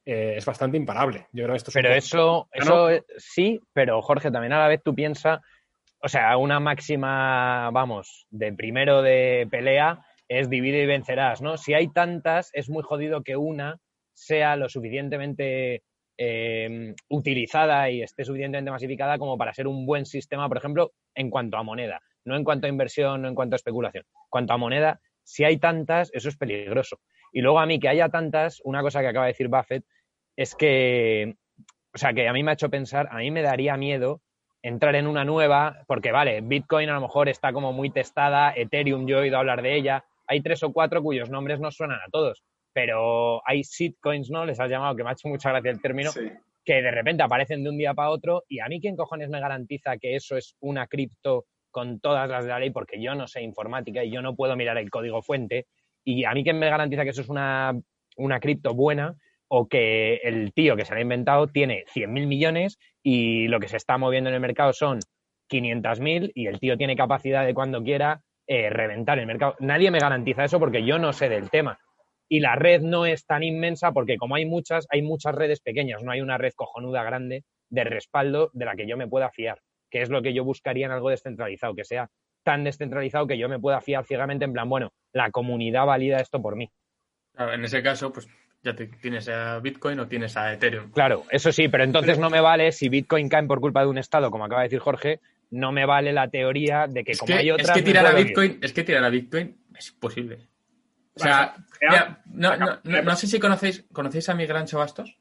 [0.07, 1.27] eh, es bastante imparable.
[1.33, 4.81] Yo creo que esto es Pero eso, eso sí, pero Jorge, también a la vez
[4.83, 5.41] tú piensas,
[6.01, 11.57] o sea, una máxima, vamos, de primero de pelea es divide y vencerás, ¿no?
[11.57, 13.81] Si hay tantas, es muy jodido que una
[14.15, 15.83] sea lo suficientemente
[16.17, 21.31] eh, utilizada y esté suficientemente masificada como para ser un buen sistema, por ejemplo, en
[21.31, 24.05] cuanto a moneda, no en cuanto a inversión, no en cuanto a especulación.
[24.05, 27.01] En cuanto a moneda, si hay tantas, eso es peligroso.
[27.33, 29.85] Y luego a mí que haya tantas, una cosa que acaba de decir Buffett
[30.37, 31.37] es que,
[31.95, 34.21] o sea, que a mí me ha hecho pensar, a mí me daría miedo
[34.63, 39.07] entrar en una nueva, porque vale, Bitcoin a lo mejor está como muy testada, Ethereum
[39.07, 42.11] yo he oído hablar de ella, hay tres o cuatro cuyos nombres no suenan a
[42.11, 42.43] todos,
[42.73, 44.45] pero hay shitcoins, ¿no?
[44.45, 46.31] Les has llamado, que me ha hecho mucha gracia el término, Sí.
[46.65, 49.39] que de repente aparecen de un día para otro y a mí quién cojones me
[49.39, 53.29] garantiza que eso es una cripto con todas las de la ley porque yo no
[53.29, 55.67] sé informática y yo no puedo mirar el código fuente
[56.03, 57.73] y a mí quién me garantiza que eso es una,
[58.17, 59.15] una cripto buena
[59.49, 63.69] o que el tío que se la ha inventado tiene 100.000 millones y lo que
[63.69, 65.01] se está moviendo en el mercado son
[65.51, 69.55] 500.000 y el tío tiene capacidad de cuando quiera eh, reventar el mercado.
[69.61, 71.79] Nadie me garantiza eso porque yo no sé del tema.
[72.29, 76.03] Y la red no es tan inmensa porque como hay muchas, hay muchas redes pequeñas,
[76.03, 79.61] no hay una red cojonuda grande de respaldo de la que yo me pueda fiar,
[79.91, 82.09] que es lo que yo buscaría en algo descentralizado, que sea
[82.45, 86.41] tan descentralizado que yo me pueda fiar ciegamente en plan, bueno, la comunidad valida esto
[86.41, 86.71] por mí.
[87.33, 88.29] Claro, en ese caso, pues
[88.67, 90.91] ya te, tienes a Bitcoin o tienes a Ethereum.
[90.91, 93.99] Claro, eso sí, pero entonces no me vale si Bitcoin cae por culpa de un
[93.99, 95.21] Estado, como acaba de decir Jorge,
[95.51, 97.71] no me vale la teoría de que Es como que, hay es otras...
[97.71, 98.27] que me tirar a puedo ir.
[98.27, 100.39] Bitcoin, es que tirar a Bitcoin es imposible.
[101.15, 105.17] O sea, mira, no, no, no, no sé si conocéis, ¿conocéis a Miguel Ancho Bastos?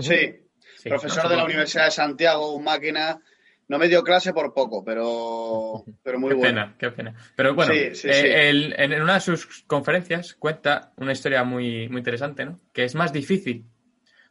[0.00, 0.48] Sí,
[0.78, 1.30] Sí, profesor ¿no?
[1.30, 3.20] de la Universidad de Santiago, un máquina.
[3.68, 6.48] No me dio clase por poco, pero, pero muy Qué bueno.
[6.62, 7.14] pena, qué pena.
[7.36, 8.74] Pero bueno, Sí, sí, eh, sí.
[8.78, 12.58] en una de sus conferencias cuenta una historia muy, muy interesante, ¿no?
[12.72, 13.66] Que es más difícil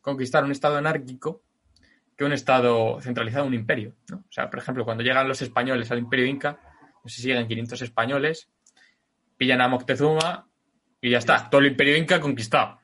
[0.02, 1.44] conquistar un estado anárquico
[2.18, 4.18] que un estado centralizado, un imperio, ¿no?
[4.18, 6.60] O sea, por ejemplo, cuando llegan los españoles al imperio inca,
[7.04, 8.50] no sé si llegan 500 españoles,
[9.38, 10.50] pillan a Moctezuma
[11.00, 12.80] y ya está, todo el imperio inca conquistado.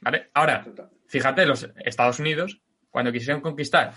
[0.00, 0.30] ¿Vale?
[0.32, 0.64] Ahora,
[1.06, 3.92] fíjate, los Estados Unidos, cuando quisieron conquistar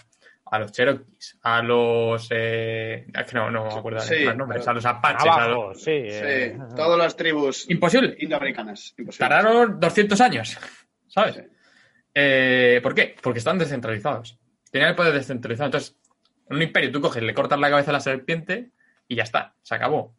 [0.46, 2.28] a los Cherokees, a los...
[2.32, 5.48] Eh, es que no, no me acuerdo de Sí, más nombres, a los Apaches, a
[5.48, 5.82] los...
[5.84, 5.92] sí.
[5.92, 8.16] eh, Sí, todas las tribus Imposible.
[8.20, 8.94] indoamericanas.
[8.98, 9.28] Imposible.
[9.28, 10.58] Tardaron 200 años,
[11.08, 11.36] ¿sabes?
[11.36, 11.42] Sí.
[12.14, 13.16] Eh, ¿Por qué?
[13.22, 14.38] Porque están descentralizados.
[14.72, 15.68] Tenían el poder descentralizado.
[15.68, 15.98] Entonces,
[16.50, 18.72] en un imperio tú coges, le cortas la cabeza a la serpiente
[19.08, 20.16] y ya está, se acabó.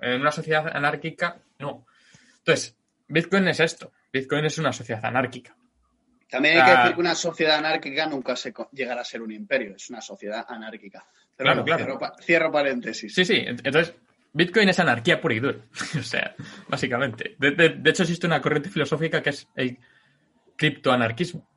[0.00, 1.86] En una sociedad anárquica, no.
[2.38, 2.76] Entonces,
[3.08, 3.92] Bitcoin es esto.
[4.12, 5.56] Bitcoin es una sociedad anárquica.
[6.28, 6.78] También hay que Ah.
[6.82, 10.44] decir que una sociedad anárquica nunca se llegará a ser un imperio, es una sociedad
[10.48, 11.06] anárquica.
[11.36, 11.84] Pero Claro, bueno, claro.
[11.84, 13.14] Cierro, pa- cierro paréntesis.
[13.14, 13.34] Sí, sí.
[13.34, 13.94] ent- Entonces,
[14.32, 15.58] Bitcoin es anarquía pura y dura.
[16.00, 16.34] o sea,
[16.68, 17.36] básicamente.
[17.38, 19.78] De, de- de hecho, existe una corriente filosófica que es el
[20.56, 21.48] criptoanarquismo.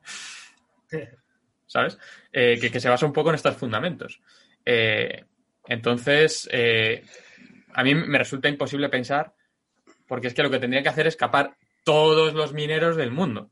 [1.66, 1.98] ¿Sabes?
[2.32, 4.20] Eh, que, que se basa un poco en estos fundamentos.
[4.64, 5.24] Eh,
[5.68, 7.04] entonces, eh,
[7.74, 9.32] a mí me resulta imposible pensar,
[10.08, 13.50] porque es que lo que tendría que hacer es capar todos los mineros del mundo.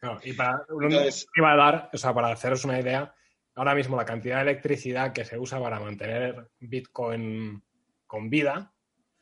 [0.00, 3.14] Claro, y para, Entonces- iba a dar, o sea, para haceros una idea,
[3.54, 7.62] ahora mismo la cantidad de electricidad que se usa para mantener Bitcoin
[8.06, 8.72] con vida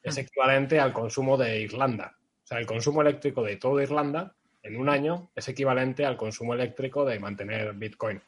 [0.02, 0.20] es Mm.
[0.20, 2.16] equivalente al consumo de Irlanda.
[2.16, 6.54] O sea, el consumo eléctrico de toda Irlanda en un año es equivalente al consumo
[6.54, 8.22] eléctrico de mantener Bitcoin.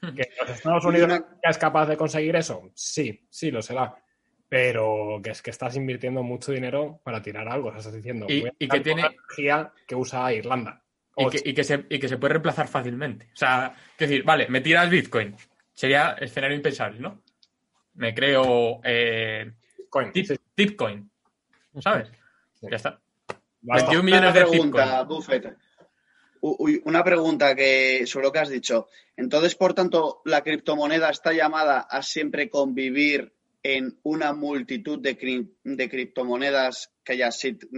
[0.00, 0.14] Mm.
[0.14, 2.70] ¿Que los Estados Unidos una- es capaz de conseguir eso?
[2.74, 3.94] Sí, sí, lo será.
[4.48, 7.70] Pero que es que estás invirtiendo mucho dinero para tirar algo.
[7.74, 10.82] Estás diciendo, Y- voy a y que tirar tiene- energía que usa Irlanda.
[11.16, 13.28] Y que, y que se, y que se puede reemplazar fácilmente.
[13.32, 15.36] O sea, es decir, vale, me tiras Bitcoin.
[15.72, 17.22] Sería escenario impensable, ¿no?
[17.94, 20.12] Me creo eh, Bitcoin.
[20.12, 21.10] tip, Sí, Tipcoin.
[21.80, 22.08] ¿Sabes?
[22.60, 22.66] Sí.
[22.70, 23.00] Ya está.
[23.60, 23.90] basta.
[23.90, 25.08] 21 Una millones de pregunta, Bitcoin.
[25.08, 25.56] Buffett.
[26.40, 28.88] Uy, una pregunta que sobre lo que has dicho.
[29.16, 33.32] Entonces, por tanto, la criptomoneda está llamada a siempre convivir
[33.66, 37.30] en una multitud de, cri- de criptomonedas que haya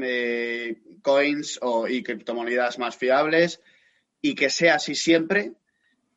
[0.02, 3.60] eh, coins o, y criptomonedas más fiables
[4.20, 5.52] y que sea así siempre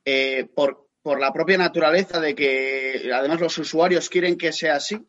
[0.03, 5.05] eh, por, por la propia naturaleza de que además los usuarios quieren que sea así.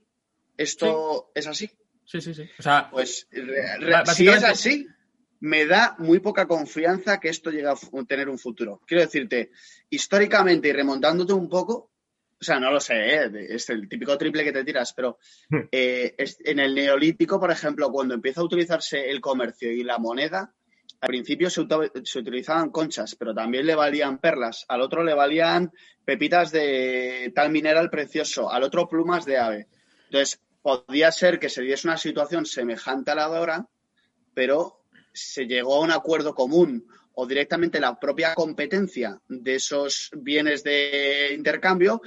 [0.59, 1.71] ¿Esto es así?
[2.05, 2.43] Sí, sí, sí.
[2.59, 3.27] O sea, Pues
[4.15, 4.87] si es así,
[5.41, 7.77] me da muy poca confianza que esto llegue a
[8.07, 8.83] tener un futuro.
[8.87, 9.53] Quiero decirte,
[9.89, 11.90] históricamente y remontándote un poco,
[12.41, 13.31] o sea, no lo sé, ¿eh?
[13.51, 15.19] es el típico triple que te tiras, pero
[15.51, 15.61] Hmm.
[15.71, 19.99] eh, es- en el neolítico, por ejemplo, cuando empieza a utilizarse el comercio y la
[19.99, 20.55] moneda,
[21.03, 21.67] al principio se,
[22.05, 25.71] se utilizaban conchas, pero también le valían perlas, al otro le valían
[26.05, 29.67] pepitas de tal mineral precioso, al otro plumas de ave.
[30.07, 33.67] Entonces, podía ser que se diese una situación semejante a la de ahora,
[34.35, 40.63] pero se llegó a un acuerdo común o directamente la propia competencia de esos bienes
[40.63, 42.01] de intercambio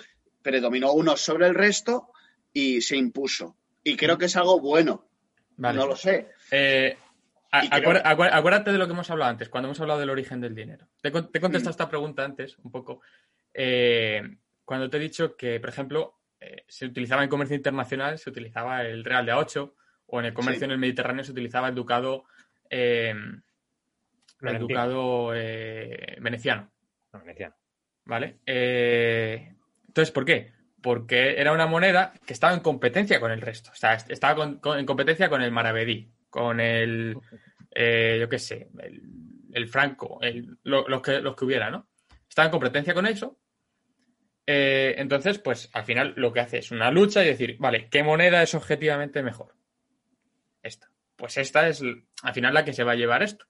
[0.43, 2.11] predominó uno sobre el resto
[2.53, 3.57] y se impuso.
[3.83, 5.07] Y creo que es algo bueno.
[5.57, 5.79] Vale.
[5.79, 6.29] No lo sé.
[6.51, 6.97] Eh,
[7.71, 10.87] creo- acuérdate de lo que hemos hablado antes, cuando hemos hablado del origen del dinero.
[11.01, 11.75] Te, con- te he contestado Mm.
[11.75, 13.01] esta pregunta antes, un poco.
[13.55, 14.21] eh,
[14.65, 18.81] cuando te he dicho que, por ejemplo, eh, se utilizaba en comercio internacional, se utilizaba
[18.83, 19.73] el real de A8,
[20.07, 20.65] o en el comercio Sí.
[20.65, 22.25] en el Mediterráneo se utilizaba el ducado,
[22.69, 23.13] eh,
[24.41, 26.71] el ducado eh, veneciano.
[27.13, 27.55] No, veneciano.
[28.05, 28.39] ¿Vale?
[28.45, 29.52] Eh,
[29.93, 30.51] entonces, ¿por qué?
[30.81, 33.69] Porque era una moneda que estaba en competencia con el resto.
[33.71, 37.15] O sea, est- estaba en competencia con el maravedí, con el,
[37.73, 38.69] eh, yo qué sé,
[39.53, 40.19] el, franco,
[40.63, 41.87] lo- los, que, los que hubiera, ¿no?
[42.27, 43.39] Estaba en competencia con eso.
[44.45, 48.03] Eh, entonces, pues al final lo que hace es una lucha y decir, vale, ¿qué
[48.03, 49.55] moneda es objetivamente mejor?
[50.61, 50.89] Esta.
[51.15, 51.81] Pues esta es
[52.23, 53.45] al final la que se va a llevar esto.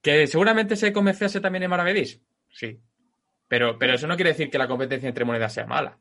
[0.00, 2.20] ¿Que seguramente se comerciase también en maravedís?
[2.50, 2.80] Sí,
[3.48, 5.98] pero, pero eso no quiere decir que la competencia entre monedas sea mala.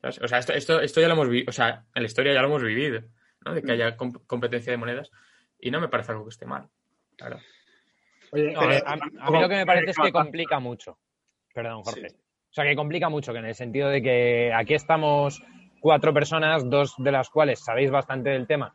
[0.00, 0.20] ¿Sabes?
[0.22, 2.40] O sea, esto, esto, esto ya lo hemos vivido, o sea, en la historia ya
[2.42, 3.02] lo hemos vivido,
[3.44, 3.54] ¿no?
[3.54, 5.10] De que haya com- competencia de monedas
[5.58, 6.68] y no me parece algo que esté mal.
[7.16, 7.38] Claro.
[8.32, 10.98] Oye, No, pero- a, a mí lo que me parece es que complica mucho.
[11.54, 12.08] Perdón, Jorge.
[12.10, 12.16] Sí.
[12.16, 15.42] O sea, que complica mucho, que en el sentido de que aquí estamos
[15.80, 18.74] cuatro personas, dos de las cuales sabéis bastante del tema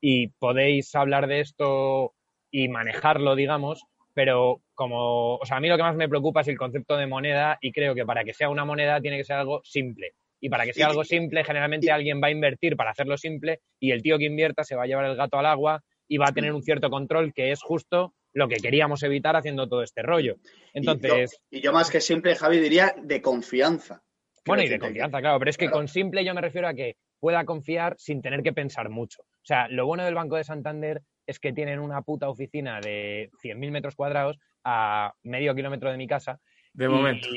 [0.00, 2.14] y podéis hablar de esto
[2.50, 3.84] y manejarlo, digamos,
[4.18, 7.06] pero como, o sea, a mí lo que más me preocupa es el concepto de
[7.06, 10.14] moneda y creo que para que sea una moneda tiene que ser algo simple.
[10.40, 13.92] Y para que sea algo simple, generalmente alguien va a invertir para hacerlo simple y
[13.92, 16.32] el tío que invierta se va a llevar el gato al agua y va a
[16.32, 20.34] tener un cierto control que es justo lo que queríamos evitar haciendo todo este rollo.
[20.74, 24.02] Entonces, Y yo, y yo más que simple, Javi, diría de confianza.
[24.44, 25.76] bueno, y de confianza, claro, pero es que claro.
[25.76, 29.22] con simple yo me refiero a que pueda confiar sin tener que pensar mucho.
[29.22, 33.30] O sea, lo bueno del Banco de Santander es que tienen una puta oficina de
[33.42, 36.40] 100.000 metros cuadrados a medio kilómetro de mi casa.
[36.72, 37.28] De y- momento.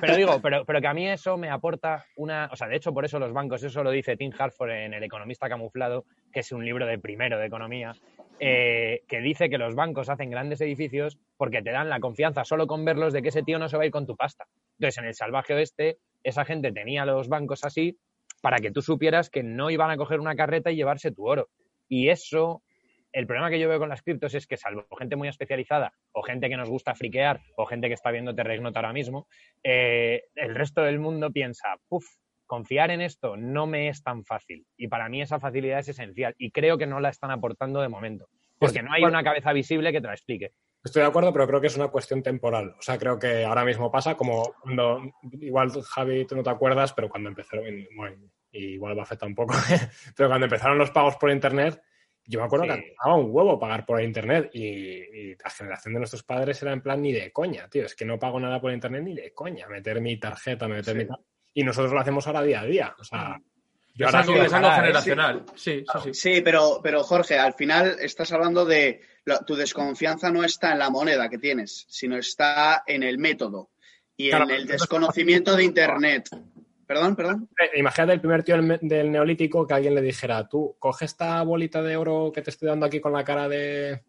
[0.00, 2.50] pero digo, pero, pero que a mí eso me aporta una...
[2.52, 5.02] O sea, de hecho, por eso los bancos, eso lo dice Tim Harford en El
[5.02, 7.94] economista camuflado, que es un libro de primero de economía,
[8.38, 12.66] eh, que dice que los bancos hacen grandes edificios porque te dan la confianza solo
[12.66, 14.44] con verlos de que ese tío no se va a ir con tu pasta.
[14.78, 17.98] Entonces, en el salvaje oeste, esa gente tenía los bancos así
[18.42, 21.48] para que tú supieras que no iban a coger una carreta y llevarse tu oro.
[21.88, 22.62] Y eso,
[23.12, 26.22] el problema que yo veo con las criptos es que salvo gente muy especializada o
[26.22, 29.26] gente que nos gusta friquear o gente que está viendo Terregnot ahora mismo,
[29.62, 32.06] eh, el resto del mundo piensa, puff,
[32.46, 34.66] confiar en esto no me es tan fácil.
[34.76, 37.88] Y para mí esa facilidad es esencial y creo que no la están aportando de
[37.88, 38.28] momento.
[38.58, 40.52] Porque no hay una cabeza visible que te la explique.
[40.82, 42.74] Estoy de acuerdo, pero creo que es una cuestión temporal.
[42.78, 45.00] O sea, creo que ahora mismo pasa como cuando,
[45.40, 47.64] igual Javi, tú no te acuerdas, pero cuando empezaron,
[47.96, 48.16] bueno,
[48.52, 49.54] igual va a afectar un poco,
[50.16, 51.80] pero cuando empezaron los pagos por Internet,
[52.30, 52.80] yo me acuerdo Sí.
[52.80, 56.72] que daba un huevo pagar por Internet y, y la generación de nuestros padres era
[56.72, 59.32] en plan ni de coña, tío, es que no pago nada por Internet ni de
[59.34, 60.98] coña, meter mi tarjeta, meter Sí.
[60.98, 61.06] mi...
[61.06, 61.18] tal.
[61.52, 62.94] Y nosotros lo hacemos ahora día a día.
[62.98, 63.40] O sea,
[63.94, 64.56] yo Es ahora algo, es ¿eh?
[64.56, 65.44] generacional.
[65.56, 66.14] Sí, sí, sí.
[66.14, 69.00] Sí, pero, pero Jorge, al final estás hablando de
[69.46, 73.70] tu desconfianza no está en la moneda que tienes, sino está en el método
[74.16, 76.28] y Claro, en el desconocimiento de Internet.
[76.90, 77.48] Perdón, perdón.
[77.62, 81.82] Eh, Imagínate el primer tío del, neolítico que alguien le dijera, tú, coge esta bolita
[81.82, 84.02] de oro que te estoy dando aquí con la cara de,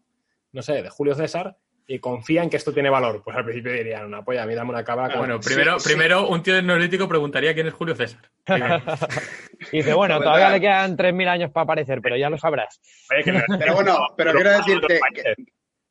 [0.50, 1.56] no sé, de Julio César
[1.86, 3.22] y confía en que esto tiene valor.
[3.24, 5.10] Pues al principio dirían, una polla, a mí dame una cabra.
[5.10, 5.90] con- Bueno, Sí, primero, sí.
[5.90, 8.20] primero un tío del neolítico preguntaría quién es Julio César.
[9.70, 12.80] Y dice, bueno, Pues todavía le quedan 3.000 años para aparecer, pero ya lo sabrás.
[13.12, 15.34] Oye, que no- Pero bueno, pero quiero decirte que,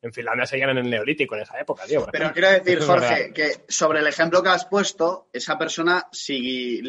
[0.02, 2.06] En Finlandia seguían en el neolítico en esa época, tío.
[2.10, 6.82] Pero quiero decir, es Jorge, que sobre el ejemplo que has puesto, esa persona si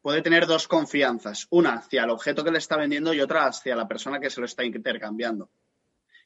[0.00, 1.48] puede tener dos confianzas.
[1.50, 4.38] Una hacia el objeto que le está vendiendo y otra hacia la persona que se
[4.38, 5.50] lo está intercambiando.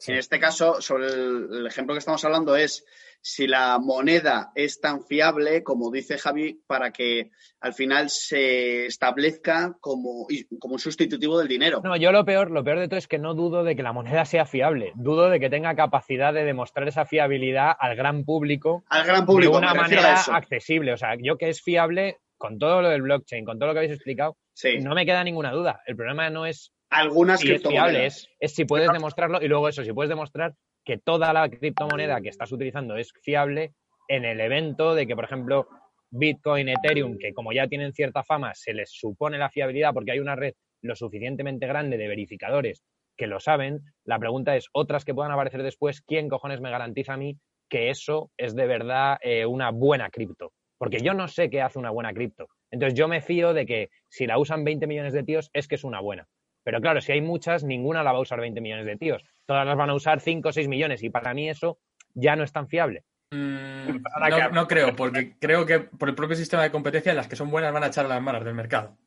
[0.06, 2.84] En este caso, sobre el, el ejemplo que estamos hablando es
[3.20, 7.30] si la moneda es tan fiable, como dice Javi, para que
[7.60, 10.26] al final se establezca como,
[10.58, 11.80] como un sustitutivo del dinero.
[11.82, 13.92] No, yo lo peor, lo peor de todo es que no dudo de que la
[13.92, 14.92] moneda sea fiable.
[14.94, 19.52] Dudo de que tenga capacidad de demostrar esa fiabilidad al gran público Al gran público,
[19.52, 20.92] de una manera accesible.
[20.92, 23.80] O sea, yo que es fiable, con todo lo del blockchain, con todo lo que
[23.80, 25.82] habéis explicado, Sí, no me queda ninguna duda.
[25.86, 28.16] El problema no es algunas fiable, criptomonedas.
[28.16, 30.54] es, es si puedes demostrarlo y luego eso, si puedes demostrar
[30.84, 33.74] que toda la criptomoneda que estás utilizando es fiable
[34.08, 35.68] en el evento de que, por ejemplo,
[36.10, 40.20] Bitcoin, Ethereum, que como ya tienen cierta fama, se les supone la fiabilidad porque hay
[40.20, 42.84] una red lo suficientemente grande de verificadores
[43.16, 43.80] que lo saben.
[44.04, 47.38] La pregunta es, otras que puedan aparecer después, ¿quién cojones me garantiza a mí
[47.68, 50.52] que eso es de verdad eh, una buena cripto?
[50.78, 52.46] Porque yo no sé qué hace una buena cripto.
[52.70, 55.74] Entonces yo me fío de que si la usan 20 millones de tíos es que
[55.74, 56.26] es una buena.
[56.68, 59.24] Pero claro, si hay muchas, ninguna la va a usar 20 millones de tíos.
[59.46, 61.78] Todas las van a usar 5 o 6 millones y para mí eso
[62.12, 63.04] ya no es tan fiable.
[63.30, 67.36] Mm, no, no, creo, porque creo que por el propio sistema de competencia las que
[67.36, 68.98] son buenas van a echar las malas del mercado.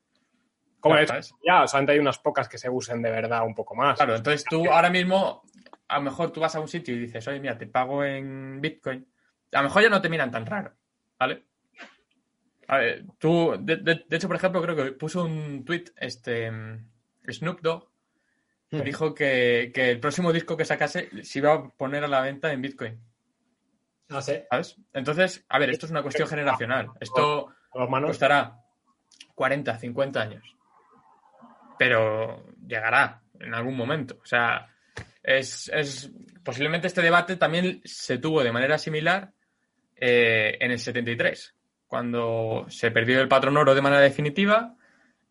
[0.80, 3.96] Como es, ya, solamente hay unas pocas que se usen de verdad un poco más.
[3.96, 5.44] Claro, entonces tú ahora mismo,
[5.88, 8.60] a lo mejor tú vas a un sitio y dices, oye, mira, te pago en
[8.60, 9.08] Bitcoin.
[9.52, 10.74] A lo mejor ya no te miran tan raro,
[11.20, 11.44] ¿vale?
[12.70, 16.50] A ver, tú, de, hecho, por ejemplo, creo que puso un tweet este
[17.28, 17.92] Snoop Dogg
[18.70, 18.84] que hmm.
[18.84, 22.62] dijo que, el próximo disco que sacase se iba a poner a la venta en
[22.62, 23.00] Bitcoin.
[24.08, 24.48] No ah, sé.
[24.50, 24.78] ¿Sabes?
[24.94, 26.92] Entonces, a ver, esto es una cuestión generacional.
[27.00, 28.58] Esto costará
[29.36, 30.56] 40, 50 años.
[31.78, 34.20] Pero llegará en algún momento.
[34.22, 34.70] O sea,
[35.22, 36.12] es,
[36.44, 39.32] posiblemente este debate también se tuvo de manera similar
[39.96, 41.56] eh, en el 73
[41.88, 44.76] cuando se perdió el patrón oro de manera definitiva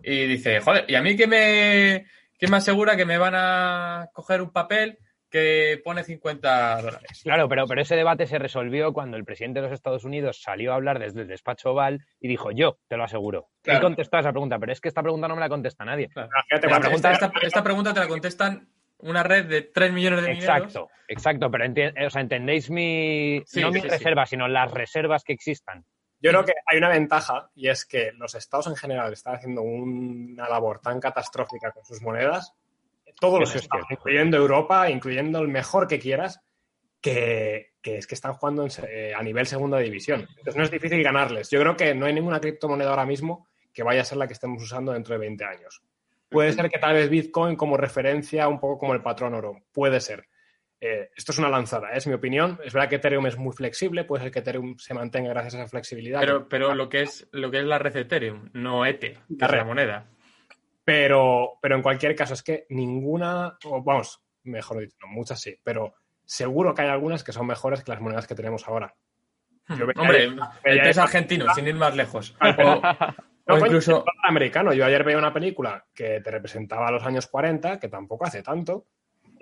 [0.03, 2.07] y dice, joder, ¿y a mí qué me,
[2.39, 4.99] qué me asegura que me van a coger un papel
[5.31, 7.21] que pone 50 dólares?
[7.23, 10.73] Claro, pero, pero ese debate se resolvió cuando el presidente de los Estados Unidos salió
[10.73, 13.49] a hablar desde el despacho Oval y dijo, yo te lo aseguro.
[13.65, 16.09] Y contestó a esa pregunta, pero es que esta pregunta no me la contesta nadie.
[16.51, 18.69] esta, pregunta te la contestan
[18.99, 21.65] una red de 3 millones de Exacto, exacto, pero
[22.07, 25.85] o sea, entendéis mi, no mis reservas, sino las reservas que existan.
[26.21, 29.63] Yo creo que hay una ventaja y es que los estados en general están haciendo
[29.63, 32.55] una labor tan catastrófica con sus monedas,
[33.19, 36.41] todos los estados, incluyendo Europa, incluyendo el mejor que quieras,
[37.01, 40.27] que, es que están jugando eh, a nivel segunda división.
[40.29, 41.51] Entonces no es difícil ganarles.
[41.51, 44.35] Yo creo que no hay ninguna criptomoneda ahora mismo que vaya a ser la que
[44.35, 45.83] estemos usando dentro de 20 años.
[46.29, 50.01] Puede ser que tal vez Bitcoin como referencia, un poco como el patrón oro, puede
[50.01, 50.29] ser.
[50.81, 51.99] Eh, esto es una lanzada, ¿eh?
[51.99, 52.59] es mi opinión.
[52.65, 55.59] Es verdad que Ethereum es muy flexible, puede ser que Ethereum se mantenga gracias a
[55.59, 56.21] esa flexibilidad.
[56.21, 59.65] Pero, pero lo, que es, lo que es la red de Ethereum, no Ether, la
[59.65, 60.07] moneda.
[60.85, 65.95] Pero, pero en cualquier caso, es que ninguna, o vamos, mejor dicho, muchas sí, pero
[66.25, 68.95] seguro que hay algunas que son mejores que las monedas que tenemos ahora.
[69.69, 69.83] Hmm.
[69.97, 70.31] Hombre,
[70.65, 72.37] el es argentino, sin ir más lejos.
[73.47, 74.73] O, incluso americano.
[74.73, 78.45] Yo ayer veía una película que te representaba a los años 40, que tampoco hace
[78.45, 78.87] tanto,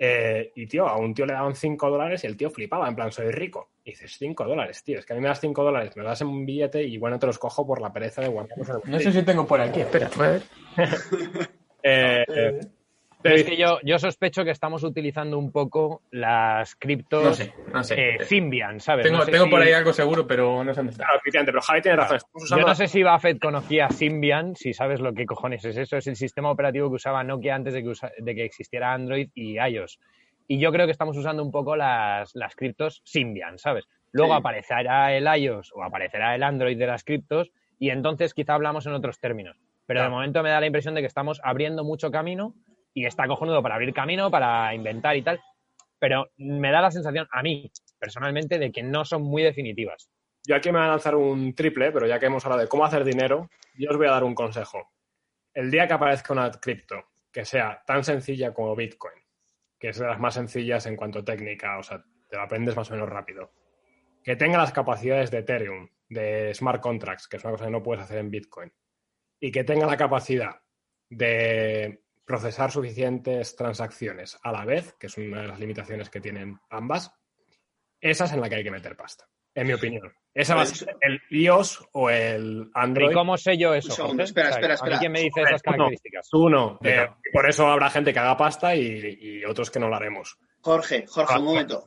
[0.01, 2.95] eh, y tío, a un tío le daban 5 dólares y el tío flipaba, en
[2.95, 3.71] plan, soy rico.
[3.83, 6.21] Y dices, 5 dólares, tío, es que a mí me das 5 dólares, me das
[6.21, 9.11] en un billete y bueno, te los cojo por la pereza de guardarlos No sé
[9.11, 10.41] si tengo por aquí, espera, a ver.
[11.83, 12.59] eh,
[13.23, 17.83] es que yo, yo sospecho que estamos utilizando un poco las criptos no sé, no
[17.83, 18.15] sé.
[18.15, 19.05] Eh, Symbian, ¿sabes?
[19.05, 21.05] Tengo, tengo por ahí algo seguro, pero no sé dónde está.
[21.05, 22.19] Claro, pero Javi tiene razón.
[22.49, 25.97] Yo no sé si Buffett conocía Symbian, si sabes lo que cojones es eso.
[25.97, 29.57] Es el sistema operativo que usaba Nokia antes de que, de que existiera Android y
[29.59, 29.99] iOS.
[30.47, 33.85] Y yo creo que estamos usando un poco las, las criptos Symbian, ¿sabes?
[34.11, 38.85] Luego aparecerá el iOS o aparecerá el Android de las criptos y entonces quizá hablamos
[38.85, 39.57] en otros términos.
[39.85, 42.53] Pero de momento me da la impresión de que estamos abriendo mucho camino
[42.93, 45.39] y está cojonudo para abrir camino, para inventar y tal,
[45.99, 50.09] pero me da la sensación, a mí, personalmente, de que no son muy definitivas.
[50.47, 52.85] Yo aquí me voy a lanzar un triple, pero ya que hemos hablado de cómo
[52.85, 54.89] hacer dinero, yo os voy a dar un consejo.
[55.53, 59.13] El día que aparezca una cripto que sea tan sencilla como Bitcoin,
[59.77, 62.75] que es de las más sencillas en cuanto a técnica, o sea, te lo aprendes
[62.75, 63.51] más o menos rápido,
[64.23, 67.83] que tenga las capacidades de Ethereum, de smart contracts, que es una cosa que no
[67.83, 68.71] puedes hacer en Bitcoin,
[69.39, 70.61] y que tenga la capacidad
[71.09, 76.59] de procesar suficientes transacciones a la vez, que es una de las limitaciones que tienen
[76.69, 77.11] ambas,
[77.99, 80.13] esa es en la que hay que meter pasta, en mi opinión.
[80.31, 83.09] Esa va a ser el iOS o el Android.
[83.09, 84.13] ¿Y cómo sé yo eso?
[84.19, 84.99] espera, espera, espera.
[84.99, 86.29] ¿Quién me dice esas características?
[86.29, 86.77] Tú no.
[86.83, 90.37] Eh, por eso habrá gente que haga pasta y, otros que no lo haremos.
[90.61, 91.83] Jorge, Jorge, un momento.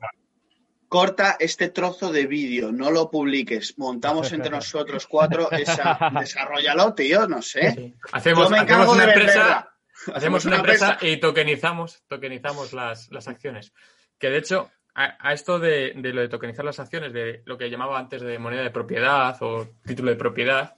[0.89, 3.79] Corta este trozo de vídeo, no lo publiques.
[3.79, 6.11] Montamos entre nosotros cuatro esa.
[6.19, 7.95] Desarrollalo, tío, no sé.
[8.11, 9.72] Hacemos, una empresa.
[10.15, 13.73] Hacemos una empresa y tokenizamos, tokenizamos las, acciones.
[14.19, 17.99] Que de hecho, a, esto de, lo de tokenizar las acciones, de lo que llamaba
[17.99, 20.77] antes de moneda de propiedad o título de propiedad,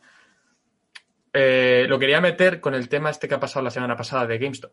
[1.33, 4.39] eh, lo quería meter con el tema este que ha pasado la semana pasada de
[4.39, 4.73] GameStop.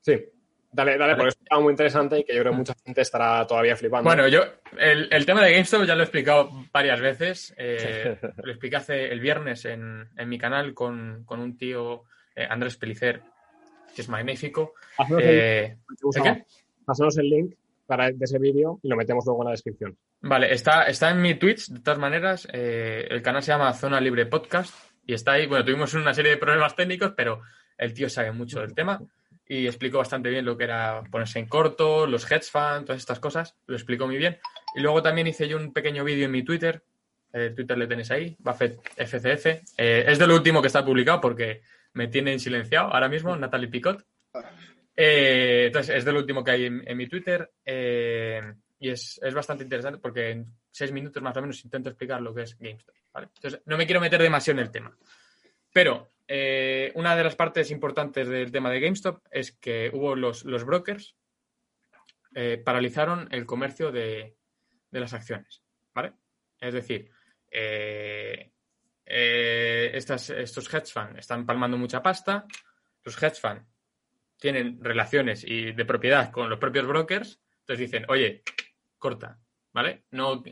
[0.00, 0.24] Sí.
[0.70, 3.74] Dale, dale, porque es muy interesante y que yo creo que mucha gente estará todavía
[3.74, 4.04] flipando.
[4.04, 4.42] Bueno, yo,
[4.78, 7.54] el, tema de GameStop ya lo he explicado varias veces.
[7.56, 12.04] Eh, lo expliqué hace el viernes en, mi canal con, un tío,
[12.36, 13.22] eh, Andrés Pelicer,
[13.98, 14.74] que es magnífico.
[14.96, 15.76] Pásanos, el, eh,
[17.16, 17.54] el link
[17.84, 19.98] para, de ese vídeo y lo metemos luego en la descripción.
[20.20, 22.46] Vale, está, está en mi Twitch, de todas maneras.
[22.52, 24.72] eh, el canal se llama Zona Libre Podcast
[25.04, 25.48] y está ahí.
[25.48, 27.42] Bueno, tuvimos una serie de problemas técnicos, pero
[27.76, 29.00] el tío sabe mucho del tema
[29.48, 33.18] y explicó bastante bien lo que era ponerse en corto, los hedge funds, todas estas
[33.18, 33.56] cosas.
[33.66, 34.38] Lo explicó muy bien.
[34.76, 36.84] Y luego también hice yo un pequeño vídeo en mi Twitter.
[37.32, 39.46] El Twitter le tenéis ahí, Buffett FCF.
[39.76, 41.62] Eh, es de lo último que está publicado porque
[41.98, 44.06] me tienen silenciado ahora mismo, Natalie Picot.
[44.94, 47.50] Eh, entonces, es de lo último que hay en, en mi Twitter.
[47.64, 48.40] eh,
[48.78, 52.32] y es, es bastante interesante porque en seis minutos más o menos intento explicar lo
[52.32, 52.94] que es GameStop.
[53.12, 53.28] ¿vale?
[53.34, 54.96] Entonces, no me quiero meter demasiado en el tema.
[55.72, 60.44] Pero eh, una de las partes importantes del tema de GameStop es que hubo los,
[60.44, 61.16] los brokers
[62.64, 64.36] paralizaron el comercio de,
[64.92, 65.60] de las acciones.
[65.92, 66.12] ¿Vale?
[66.60, 67.10] Es decir,
[67.50, 68.52] eh,
[69.10, 72.46] eh, estas, estos hedge funds están palmando mucha pasta.
[73.02, 73.64] Los hedge funds
[74.38, 77.40] tienen relaciones y de propiedad con los propios brokers.
[77.60, 78.42] Entonces dicen, oye,
[78.98, 79.38] corta,
[79.72, 80.04] ¿vale?
[80.10, 80.42] No,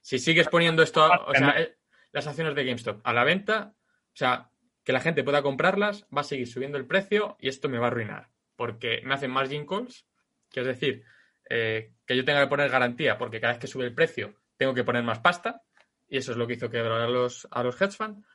[0.00, 1.76] si sigues poniendo esto, o sea, eh,
[2.12, 4.50] las acciones de GameStop a la venta, o sea,
[4.82, 7.86] que la gente pueda comprarlas, va a seguir subiendo el precio y esto me va
[7.86, 8.30] a arruinar.
[8.56, 10.06] Porque me hacen margin calls,
[10.50, 11.04] que es decir,
[11.48, 14.74] eh, que yo tenga que poner garantía, porque cada vez que sube el precio tengo
[14.74, 15.62] que poner más pasta,
[16.08, 18.26] y eso es lo que hizo quebrar a los, a los hedge funds.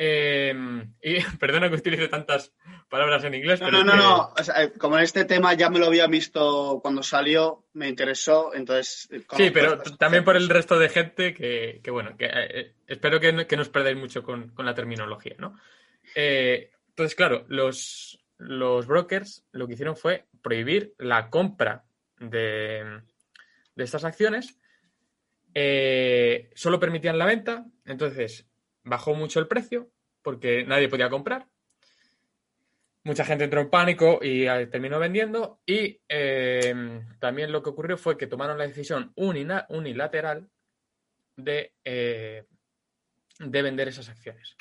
[0.00, 0.54] Eh,
[1.02, 2.52] y perdona que utilice tantas
[2.88, 4.34] palabras en inglés, No, pero no, no, que- no.
[4.38, 9.08] O sea, como este tema ya me lo había visto cuando salió, me interesó, entonces.
[9.10, 13.18] eh, Sí, pero también por el resto de gente que, que, bueno, que eh, espero
[13.18, 15.58] que no, que no os perdáis mucho con, con la terminología, ¿no?
[16.14, 21.84] Eh, entonces, claro, los, los brokers lo que hicieron fue prohibir la compra
[22.20, 23.00] de,
[23.74, 24.57] de estas acciones.
[25.54, 28.48] Eh, solo permitían la venta, entonces
[28.84, 29.90] bajó mucho el precio
[30.22, 31.46] porque nadie podía comprar.
[33.04, 35.60] Mucha gente entró en pánico y eh, terminó vendiendo.
[35.64, 40.48] Y eh, también lo que ocurrió fue que tomaron la decisión unilateral
[41.36, 42.44] de, eh,
[43.38, 44.56] de vender esas acciones.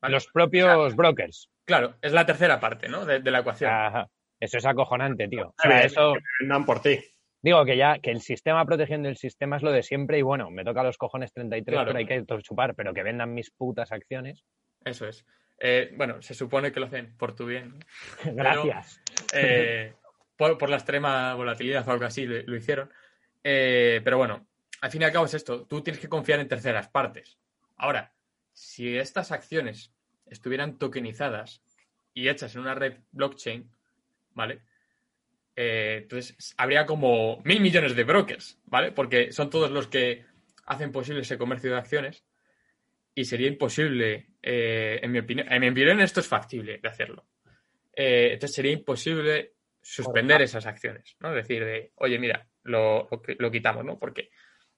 [0.00, 0.12] ¿Vale?
[0.14, 1.48] Los propios brokers.
[1.64, 3.06] Claro, es la tercera parte ¿no?
[3.06, 3.70] de, de la ecuación.
[3.70, 4.10] Ajá.
[4.38, 5.48] Eso es acojonante, tío.
[5.48, 7.00] O Sí, sea, eso, que vendan por ti.
[7.46, 10.50] Digo que ya, que el sistema protegiendo el sistema es lo de siempre y bueno,
[10.50, 11.86] me toca los cojones 33, Claro.
[11.86, 14.44] pero hay que chupar, pero que vendan mis putas acciones.
[14.84, 15.24] Eso es.
[15.60, 17.78] Eh, bueno, se supone que lo hacen por tu bien.
[18.24, 18.34] ¿no?
[18.34, 19.00] Gracias.
[19.32, 19.94] Eh,
[20.36, 22.90] por, por la extrema volatilidad o algo así lo, lo hicieron.
[23.44, 24.44] Eh, pero bueno,
[24.80, 25.66] al fin y al cabo es esto.
[25.66, 27.38] Tú tienes que confiar en terceras partes.
[27.76, 28.12] Ahora,
[28.52, 29.92] si estas acciones
[30.26, 31.62] estuvieran tokenizadas
[32.12, 33.70] y hechas en una red blockchain,
[34.34, 34.62] ¿vale?
[35.58, 38.92] Eh, entonces habría como mil millones de brokers, ¿vale?
[38.92, 40.24] Porque son todos los que
[40.66, 42.24] hacen posible ese comercio de acciones
[43.14, 47.26] y sería imposible, eh, en mi opinión, en mi opinión esto es factible de hacerlo.
[47.94, 51.30] Eh, entonces sería imposible suspender esas acciones, ¿no?
[51.30, 53.98] Es decir, de, oye, mira, lo, lo, lo quitamos, ¿no?
[53.98, 54.28] Porque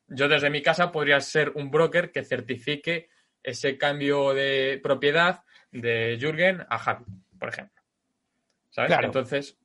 [0.06, 3.08] yo desde mi casa podría ser un broker que certifique
[3.42, 5.42] ese cambio de propiedad
[5.72, 7.04] de Jürgen a Javi,
[7.38, 7.82] por ejemplo.
[8.70, 8.88] ¿Sabes?
[8.88, 9.06] Claro.
[9.06, 9.58] Entonces,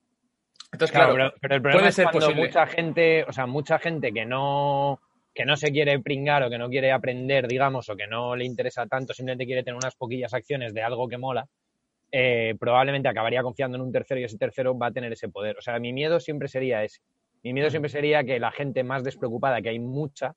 [0.73, 2.47] entonces Claro, claro, pero, pero el problema puede es ser cuando posible.
[2.47, 4.99] mucha gente, o sea, mucha gente que no,
[5.33, 8.45] que no se quiere pringar o que no quiere aprender, digamos, o que no le
[8.45, 11.47] interesa tanto, simplemente quiere tener unas poquillas acciones de algo que mola,
[12.11, 15.57] eh, probablemente acabaría confiando en un tercero y ese tercero va a tener ese poder.
[15.57, 16.99] O sea, mi miedo siempre sería ese.
[17.41, 20.35] Mi miedo siempre sería que la gente más despreocupada, que hay mucha,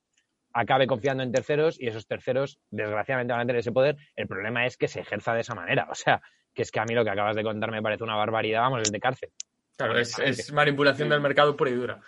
[0.53, 3.97] acabe confiando en terceros y esos terceros, desgraciadamente, van a tener ese poder.
[4.17, 5.87] El problema es que se ejerza de esa manera.
[5.91, 6.23] O sea,
[6.55, 8.81] que es que a mí lo que acabas de contar me parece una barbaridad, vamos,
[8.83, 9.31] es de cárcel.
[9.77, 10.41] Claro, es, Honestamente.
[10.41, 12.01] es manipulación del mercado pura y dura.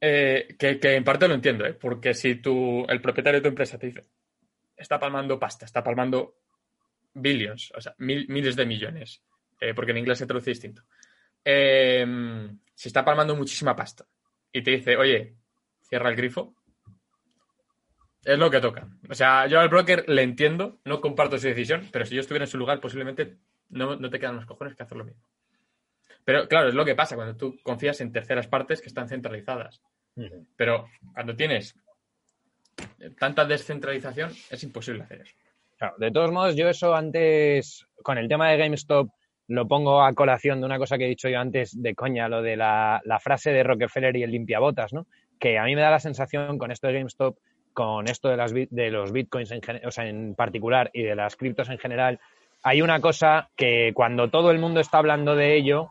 [0.00, 1.74] Eh, que, que en parte lo entiendo, ¿eh?
[1.74, 4.04] porque si tú, el propietario de tu empresa te dice,
[4.76, 6.36] está palmando pasta, está palmando
[7.14, 9.22] billions, o sea, mil- miles de millones,
[9.60, 10.82] eh, porque en inglés se traduce distinto.
[11.44, 12.06] Eh,
[12.74, 14.06] si está palmando muchísima pasta
[14.52, 15.34] y te dice, oye,
[15.82, 16.54] cierra el grifo,
[18.24, 18.86] es lo que toca.
[19.08, 22.44] O sea, yo al broker le entiendo, no comparto su decisión, pero si yo estuviera
[22.44, 23.36] en su lugar, posiblemente
[23.70, 25.22] no, no te quedan los cojones que hacer lo mismo.
[26.28, 29.80] Pero claro, es lo que pasa cuando tú confías en terceras partes que están centralizadas.
[30.56, 30.84] Pero
[31.14, 31.74] cuando tienes
[33.18, 35.34] tanta descentralización, es imposible hacer eso.
[35.78, 39.08] Claro, de todos modos, yo eso antes, con el tema de GameStop,
[39.46, 42.42] lo pongo a colación de una cosa que he dicho yo antes de coña, lo
[42.42, 45.06] de la, la frase de Rockefeller y el limpiabotas, ¿no?
[45.40, 47.38] Que a mí me da la sensación con esto de GameStop,
[47.72, 51.14] con esto de, las, de los bitcoins en, gen- o sea, en particular y de
[51.14, 52.20] las criptos en general,
[52.62, 55.90] hay una cosa que cuando todo el mundo está hablando de ello,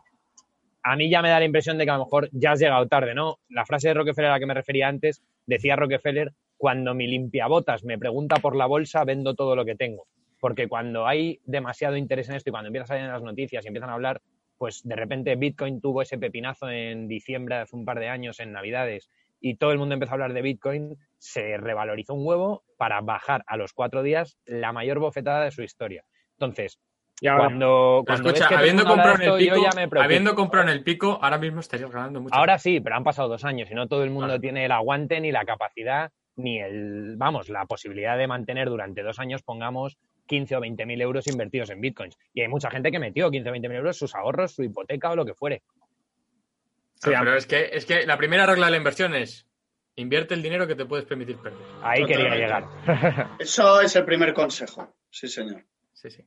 [0.90, 2.86] a mí ya me da la impresión de que a lo mejor ya has llegado
[2.88, 3.38] tarde, ¿no?
[3.50, 7.84] La frase de Rockefeller a la que me refería antes, decía Rockefeller, cuando mi limpiabotas
[7.84, 10.06] me pregunta por la bolsa, vendo todo lo que tengo.
[10.40, 13.68] Porque cuando hay demasiado interés en esto y cuando empiezas a salir las noticias y
[13.68, 14.22] empiezan a hablar,
[14.56, 18.52] pues de repente Bitcoin tuvo ese pepinazo en diciembre hace un par de años, en
[18.52, 19.10] Navidades,
[19.40, 23.44] y todo el mundo empezó a hablar de Bitcoin, se revalorizó un huevo para bajar
[23.46, 26.04] a los cuatro días la mayor bofetada de su historia.
[26.32, 26.80] Entonces,
[27.20, 29.38] Y ahora, cuando, Pero cuando escucha, ves que todo el habiendo comprado en el esto,
[29.38, 30.04] pico, yo ya me preocupo.
[30.04, 32.34] habiendo comprado en el pico, ahora mismo estarías ganando mucho.
[32.34, 34.40] Ahora sí, pero han pasado dos años y no todo el mundo Claro.
[34.40, 39.18] tiene el aguante ni la capacidad ni el, vamos, la posibilidad de mantener durante dos
[39.18, 42.16] años, pongamos, 15 o 20 mil euros invertidos en bitcoins.
[42.32, 45.10] Y hay mucha gente que metió 15 o 20 mil euros sus ahorros, su hipoteca
[45.10, 45.62] o lo que fuere.
[46.94, 49.46] Sí, Ah, pero es que, es que la primera regla de la inversión es
[49.96, 51.60] invierte el dinero que te puedes permitir perder.
[51.82, 52.64] Ahí quería llegar.
[53.40, 54.94] Eso es el primer consejo.
[55.10, 55.64] Sí, señor.
[55.92, 56.22] Sí, sí.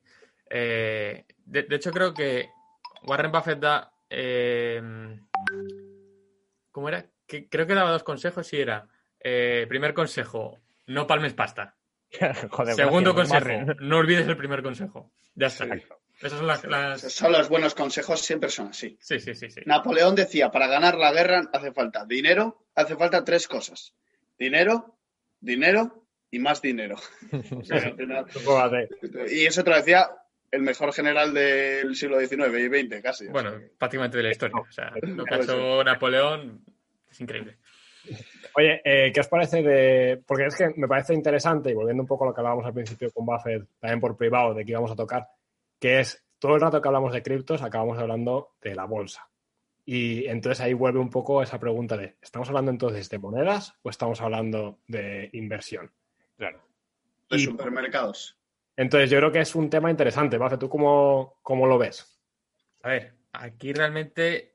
[0.54, 2.50] Eh, de, de hecho, creo que
[3.04, 3.92] Warren Buffett da.
[4.10, 5.18] eh,
[6.70, 7.06] ¿Cómo era?
[7.26, 8.88] Que, creo que daba dos consejos y era.
[9.20, 11.76] eh, primer consejo, no palmes pasta.
[12.50, 13.88] Joder, Segundo gracias, consejo, Warren.
[13.88, 15.10] no olvides el primer consejo.
[15.34, 15.64] Ya está.
[15.64, 15.98] Exacto.
[16.20, 18.96] Esas son las, las- Son los buenos consejos, siempre son así.
[19.00, 19.60] Sí, sí, sí, sí.
[19.66, 23.94] Napoleón decía, para ganar la guerra hace falta dinero, hace falta tres cosas.
[24.38, 24.98] Dinero,
[25.40, 26.96] dinero y más dinero.
[29.30, 30.10] Y eso te lo decía
[30.52, 33.26] el mejor general del siglo XIX y XX, casi.
[33.28, 34.56] Bueno, que- prácticamente de la historia.
[34.60, 36.64] O sea, lo que ha hecho Napoleón
[37.10, 37.56] es increíble.
[38.54, 40.22] Oye, eh, ¿qué os parece de...?
[40.26, 42.74] Porque es que me parece interesante, y volviendo un poco a lo que hablábamos al
[42.74, 45.26] principio con Buffett, también por privado, de que íbamos a tocar,
[45.78, 49.28] que es todo el rato que hablamos de criptos, acabamos hablando de la bolsa.
[49.84, 53.90] Y entonces ahí vuelve un poco esa pregunta de, ¿estamos hablando entonces de monedas o
[53.90, 55.90] estamos hablando de inversión?
[56.36, 56.60] Claro.
[57.30, 58.36] de y- supermercados.
[58.76, 60.38] Entonces yo creo que es un tema interesante.
[60.38, 62.18] Buffett, ¿tú cómo, cómo lo ves?
[62.82, 64.54] A ver, aquí realmente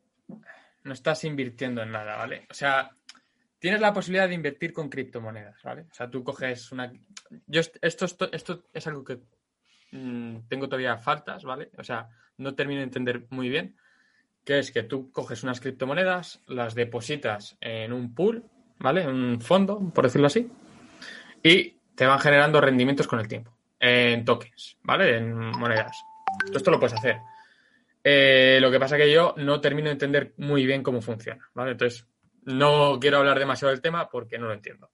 [0.83, 2.45] no estás invirtiendo en nada, ¿vale?
[2.49, 2.91] O sea,
[3.59, 5.83] tienes la posibilidad de invertir con criptomonedas, ¿vale?
[5.91, 6.91] O sea, tú coges una...
[7.45, 9.19] Yo est- esto, esto, esto es algo que
[9.91, 11.69] mm, tengo todavía faltas, ¿vale?
[11.77, 13.75] O sea, no termino de entender muy bien,
[14.43, 18.45] que es que tú coges unas criptomonedas, las depositas en un pool,
[18.79, 19.01] ¿vale?
[19.03, 20.49] En un fondo, por decirlo así,
[21.43, 25.17] y te van generando rendimientos con el tiempo, en tokens, ¿vale?
[25.17, 25.97] En monedas.
[26.51, 27.17] Tú esto lo puedes hacer.
[28.03, 31.71] Eh, lo que pasa que yo no termino de entender muy bien cómo funciona, ¿vale?
[31.71, 32.07] Entonces,
[32.43, 34.91] no quiero hablar demasiado del tema porque no lo entiendo.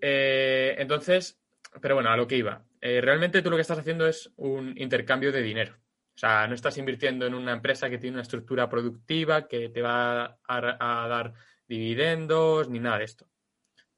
[0.00, 1.38] Eh, entonces,
[1.80, 2.64] pero bueno, a lo que iba.
[2.80, 5.76] Eh, realmente tú lo que estás haciendo es un intercambio de dinero.
[6.14, 9.82] O sea, no estás invirtiendo en una empresa que tiene una estructura productiva, que te
[9.82, 11.34] va a, a dar
[11.68, 13.28] dividendos, ni nada de esto.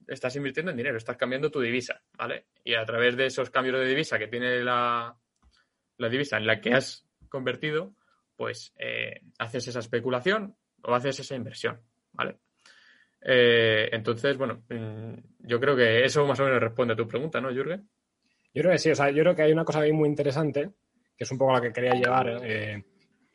[0.08, 2.46] Estás invirtiendo en dinero, estás cambiando tu divisa, ¿vale?
[2.64, 5.14] Y a través de esos cambios de divisa que tiene la,
[5.98, 7.94] la divisa en la que has convertido,
[8.36, 11.80] pues eh, haces esa especulación o haces esa inversión,
[12.12, 12.38] ¿vale?
[13.20, 17.40] Eh, entonces, bueno, mm, yo creo que eso más o menos responde a tu pregunta,
[17.40, 17.88] ¿no, Jürgen?
[18.54, 20.70] Yo creo que sí, o sea, yo creo que hay una cosa ahí muy interesante,
[21.16, 22.84] que es un poco la que quería llevar, eh,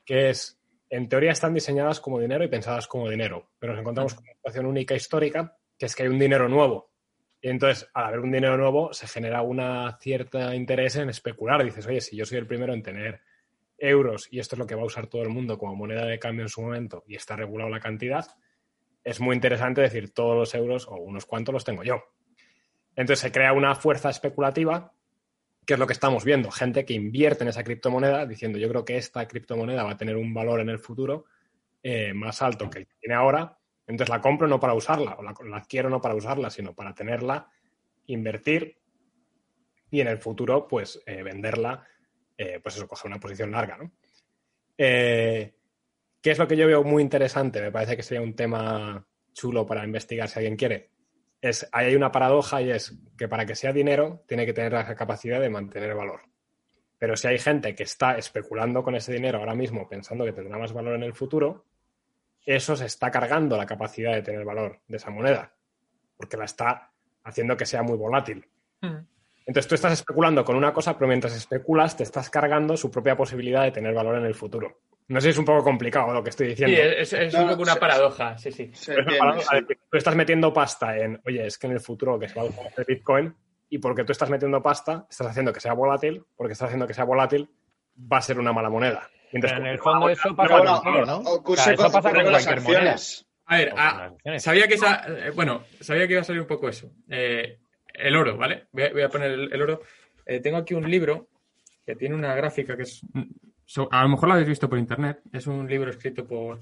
[0.05, 0.57] que es,
[0.89, 4.33] en teoría están diseñadas como dinero y pensadas como dinero, pero nos encontramos con una
[4.33, 6.93] situación única histórica, que es que hay un dinero nuevo.
[7.41, 11.61] Y entonces, al haber un dinero nuevo, se genera una cierta interés en especular.
[11.61, 13.19] Dices, oye, si yo soy el primero en tener
[13.77, 16.19] euros y esto es lo que va a usar todo el mundo como moneda de
[16.19, 18.25] cambio en su momento y está regulado la cantidad,
[19.03, 22.01] es muy interesante decir todos los euros o unos cuantos los tengo yo.
[22.95, 24.93] Entonces se crea una fuerza especulativa,
[25.65, 28.85] que es lo que estamos viendo, gente que invierte en esa criptomoneda diciendo yo creo
[28.85, 31.25] que esta criptomoneda va a tener un valor en el futuro
[31.81, 33.57] eh, más alto que el que tiene ahora,
[33.87, 37.49] entonces la compro no para usarla, o la, adquiero no para usarla, sino para tenerla,
[38.07, 38.77] invertir
[39.91, 41.85] y en el futuro pues eh, venderla,
[42.37, 43.91] eh, pues eso, coger una posición larga, ¿no?
[44.77, 45.53] Eh,
[46.21, 47.61] ¿Qué es lo que yo veo muy interesante?
[47.61, 50.91] Me parece que sería un tema chulo para investigar si alguien quiere.
[51.41, 54.71] Es, ahí hay una paradoja y es que para que sea dinero tiene que tener
[54.71, 56.21] la capacidad de mantener valor.
[56.97, 60.57] Pero si hay gente que está especulando con ese dinero ahora mismo pensando que tendrá
[60.57, 61.65] más valor en el futuro,
[62.45, 65.53] eso se está cargando la capacidad de tener valor de esa moneda,
[66.17, 66.91] porque la está
[67.23, 68.45] haciendo que sea muy volátil.
[69.45, 73.15] Entonces tú estás especulando con una cosa, pero mientras especulas te estás cargando su propia
[73.15, 74.79] posibilidad de tener valor en el futuro.
[75.09, 76.75] No sé si es un poco complicado lo que estoy diciendo.
[76.77, 78.71] Sí, es, es No, un poco una se- paradoja, sí, sí.
[78.73, 79.61] Se Pero es una entiende, paradoja sí.
[79.61, 82.35] de que tú estás metiendo pasta en, oye, es que en el futuro que se
[82.35, 83.35] va a usar el Bitcoin,
[83.69, 86.93] y porque tú estás metiendo pasta, estás haciendo que sea volátil, porque estás haciendo que
[86.93, 87.49] sea volátil,
[88.11, 89.09] va a ser una mala moneda.
[89.33, 91.17] Mientras en el fondo eso pasa con bueno, todo, ¿no?
[91.31, 92.91] ocurre O sea, eso con- pasa cualquier moneda.
[92.91, 93.25] acciones.
[93.45, 96.69] A ver, ah, sabía que esa, eh, bueno, sabía que iba a salir un poco
[96.69, 96.91] eso.
[97.09, 97.59] Eh,
[97.93, 98.67] el oro, ¿vale?
[98.71, 99.81] Voy a, voy a poner el, el oro.
[100.25, 101.27] Eh, tengo aquí un libro
[101.85, 103.01] que tiene una gráfica que es,
[103.65, 105.19] so- a lo mejor lo habéis visto por internet.
[105.33, 106.61] Es un libro escrito por.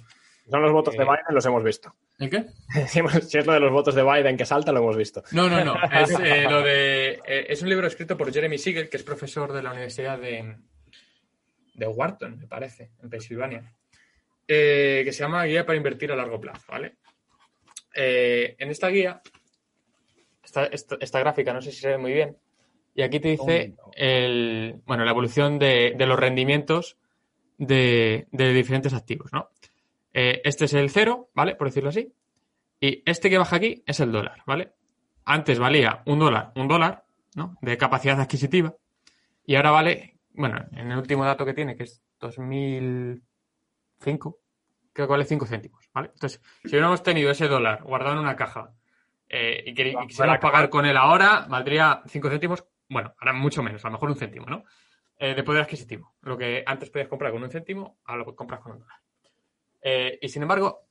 [0.50, 1.94] son los votos de Biden, los hemos visto.
[2.18, 2.46] ¿El qué?
[2.74, 5.24] Decimos, si es lo de los votos de Biden que salta, lo hemos visto.
[5.34, 5.76] No, no, no.
[5.94, 7.20] Es eh, lo de.
[7.26, 10.58] eh, es un libro escrito por Jeremy Siegel, que es profesor de la Universidad de,
[11.74, 13.74] de Wharton, me parece, en Pensilvania,
[14.48, 16.96] eh, que se llama Guía para invertir a largo plazo, ¿vale?
[17.94, 19.22] Eh, en esta guía,
[20.44, 22.38] esta, esta- esta gráfica, no sé si se ve muy bien,
[22.96, 26.98] y aquí te dice el, bueno, la evolución de, de los rendimientos
[27.58, 29.50] de, de diferentes activos, ¿no?
[30.14, 31.56] Eh, este es el cero, ¿vale?
[31.56, 32.12] Por decirlo así.
[32.82, 34.72] Y este que baja aquí es el dólar, ¿vale?
[35.24, 37.56] Antes valía un dólar, un dólar, ¿no?
[37.62, 38.76] De capacidad adquisitiva.
[39.46, 44.40] Y ahora vale, bueno, en el último dato que tiene, que es 2005,
[44.94, 46.12] creo que vale 5 céntimos, ¿vale?
[46.14, 48.74] Entonces, si hubiéramos tenido ese dólar guardado en una caja
[49.30, 53.64] eh, y, queri- y quisiéramos pagar con él ahora, valdría 5 céntimos, bueno, ahora mucho
[53.64, 54.64] menos, a lo mejor un céntimo, ¿no?
[55.18, 56.16] Eh, de poder adquisitivo.
[56.22, 58.98] Lo que antes podías comprar con un céntimo, ahora lo compras con un dólar.
[59.84, 60.88] Eh, y sin embargo,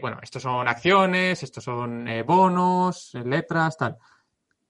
[0.00, 3.98] bueno, estos son acciones, estos son bonos, letras, tal.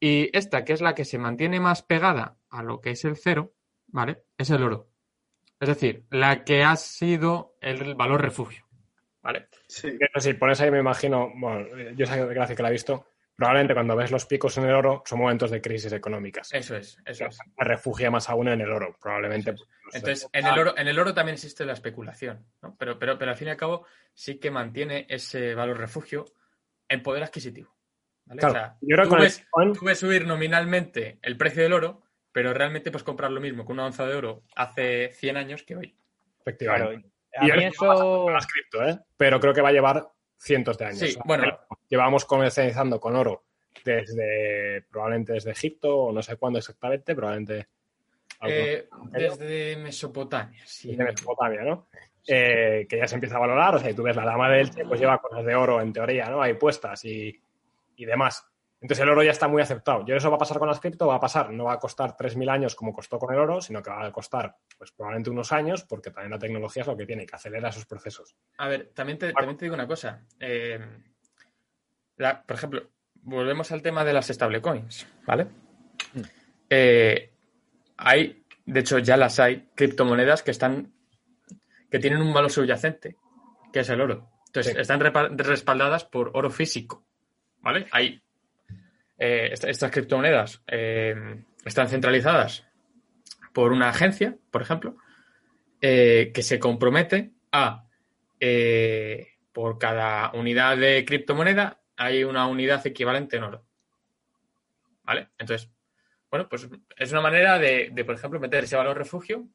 [0.01, 3.17] Y esta, que es la que se mantiene más pegada a lo que es el
[3.17, 3.53] cero,
[3.93, 4.25] ¿vale?
[4.37, 4.89] Es el oro.
[5.59, 8.67] Es decir, la que ha sido el valor refugio,
[9.21, 9.49] ¿vale?
[9.69, 9.99] Sí.
[9.99, 13.95] Que Si pones ahí, me imagino, bueno, yo esa gráfica la he visto, probablemente cuando
[13.95, 16.49] ves los picos en el oro son momentos de crisis económicas.
[16.53, 17.37] Eso es, eso es.
[17.37, 19.55] Se refugia más aún en el oro, probablemente.
[19.93, 22.77] Entonces, en el oro, en el oro también existe la especulación, ¿no?
[22.79, 26.25] Pero, pero, pero al fin y al cabo sí que mantiene ese valor refugio
[26.89, 27.75] en poder adquisitivo.
[28.25, 28.41] ¿vale?
[28.41, 32.03] Claro, O sea, yo creo que el tú ves subir nominalmente el precio del oro,
[32.33, 35.77] pero realmente puedes comprar lo mismo que una onza de oro hace 100 años que
[35.77, 35.95] hoy.
[36.41, 37.11] efectivamente.
[37.31, 38.23] Claro, Y mí a pasar eso...
[38.25, 38.99] con las cripto, ¿eh?
[39.17, 40.09] Pero creo que va a llevar
[40.39, 40.99] cientos de años.
[40.99, 41.59] Sí, bueno.
[41.89, 43.45] Llevamos comercializando con oro
[43.85, 47.69] desde, probablemente desde Egipto, o no sé cuándo exactamente, probablemente
[48.43, 50.95] Eh, desde Mesopotamia, sí.
[50.95, 51.89] de Mesopotamia, ¿no?
[52.27, 54.71] Eh, que ya se empieza a valorar, o sea, y tú ves la dama del
[54.87, 56.41] pues lleva cosas de oro en teoría, ¿no?
[56.43, 57.39] Ahí puestas y,
[57.97, 58.50] y demás.
[58.83, 60.05] Entonces el oro ya está muy aceptado.
[60.07, 61.07] ¿Y eso va a pasar con las cripto?
[61.07, 63.83] Va a pasar, no va a costar 3.000 años como costó con el oro, sino
[63.83, 67.05] que va a costar pues probablemente unos años, porque también la tecnología es lo que
[67.05, 68.35] tiene, que acelera esos procesos.
[68.57, 70.23] A ver, también te, también te digo una cosa.
[70.39, 70.81] Eh,
[72.17, 72.83] la- por ejemplo,
[73.23, 75.45] volvemos al tema de las stablecoins, ¿vale?
[76.15, 76.21] Mm.
[76.71, 77.33] Eh,
[77.99, 80.93] hay, de hecho, ya las hay criptomonedas que están,
[81.91, 83.17] que tienen un valor subyacente,
[83.73, 84.31] que es el oro.
[84.47, 84.81] Entonces, Sí.
[84.81, 87.05] están respaldadas por oro físico,
[87.61, 87.87] ¿vale?
[87.93, 88.23] Hay
[89.21, 91.15] eh, esta- estas criptomonedas eh,
[91.65, 92.67] están centralizadas
[93.53, 94.97] por una agencia, por ejemplo,
[95.81, 97.85] eh, que se compromete a,
[99.53, 103.67] por cada unidad de criptomoneda, hay una unidad equivalente en oro.
[105.05, 105.29] ¿Vale?
[105.39, 105.71] Entonces,
[106.31, 109.49] bueno, pues es una manera de, de, por ejemplo, meter ese valor refugio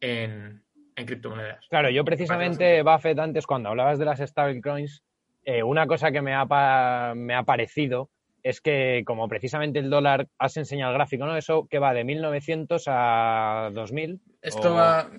[0.00, 0.64] en,
[0.96, 1.66] en criptomonedas.
[1.68, 5.04] Claro, yo precisamente, Buffett, antes cuando hablabas de las stablecoins,
[5.44, 8.10] eh, una cosa que me ha, me ha parecido
[8.46, 11.36] es que como precisamente el dólar, has enseñado el gráfico, ¿no?
[11.36, 15.10] Eso que va de 1900 a 2000, Esto va...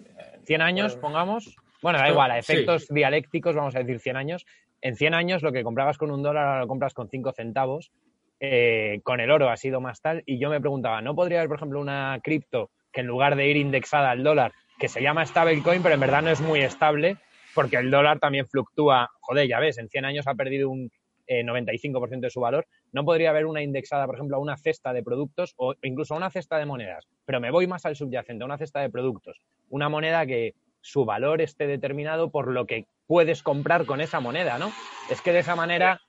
[0.46, 1.58] 100 años, Bueno, pongamos.
[1.82, 2.54] Bueno, da igual, a sí.
[2.54, 4.46] efectos dialécticos vamos a decir 100 años.
[4.80, 7.92] En 100 años lo que comprabas con un dólar ahora lo compras con 5 centavos.
[8.40, 10.24] Eh, con el oro ha sido más tal.
[10.26, 13.50] Y yo me preguntaba, ¿no podría haber, por ejemplo, una cripto que en lugar de
[13.50, 17.18] ir indexada al dólar, que se llama stablecoin, pero en verdad no es muy estable,
[17.54, 20.90] porque el dólar también fluctúa, joder, ya ves, en 100 años ha perdido un
[21.28, 22.66] eh, 95% de su valor.
[22.92, 26.18] ¿No podría haber una indexada, por ejemplo, a una cesta de productos o incluso a
[26.18, 27.08] una cesta de monedas?
[27.26, 29.40] Pero me voy más al subyacente, a una cesta de productos.
[29.70, 34.58] Una moneda que su valor esté determinado por lo que puedes comprar con esa moneda,
[34.58, 34.72] ¿no?
[35.10, 36.00] Es que de esa manera,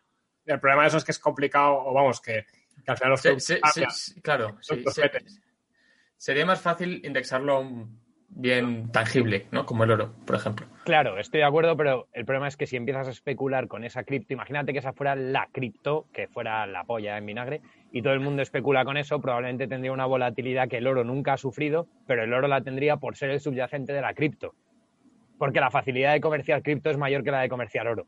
[0.47, 2.45] El problema de eso es que es complicado, o vamos, que,
[2.85, 3.23] que al final los
[4.23, 5.27] claro, sí, Productos se- veten.
[6.17, 9.67] sería más fácil indexarlo a un bien tangible, ¿no?
[9.67, 10.67] Como el oro, por ejemplo.
[10.85, 14.05] claro, estoy de acuerdo, pero el problema es que si empiezas a especular con esa
[14.05, 17.61] cripto, imagínate que esa fuera la cripto, que fuera la polla en vinagre,
[17.91, 21.33] y todo el mundo especula con eso, probablemente tendría una volatilidad que el oro nunca
[21.33, 24.55] ha sufrido, pero el oro la tendría por ser el subyacente de la cripto.
[25.39, 28.07] Porque la facilidad de comerciar cripto es mayor que la de comerciar oro.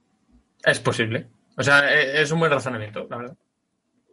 [0.64, 1.28] Es posible.
[1.56, 3.36] O sea, e- es un buen razonamiento, la verdad.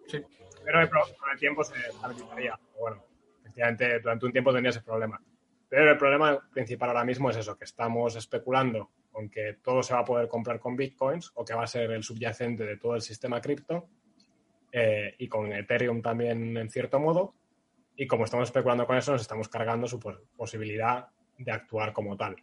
[0.07, 0.21] Sí.
[0.63, 2.57] Pero con el tiempo se estabilizaría.
[2.79, 3.03] Bueno,
[3.41, 5.19] efectivamente, durante un tiempo tendría ese problema.
[5.69, 9.93] Pero el problema principal ahora mismo es eso, que estamos especulando con que todo se
[9.93, 12.95] va a poder comprar con bitcoins o que va a ser el subyacente de todo
[12.95, 13.89] el sistema cripto
[14.71, 17.33] eh, y con Ethereum también en cierto modo.
[17.95, 21.07] Y como estamos especulando con eso, nos estamos cargando su pos- posibilidad
[21.37, 22.35] de actuar como tal.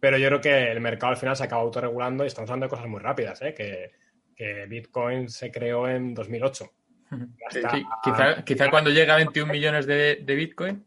[0.00, 2.70] Pero yo creo que el mercado al final se acaba autorregulando y estamos hablando de
[2.70, 3.54] cosas muy rápidas, ¿eh?
[3.54, 3.92] que,
[4.34, 6.70] que Bitcoin se creó en 2008.
[7.10, 7.18] Ya
[7.48, 7.70] está.
[7.70, 10.86] Sí, quizá, quizá cuando llega a 21 millones de, de Bitcoin,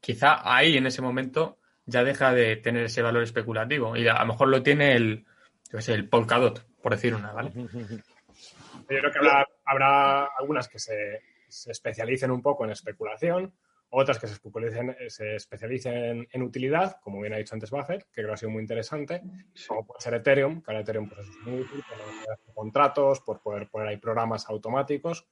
[0.00, 3.96] quizá ahí en ese momento ya deja de tener ese valor especulativo.
[3.96, 5.26] Y a lo mejor lo tiene el,
[5.72, 7.52] yo sé, el Polkadot, por decir una, ¿vale?
[7.54, 13.54] Yo creo que habrá, habrá algunas que se, se especialicen un poco en especulación,
[13.90, 18.22] otras que se especialicen, se especialicen en utilidad, como bien ha dicho antes Buffett, que
[18.22, 19.22] creo que ha sido muy interesante,
[19.66, 23.42] como puede ser Ethereum, que ahora Ethereum pues, es muy útil por hacer contratos, por
[23.42, 25.26] poder poner ahí programas automáticos,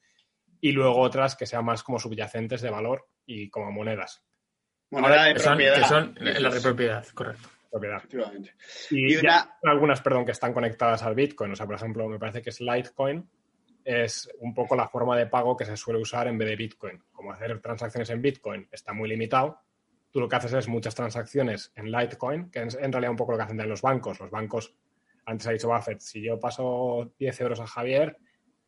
[0.60, 4.24] y luego otras que sean más como subyacentes de valor y como monedas.
[4.90, 5.76] Moneda de son, propiedad.
[5.76, 7.48] que son la de propiedad, correcto.
[7.70, 7.98] Propiedad.
[7.98, 8.54] Efectivamente.
[8.90, 11.52] Y, una- algunas, perdón, que están conectadas al Bitcoin.
[11.52, 13.28] O sea, por ejemplo, me parece que es Litecoin.
[13.84, 17.02] Es un poco la forma de pago que se suele usar en vez de Bitcoin.
[17.12, 19.60] Como hacer transacciones en Bitcoin está muy limitado,
[20.10, 23.32] tú lo que haces es muchas transacciones en Litecoin, que es en realidad un poco
[23.32, 24.18] lo que hacen en los bancos.
[24.20, 24.74] Los bancos,
[25.26, 28.16] antes ha dicho Buffett, si yo paso 10 euros a Javier,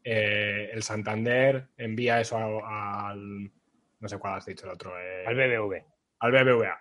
[0.05, 3.51] eh, el Santander envía eso a- al...
[4.01, 4.99] No sé cuál has dicho el otro.
[4.99, 5.85] eh, Al BBV.
[6.21, 6.79] Al BBVA.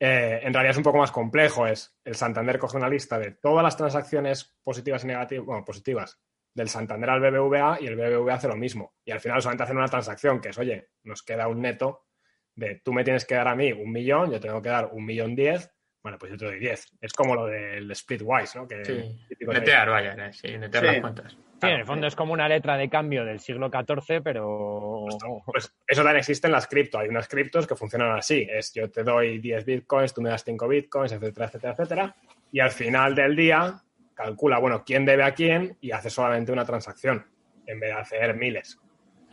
[0.00, 1.66] Eh, en realidad es un poco más complejo.
[1.66, 6.20] Es el Santander coge una lista de todas las transacciones positivas y negativas, bueno, positivas
[6.54, 8.94] del Santander al BBVA y el BBVA hace lo mismo.
[9.04, 12.06] Y al final solamente hacen una transacción que es, oye, nos queda un neto
[12.54, 15.06] de tú me tienes que dar a mí un millón, yo tengo que dar un
[15.06, 15.70] millón diez,
[16.02, 16.86] bueno, pues yo te doy diez.
[17.00, 18.68] Es como lo del Splitwise, ¿no?
[18.68, 19.26] Que Sí.
[19.46, 20.90] Netear, vaya, eh, sí, netear Sí.
[20.90, 21.38] las cuentas.
[21.62, 25.06] Sí, en el fondo es como una letra de cambio del siglo XIV, pero...
[25.46, 26.98] Pues eso también existe en las cripto.
[26.98, 28.44] Hay unas criptos que funcionan así.
[28.50, 32.16] Es yo te doy 10 bitcoins, tú me das 5 bitcoins, etcétera, etcétera, etcétera.
[32.50, 33.80] Y al final del día
[34.12, 37.24] calcula, bueno, quién debe a quién y hace solamente una transacción
[37.64, 38.80] en vez de hacer miles.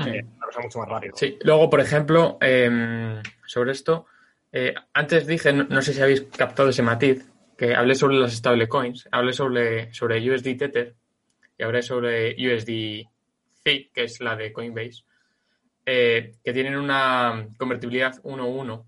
[0.05, 1.13] Eh, una cosa mucho más rápida.
[1.15, 4.05] Sí, luego, por ejemplo, em, sobre esto,
[4.51, 7.27] eh, antes dije, no, no sé si habéis captado ese matiz,
[7.57, 10.95] que hablé sobre las stablecoins, hablé sobre, sobre USD Tether
[11.59, 13.05] y hablé sobre USD
[13.63, 15.03] Fi, que es la de Coinbase,
[15.85, 18.85] eh, que tienen una convertibilidad 1-1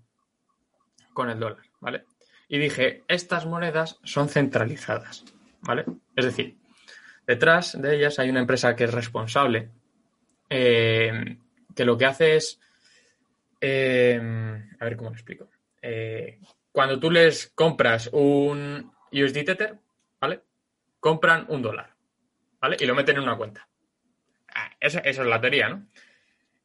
[1.12, 2.06] con el dólar, ¿vale?
[2.48, 5.24] Y dije, estas monedas son centralizadas,
[5.60, 5.84] ¿vale?
[6.16, 6.56] Es decir,
[7.26, 9.68] detrás de ellas hay una empresa que es responsable
[10.48, 11.36] eh,
[11.76, 12.58] que lo que hace es.
[13.60, 14.18] eh,
[14.80, 15.48] a ver cómo lo explico.
[16.72, 19.78] Cuando tú les compras un USD Tether,
[20.18, 20.40] ¿vale?
[21.00, 21.91] Compran un dólar,
[22.62, 22.76] ¿vale?
[22.78, 23.68] Y lo meten en una cuenta.
[24.54, 25.86] Ah, esa, es la teoría, ¿no?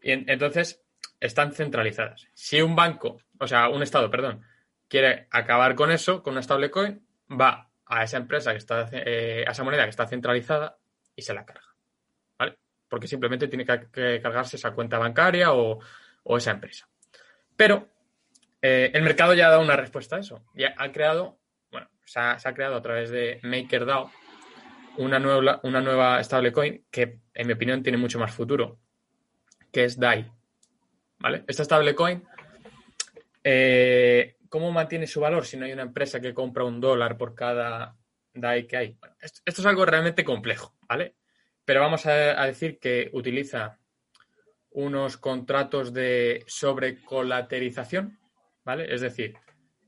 [0.02, 0.84] Y en- entonces
[1.20, 2.28] están centralizadas.
[2.34, 4.44] Si un banco, o sea, un estado, perdón,
[4.88, 9.52] quiere acabar con eso, con una stablecoin, va a esa empresa que está, eh, a
[9.52, 10.78] esa moneda que está centralizada
[11.16, 11.76] y se la carga.
[12.38, 12.58] ¿Vale?
[12.88, 15.80] Porque simplemente tiene que, cargarse esa cuenta bancaria o,
[16.24, 16.88] o esa empresa.
[17.56, 17.90] Pero
[18.62, 20.46] eh, el mercado ya ha dado una respuesta a eso.
[20.54, 21.40] Ya ha creado,
[21.72, 24.12] bueno, se ha creado a través de MakerDAO
[24.98, 28.80] una nueva, una nueva stablecoin que, en mi opinión, tiene mucho más futuro,
[29.72, 30.32] que es DAI.
[31.20, 31.44] ¿Vale?
[31.48, 32.24] Esta stablecoin,
[33.44, 37.34] eh, ¿cómo mantiene su valor si no hay una empresa que compra un dólar por
[37.34, 37.96] cada
[38.34, 38.98] DAI que hay?
[39.20, 41.16] Esto, es algo realmente complejo, ¿vale?
[41.66, 43.80] Pero vamos a, a decir que utiliza
[44.72, 48.20] unos contratos de sobrecolaterización,
[48.64, 48.94] ¿vale?
[48.94, 49.36] Es decir,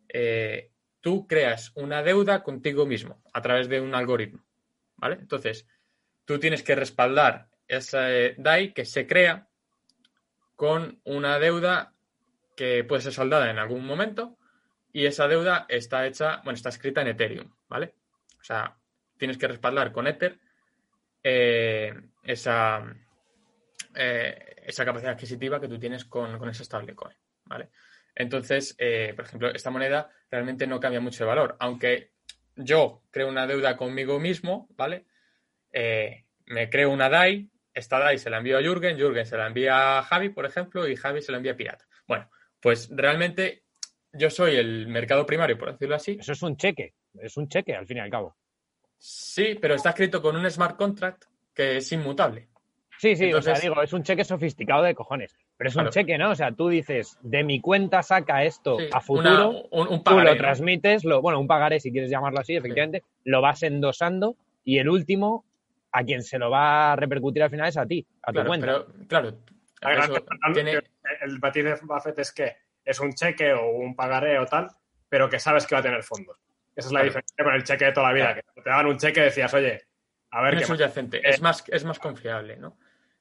[0.09, 0.71] eh,
[1.01, 4.43] tú creas una deuda contigo mismo a través de un algoritmo,
[4.99, 5.15] ¿vale?
[5.15, 5.67] Entonces,
[6.25, 9.47] tú tienes que respaldar ese DAI que se crea
[10.55, 11.93] con una deuda
[12.55, 14.37] que puede ser saldada en algún momento
[14.91, 17.93] y esa deuda está hecha, bueno, está escrita en Ethereum, ¿vale?
[18.39, 18.77] O sea,
[19.17, 20.39] tienes que respaldar con Ether
[21.23, 21.93] eh,
[22.23, 22.83] esa,
[23.95, 27.15] eh, esa capacidad adquisitiva que tú tienes con, con esa stablecoin,
[27.45, 27.69] ¿vale?
[28.15, 32.11] Entonces, eh, por ejemplo, esta moneda realmente no cambia mucho de valor, aunque
[32.59, 35.05] yo creo una deuda conmigo mismo, ¿vale?
[35.71, 39.47] Eh, me creo una DAI, esta DAI se la envío a Jürgen, Jürgen se la
[39.47, 41.85] envía a Javi, por ejemplo, y Javi se la envía a Pirata.
[42.07, 42.29] Bueno,
[42.59, 43.63] pues realmente
[44.11, 46.17] yo soy el mercado primario, por decirlo así.
[46.19, 48.35] Eso es un cheque, es un cheque al fin y al cabo.
[48.97, 52.48] Sí, pero está escrito con un smart contract que es inmutable.
[52.99, 55.33] Sí, sí, o sea, digo, es un cheque sofisticado de cojones.
[55.57, 55.91] Pero es un Claro.
[55.93, 56.31] cheque, ¿no?
[56.31, 59.97] O sea, tú dices, de mi cuenta saca esto Sí, a futuro, una- un, un
[59.99, 60.41] tú pagaré, lo ¿no?
[60.41, 64.35] transmites, lo, bueno, un pagaré si quieres llamarlo así, efectivamente, lo vas endosando
[64.65, 65.45] y el último
[65.93, 68.65] a quien se lo va a repercutir al final es a ti, a tu cuenta.
[68.67, 70.79] pero claro, eso tiene-
[71.21, 74.67] El matiz de Buffett es que es un cheque o un pagaré o tal,
[75.07, 76.37] pero que sabes que va a tener fondos.
[76.75, 77.05] Esa es la Claro.
[77.05, 78.25] diferencia con el cheque de toda la vida.
[78.33, 78.41] Claro.
[78.55, 79.81] Que te daban un cheque y decías, oye,
[80.31, 80.97] a ver no qué es más.
[80.97, 82.77] Eh, es más, es más confiable, ¿no?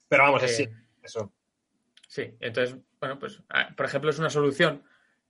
[0.08, 0.70] Pero vamos, es Eh, sí,
[1.02, 1.32] eso.
[2.08, 4.82] Sí, entonces, bueno, pues, ah, por ejemplo, es una solución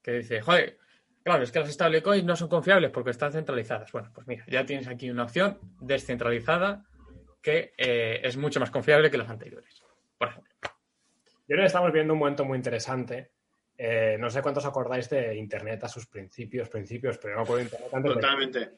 [0.03, 0.79] que dice, joder,
[1.25, 3.91] claro, es que las stablecoins no son confiables porque están centralizadas.
[3.93, 6.87] Bueno, pues mira, ya tienes aquí una opción descentralizada
[7.43, 9.83] que eh, es mucho más confiable que las anteriores,
[10.17, 10.55] por ejemplo.
[10.63, 13.33] Yo creo que estamos viendo un momento muy interesante.
[13.77, 17.59] Eh, no sé cuántos acordáis de Internet a sus principios, principios, pero yo me acuerdo
[17.59, 18.59] de Internet antes Totalmente.
[18.59, 18.71] de,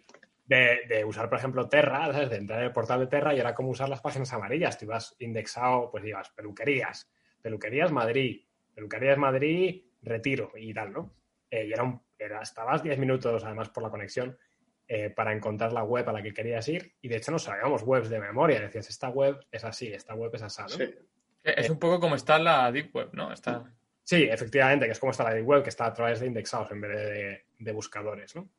[0.51, 2.29] de usar, por ejemplo, Terra, ¿sabes?
[2.29, 4.77] de entrar en el portal de Terra y era como usar las páginas amarillas.
[4.77, 7.09] Tú ibas indexado, pues ibas peluquerías,
[7.41, 8.43] peluquerías Madrid,
[8.75, 11.15] peluquerías Madrid, retiro y tal, ¿no?
[11.51, 14.37] Eh, y era un, era, estabas 10 minutos, además, por la conexión,
[14.89, 16.95] eh, para encontrar la web a la que querías ir.
[17.01, 18.61] Y de hecho, no sabíamos webs de memoria.
[18.61, 20.69] Decías, esta web es así, esta web es así, ¿no?
[20.69, 20.95] Sí.
[21.45, 23.33] Es un poco como está la Deep Web, ¿no?
[23.33, 23.73] Está...
[24.03, 26.73] Sí, efectivamente, que es como está la Deep Web, que está a través de indexados
[26.73, 28.51] en vez de, de buscadores, ¿no?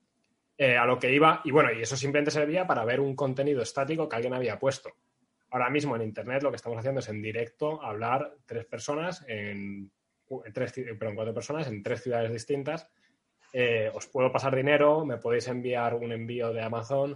[0.64, 3.64] Eh, a lo que iba, y bueno, y eso simplemente servía para ver un contenido
[3.64, 4.92] estático que alguien había puesto.
[5.50, 9.92] Ahora mismo en Internet lo que estamos haciendo es en directo hablar tres personas en,
[10.54, 12.88] tres, ci- perdón, cuatro personas en tres ciudades distintas.
[13.52, 17.14] Eh, os puedo pasar dinero, me podéis enviar un envío de Amazon.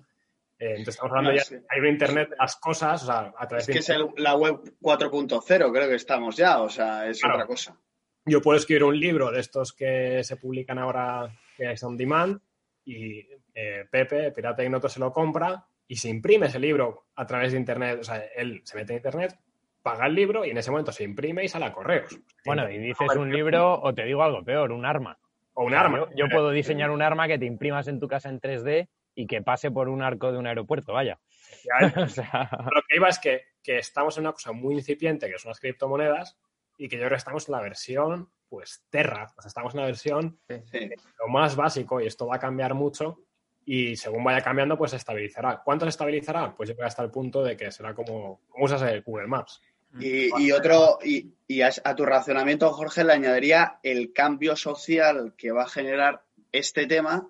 [0.58, 1.56] Eh, entonces estamos hablando Ah, ya, sí.
[1.70, 4.08] hay un Internet de las cosas, o sea, a través Es de que es el-
[4.18, 7.36] la web 4.0, creo que estamos ya, o sea, es Claro.
[7.36, 7.78] otra cosa.
[8.26, 12.42] yo puedo escribir un libro de estos que se publican ahora, que es on demand,
[12.86, 17.52] y eh, Pepe, Pirata Ignoto, se lo compra y se imprime ese libro a través
[17.52, 18.00] de Internet.
[18.00, 19.38] O sea, él se mete en Internet,
[19.82, 22.18] paga el libro y en ese momento se imprime y sale a correos.
[22.46, 25.18] Bueno, y dices un libro o te digo algo peor, un arma.
[25.54, 26.00] O un arma.
[26.00, 29.28] Yo, yo puedo diseñar un arma que te imprimas en tu casa en 3D y
[29.28, 31.20] que pase por un arco de un aeropuerto, vaya.
[31.64, 35.30] Ya, O sea, Lo que iba es que, que estamos en una cosa muy incipiente,
[35.30, 36.38] que son las criptomonedas,
[36.78, 39.34] y que yo creo que estamos en la versión, pues, Terra.
[39.38, 40.90] O sea, estamos en la versión Sí.
[41.20, 43.20] lo más básico y esto va a cambiar mucho
[43.66, 45.62] y según vaya cambiando pues se estabilizará.
[45.64, 46.56] ¿Cuánto se estabilizará?
[46.56, 49.28] Pues yo creo que hasta el punto de que será como, como usas el Google
[49.28, 49.60] Maps.
[50.00, 55.34] Y, y otro, y, y a, a tu razonamiento, Jorge, le añadiría el cambio social
[55.38, 57.28] que va a generar este tema,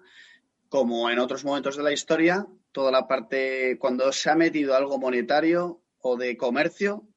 [0.68, 4.98] como en otros momentos de la historia, toda la parte, cuando se ha metido algo
[4.98, 7.08] monetario o de comercio,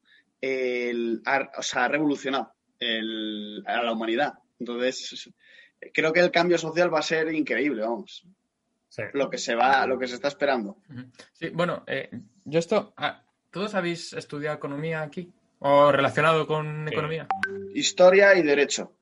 [0.40, 4.34] el, ha, o sea, ha revolucionado el- a la humanidad.
[4.58, 5.30] Entonces,
[5.92, 8.24] creo que el cambio social va a ser increíble, vamos.
[8.88, 9.02] Sí.
[9.12, 10.78] Lo que se va, lo que se está esperando.
[11.32, 12.10] Sí, bueno, eh,
[12.44, 12.94] yo esto.
[12.96, 15.32] ah, ¿Todos habéis estudiado economía aquí?
[15.60, 16.92] ¿O relacionado con Sí.
[16.94, 17.26] economía?
[17.74, 18.92] Historia y derecho.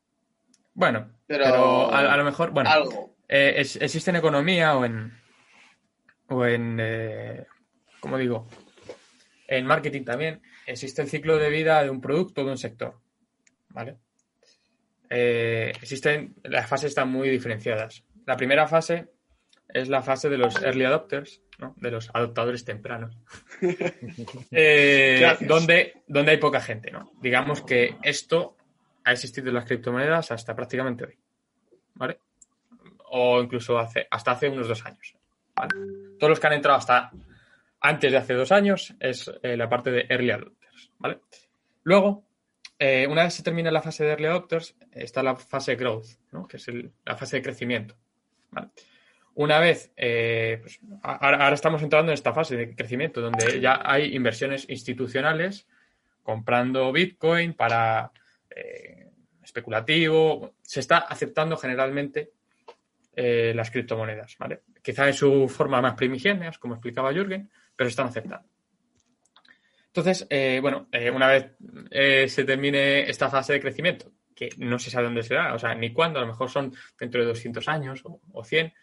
[0.74, 3.16] Bueno, Pero, pero, a, a lo mejor, bueno, algo.
[3.28, 5.12] eh, es- existe en economía o en.
[6.28, 6.78] O en.
[6.80, 7.46] eh,
[8.00, 8.48] ¿Cómo digo?
[9.48, 10.42] En marketing también.
[10.66, 12.98] Existe el ciclo de vida de un producto o de un sector.
[13.76, 13.98] ¿Vale?
[15.10, 16.34] Eh, existen.
[16.44, 18.02] Las fases están muy diferenciadas.
[18.24, 19.10] La primera fase
[19.68, 21.74] es la fase de los early adopters, ¿no?
[21.76, 23.16] De los adoptadores tempranos.
[24.50, 27.12] Eh, donde, donde hay poca gente, ¿no?
[27.20, 28.56] Digamos que esto
[29.04, 31.18] ha existido en las criptomonedas hasta prácticamente hoy.
[31.94, 32.20] ¿Vale?
[33.10, 35.14] O incluso hace, hasta hace unos dos años.
[35.54, 35.74] ¿vale?
[36.18, 37.10] Todos los que han entrado hasta
[37.80, 40.90] antes de hace dos años es eh, la parte de early adopters.
[40.98, 41.20] ¿Vale?
[41.84, 42.25] Luego,
[42.78, 46.46] eh, una vez se termina la fase de early adopters, está la fase growth, ¿no?
[46.46, 46.66] que es
[47.04, 47.96] la fase de crecimiento.
[49.34, 54.14] Una vez, eh, pues, ahora, estamos entrando en esta fase de crecimiento, donde ya hay
[54.14, 55.66] inversiones institucionales
[56.22, 58.12] comprando Bitcoin para
[58.50, 59.10] eh,
[59.42, 60.54] especulativo.
[60.62, 62.32] Se está aceptando generalmente
[63.18, 64.60] las criptomonedas, ¿vale?
[64.82, 68.46] Quizá en su forma más primigenia, como explicaba Jürgen, pero se están aceptando.
[69.96, 71.56] Entonces, eh, bueno, eh, una vez
[71.90, 75.74] eh, se termine esta fase de crecimiento, que no se sabe dónde será, o sea,
[75.74, 78.74] ni cuándo, a lo mejor son dentro de 200 años o, o 100,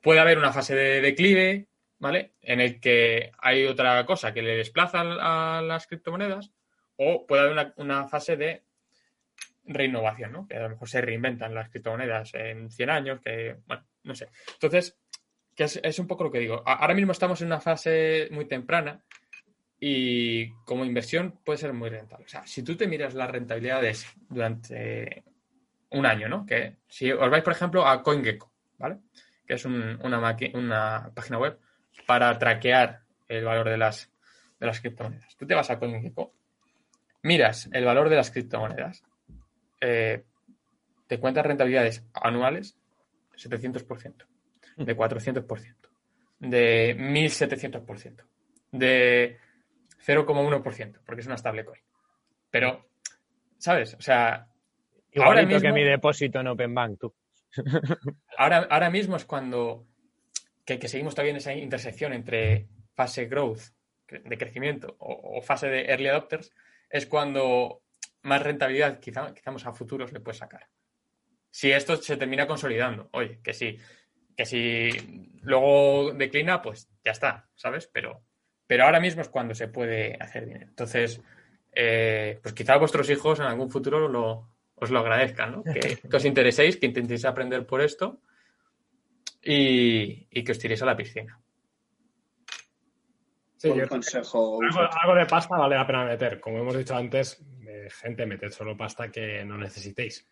[0.00, 1.68] puede haber una fase de declive,
[1.98, 2.32] ¿vale?
[2.40, 6.50] En el que hay otra cosa que le desplaza a las criptomonedas,
[6.96, 8.64] o puede haber una, una fase de
[9.66, 10.48] reinnovación, ¿no?
[10.48, 14.30] Que a lo mejor se reinventan las criptomonedas en 100 años, que, bueno, no sé.
[14.54, 14.98] Entonces,
[15.54, 16.62] que es, es un poco lo que digo.
[16.64, 19.04] Ahora mismo estamos en una fase muy temprana
[19.80, 22.24] y como inversión puede ser muy rentable.
[22.26, 25.22] O sea, si tú te miras las rentabilidades durante
[25.90, 26.44] un año, ¿no?
[26.44, 28.98] Que si os vais, por ejemplo, a CoinGecko, ¿vale?
[29.46, 31.58] Que es un- una, una página web
[32.06, 34.10] para traquear el valor de las,
[34.58, 35.36] de las criptomonedas.
[35.36, 36.32] Tú te vas a CoinGecko,
[37.22, 39.02] miras el valor de las criptomonedas,
[39.80, 40.24] eh,
[41.06, 42.76] te cuentas rentabilidades anuales
[43.36, 44.26] 700%,
[44.76, 45.88] de 400%,
[46.40, 48.24] de 1700%,
[48.72, 49.38] de
[50.04, 51.82] 0,1%, porque es una stablecoin.
[52.50, 52.88] Pero,
[53.58, 53.94] ¿sabes?
[53.94, 54.48] O sea,
[55.16, 57.14] ahora igualito que mismo, mi depósito en Open Bank, tú.
[58.36, 59.86] ahora, ahora mismo es cuando
[60.64, 63.72] que, que seguimos todavía en esa intersección entre fase growth,
[64.08, 66.52] de crecimiento, o, o fase de early adopters,
[66.90, 67.82] es cuando
[68.22, 70.68] más rentabilidad quizá, quizá más a futuros le puedes sacar.
[71.50, 73.78] Si esto se termina consolidando, oye, que si,
[74.36, 74.90] que si
[75.42, 77.88] luego declina, pues ya está, ¿sabes?
[77.92, 78.24] Pero,
[78.68, 80.66] pero ahora mismo es cuando se puede hacer dinero.
[80.68, 81.20] Entonces,
[81.72, 85.64] eh, pues quizá vuestros hijos en algún futuro lo, os lo agradezcan, ¿no?
[85.64, 88.20] Que, que os intereséis, que intentéis aprender por esto
[89.42, 91.40] y, y que os tiréis a la piscina.
[93.56, 94.60] Sí, yo- consejo.
[94.62, 96.38] algo, algo de pasta vale la pena meter.
[96.38, 100.26] Como hemos dicho antes, eh, gente, meted solo pasta que no necesitéis.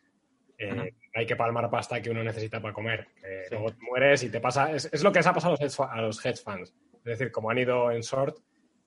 [0.58, 3.08] Eh, hay que palmar pasta que uno necesita para comer.
[3.50, 4.72] Luego te mueres y te pasa.
[4.72, 6.74] Es, es lo que les ha pasado a los, hedge, a los hedge funds.
[7.06, 8.38] Es decir, como han ido en short,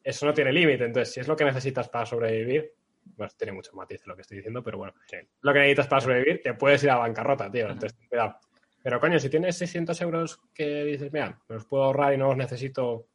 [0.03, 0.85] eso no tiene límite.
[0.85, 2.73] Entonces, si es lo que necesitas para sobrevivir,
[3.15, 4.93] bueno, tiene mucho matiz lo que estoy diciendo, pero bueno,
[5.41, 7.69] lo que necesitas para sobrevivir, te puedes ir a bancarrota, tío.
[7.69, 8.35] Entonces, cuidado.
[8.81, 12.27] Pero coño, si tienes 600 euros que dices, mira, me los puedo ahorrar y no
[12.27, 13.07] los necesito,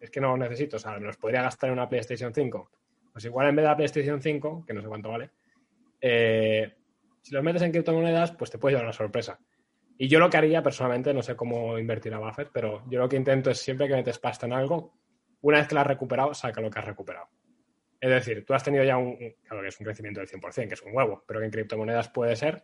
[0.00, 2.70] es que no los necesito, o sea, me los podría gastar en una PlayStation 5.
[3.12, 5.30] Pues igual en vez de la PlayStation 5, que no sé cuánto vale,
[6.00, 6.74] eh,
[7.22, 9.38] si los metes en criptomonedas, pues te puede llevar una sorpresa.
[9.96, 13.08] Y yo lo que haría personalmente, no sé cómo invertir a Buffett, pero yo lo
[13.08, 14.94] que intento es siempre que metes pasta en algo,
[15.42, 17.28] una vez que la has recuperado, saca lo que has recuperado.
[18.00, 20.74] Es decir, tú has tenido ya un, claro que es un crecimiento del 100%, que
[20.74, 22.62] es un huevo, pero que en criptomonedas puede ser.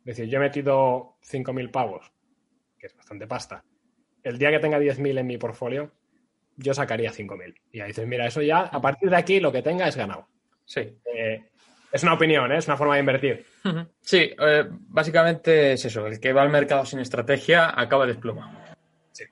[0.00, 2.12] Es decir, yo he metido 5.000 pavos,
[2.78, 3.64] que es bastante pasta.
[4.22, 5.92] El día que tenga 10.000 en mi portfolio,
[6.56, 7.54] yo sacaría 5.000.
[7.72, 10.28] Y ahí dices, mira, eso ya, a partir de aquí, lo que tenga es ganado.
[10.64, 10.98] Sí.
[11.14, 11.50] Eh,
[11.94, 12.58] es una opinión, ¿eh?
[12.58, 13.46] es una forma de invertir.
[14.00, 16.06] Sí, eh, básicamente es eso.
[16.06, 18.50] El que va al mercado sin estrategia acaba desplomado.
[19.12, 19.24] Sí.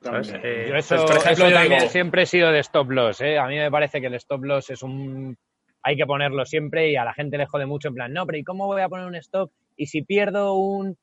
[0.43, 2.91] Eh, Yo eso, pues, por ejemplo, eso yo también digo- siempre he sido de stop
[2.93, 3.37] loss, ¿eh?
[3.39, 5.37] A mí me parece que el stop loss es un...
[5.83, 8.39] Hay que ponerlo siempre y a la gente le jode mucho en plan, no, pero
[8.39, 9.51] ¿y cómo voy a poner un stop?
[9.77, 10.97] Y si pierdo un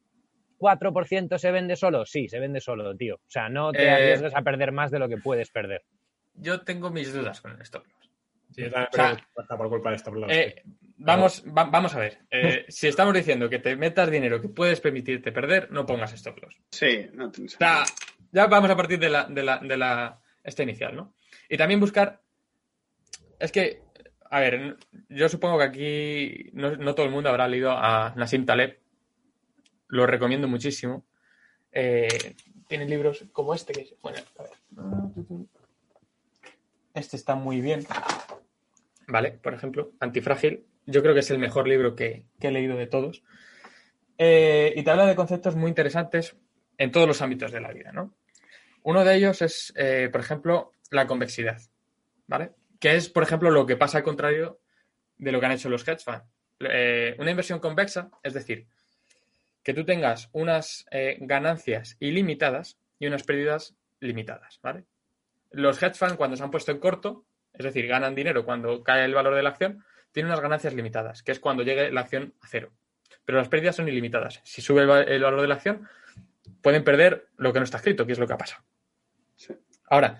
[0.57, 2.06] 4% se vende solo?
[2.06, 3.15] Sí, se vende solo, tío.
[3.15, 5.81] O sea, no te Eh, arriesgues a perder más de lo que puedes perder.
[6.36, 8.09] yo tengo mis dudas con el stop loss.
[8.53, 10.31] Sí, yo también O sea, perdí pasta por culpa de stop loss.
[10.31, 10.63] Eh,
[10.97, 12.19] vamos, va- vamos a ver.
[12.31, 16.38] Eh, si estamos diciendo que te metas dinero que puedes permitirte perder, no pongas stop
[16.41, 16.55] loss.
[16.71, 17.84] Sí, no O sea,
[18.31, 21.13] ya vamos a partir de la, de la, de la esta inicial, ¿no?
[21.47, 22.21] Y también buscar.
[23.39, 23.81] Es que,
[24.30, 24.77] a ver,
[25.09, 28.80] yo supongo que aquí no, no todo el mundo habrá leído a Nassim Taleb.
[29.88, 31.05] Lo recomiendo muchísimo.
[31.71, 32.35] Eh,
[32.67, 34.51] tiene libros como este que es- bueno, a ver.
[36.93, 37.85] Este está muy bien.
[39.10, 40.65] Vale, por ejemplo, Antifrágil.
[40.86, 43.23] Yo creo que es el mejor libro que, he leído de todos.
[44.18, 46.38] Eh, y te habla de conceptos muy interesantes
[46.77, 48.15] en todos los ámbitos de la vida, ¿no?
[48.84, 51.60] Uno de ellos es, eh, por ejemplo, la convexidad,
[52.27, 52.52] ¿vale?
[52.80, 54.61] Que es, por ejemplo, lo que pasa al contrario
[55.18, 56.26] de lo que han hecho los hedge funds.
[56.60, 58.68] Eh, una inversión convexa, es decir,
[59.64, 60.86] que tú tengas unas
[61.19, 64.86] ganancias ilimitadas y unas pérdidas limitadas, ¿vale?
[65.52, 67.26] Los hedge funds, cuando se han puesto en corto,
[67.60, 71.22] es decir, ganan dinero cuando cae el valor de la acción, tienen unas ganancias limitadas,
[71.23, 72.72] que es cuando llegue la acción a cero.
[73.26, 74.41] Pero las pérdidas son ilimitadas.
[74.44, 75.88] Si sube el, va- el valor de la acción,
[76.61, 78.64] pueden perder lo que no está escrito, que es lo que ha pasado.
[79.36, 79.53] Sí.
[79.90, 80.18] Ahora,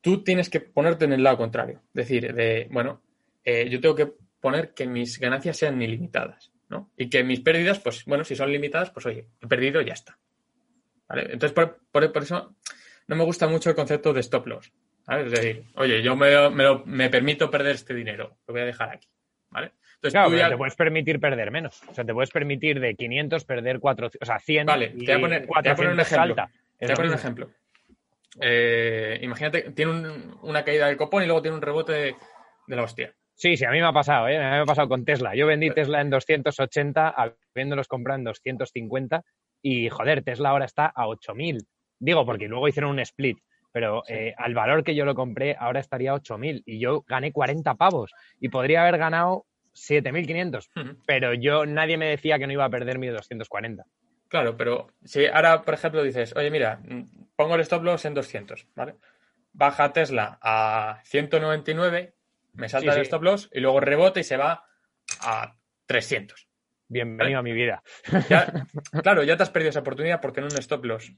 [0.00, 1.82] tú tienes que ponerte en el lado contrario.
[1.92, 3.02] Decir, de, bueno,
[3.44, 6.90] eh, yo tengo que poner que mis ganancias sean ilimitadas, ¿no?
[6.96, 9.94] Y que mis pérdidas, pues, bueno, si son limitadas, pues oye, he perdido y ya
[9.94, 10.18] está.
[11.08, 11.24] ¿Vale?
[11.32, 12.54] Entonces, por, por- por eso
[13.08, 14.72] no me gusta mucho el concepto de stop loss.
[15.06, 15.24] ¿Vale?
[15.26, 18.90] Es decir, oye, yo me, me me permito perder este dinero, lo voy a dejar
[18.90, 19.08] aquí.
[19.50, 19.72] ¿Vale?
[19.96, 21.82] Entonces, Claro, tú ya- te puedes permitir perder menos.
[21.88, 25.12] O sea, te puedes permitir de 500 perder 4, o sea, 100 Vale, te voy
[25.12, 26.34] a poner- te voy a poner un 400 ejemplo.
[26.34, 26.52] salta.
[26.78, 27.50] Te voy a poner un ejemplo.
[28.40, 32.16] Eh, imagínate, tiene un- una caída del copón y luego tiene un rebote de,
[32.66, 33.12] de la hostia.
[33.34, 34.36] Sí, sí, a mí me ha pasado, ¿eh?
[34.38, 35.34] A mí me ha pasado con Tesla.
[35.34, 37.08] Yo vendí Tesla en 280,
[37.54, 39.22] habiéndolos comprado en 250
[39.60, 41.58] y, joder, Tesla ahora está a 8.000.
[41.98, 43.38] Digo, porque luego hicieron un split,
[43.72, 44.14] pero Sí.
[44.14, 47.74] eh, al valor que yo lo compré ahora estaría a 8.000 y yo gané 40
[47.74, 50.96] pavos y podría haber ganado 7.500, Ujú.
[51.06, 53.84] pero yo nadie me decía que no iba a perder mi 240.
[54.28, 56.80] Claro, pero si ahora, por ejemplo, dices, oye, mira,
[57.36, 58.94] pongo el stop loss en 200, ¿vale?
[59.52, 62.14] Baja Tesla a 199,
[62.54, 63.08] me salta Sí, el sí.
[63.08, 64.64] stop loss y luego rebota y se va
[65.20, 65.54] a
[65.86, 66.48] 300.
[66.88, 67.82] Bienvenido a mi vida.
[68.28, 68.52] Ya,
[69.02, 71.12] claro, ya te has perdido esa oportunidad porque en un stop loss.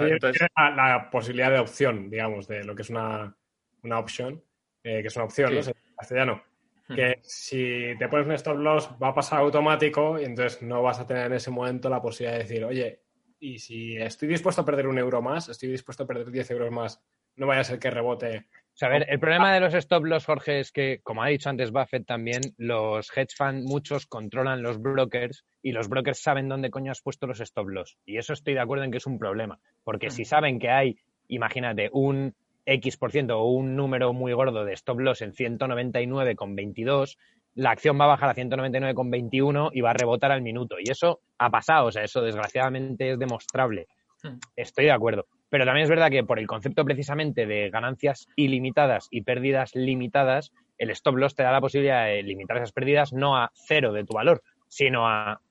[0.00, 3.36] La posibilidad de opción, digamos, de lo que es una,
[3.82, 4.42] una opción,
[4.82, 5.70] eh, que es una opción, Sí.
[5.70, 5.76] ¿no?
[5.76, 6.42] En castellano.
[6.88, 6.94] Hmm.
[6.94, 10.98] Que si te pones un stop loss va a pasar automático y entonces no vas
[10.98, 13.02] a tener en ese momento la posibilidad de decir, oye,
[13.38, 16.70] y si estoy dispuesto a perder un euro más, estoy dispuesto a perder 10 euros
[16.70, 17.02] más,
[17.36, 18.46] no vaya a ser que rebote.
[18.74, 21.28] O sea, a ver, el problema de los stop loss, Jorge, es que, como ha
[21.28, 26.48] dicho antes Buffett también, los hedge funds, muchos controlan los brokers y los brokers saben
[26.48, 27.98] dónde coño has puesto los stop loss.
[28.06, 29.58] Y eso estoy de acuerdo en que es un problema.
[29.84, 30.96] Porque si saben que hay,
[31.28, 32.34] imagínate, un
[32.64, 37.18] X por ciento o un número muy gordo de stop loss en 199,22,
[37.54, 40.76] la acción va a bajar a 199,21 y va a rebotar al minuto.
[40.80, 43.86] Y eso ha pasado, o sea, eso desgraciadamente es demostrable.
[44.22, 44.38] Hmm.
[44.56, 45.26] Estoy de acuerdo.
[45.52, 50.50] Pero también es verdad que por el concepto precisamente de ganancias ilimitadas y pérdidas limitadas,
[50.78, 54.02] el stop loss te da la posibilidad de limitar esas pérdidas no a cero de
[54.02, 55.42] tu valor, sino a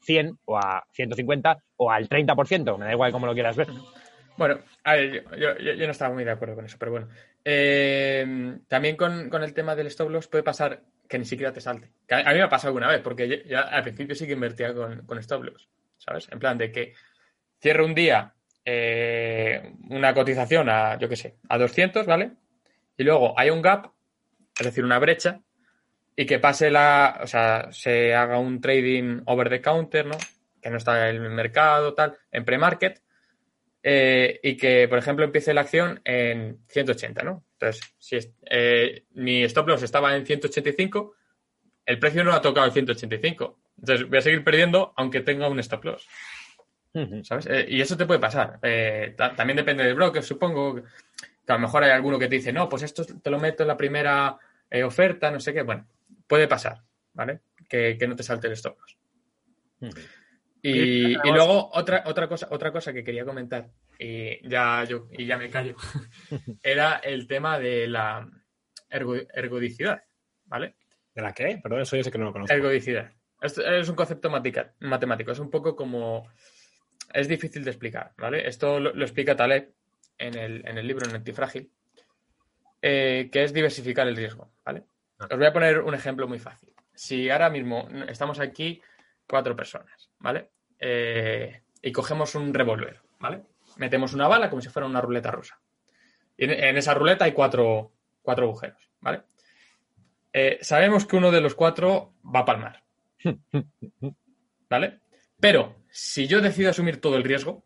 [0.00, 3.66] 100 o a 150 o al 30%, me da igual cómo lo quieras ver.
[4.38, 5.54] Bueno, a ver, yo,
[5.86, 7.08] no estaba muy de acuerdo con eso, pero bueno.
[7.44, 11.60] Eh, también con, con el tema del stop loss puede pasar que ni siquiera te
[11.60, 11.90] salte.
[12.08, 15.04] A, mí me ha pasado alguna vez, porque yo, al principio sí que invertía con,
[15.04, 15.68] con stop loss,
[15.98, 16.30] ¿sabes?
[16.32, 16.94] En plan de que
[17.60, 18.32] cierro un día
[18.72, 22.30] eh, una cotización a, yo qué sé, a 200, ¿vale?
[22.96, 23.90] Y luego hay un gap,
[24.56, 25.40] es decir, una brecha,
[26.14, 30.16] y que pase la, o sea, se haga un trading over the counter, ¿no?
[30.62, 33.02] Que no está en el mercado, tal, en pre-market,
[33.82, 37.44] eh, y que, por ejemplo, empiece la acción en 180, ¿no?
[37.54, 38.18] Entonces, si
[38.48, 41.16] eh, mi stop loss estaba en 185,
[41.86, 43.58] el precio no ha tocado el 185.
[43.78, 46.06] Entonces, voy a seguir perdiendo aunque tenga un stop loss.
[47.22, 47.46] ¿Sabes?
[47.46, 48.58] Eh, y eso te puede pasar.
[48.62, 50.76] Eh, ta- también depende del broker, supongo.
[51.46, 53.62] Que a lo mejor hay alguno que te dice, no, pues esto te lo meto
[53.62, 54.36] en la primera
[54.70, 55.62] eh, oferta, no sé qué.
[55.62, 55.86] Bueno,
[56.26, 56.82] puede pasar,
[57.14, 57.40] ¿vale?
[57.68, 58.96] Que, que no te salte el stop loss.
[60.62, 65.24] Y, y luego otra, otra, cosa, otra cosa que quería comentar, y ya, yo, y
[65.24, 65.74] ya me callo,
[66.62, 68.28] era el tema de la
[68.90, 70.02] ergo- ergodicidad,
[70.44, 70.74] ¿vale?
[71.14, 71.58] ¿De la qué?
[71.62, 72.52] Perdón, eso yo sé que no lo conozco.
[72.54, 73.10] Ergodicidad.
[73.40, 76.28] Esto es un concepto matica- matemático, es un poco como...
[77.12, 78.46] Es difícil de explicar, ¿vale?
[78.46, 79.72] Esto lo, lo explica Taleb
[80.18, 81.70] en el, en el libro en Antifrágil,
[82.82, 84.84] eh, que es diversificar el riesgo, ¿vale?
[85.18, 85.28] Ah.
[85.30, 86.72] Os voy a poner un ejemplo muy fácil.
[86.94, 88.80] Si ahora mismo estamos aquí
[89.26, 90.50] cuatro personas, ¿vale?
[90.78, 93.42] Eh, y cogemos un revólver, ¿vale?
[93.76, 95.60] Metemos una bala como si fuera una ruleta rusa.
[96.36, 97.92] Y en, en esa ruleta hay cuatro,
[98.22, 99.22] cuatro agujeros, ¿vale?
[100.32, 102.82] Eh, sabemos que uno de los cuatro va a palmar.
[104.70, 105.00] ¿Vale?
[105.40, 107.64] Pero si yo decido asumir todo el riesgo,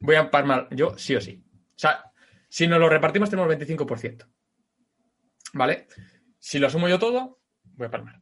[0.00, 1.42] voy a palmar yo sí o sí.
[1.50, 2.12] O sea,
[2.48, 4.26] si nos lo repartimos tenemos 25%.
[5.54, 5.86] ¿Vale?
[6.38, 8.20] Si lo asumo yo todo, voy a palmar.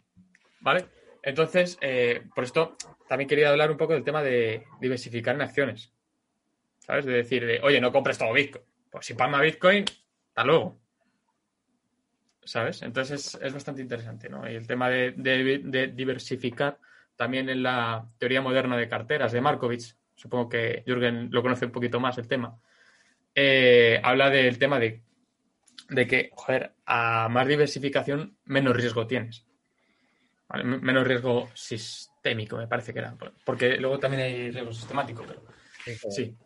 [0.60, 0.86] ¿Vale?
[1.22, 2.76] Entonces, eh, por esto
[3.08, 5.92] también quería hablar un poco del tema de diversificar en acciones.
[6.78, 7.04] ¿Sabes?
[7.04, 8.64] De decir, de, oye, no compres todo Bitcoin.
[8.90, 9.84] Pues si palma Bitcoin,
[10.28, 10.80] hasta luego.
[12.44, 12.82] ¿Sabes?
[12.82, 14.50] Entonces es, es bastante interesante, ¿no?
[14.50, 16.78] Y el tema de, diversificar
[17.16, 21.72] también en la teoría moderna de carteras de Markovich, supongo que Jürgen lo conoce un
[21.72, 22.58] poquito más el tema,
[23.34, 25.02] eh, habla del tema de,
[25.88, 29.46] de que, joder, a más diversificación, menos riesgo tienes.
[30.64, 33.16] Menos riesgo sistémico, me parece que era.
[33.44, 35.42] Porque luego también hay riesgo sistemático, pero
[36.10, 36.36] sí.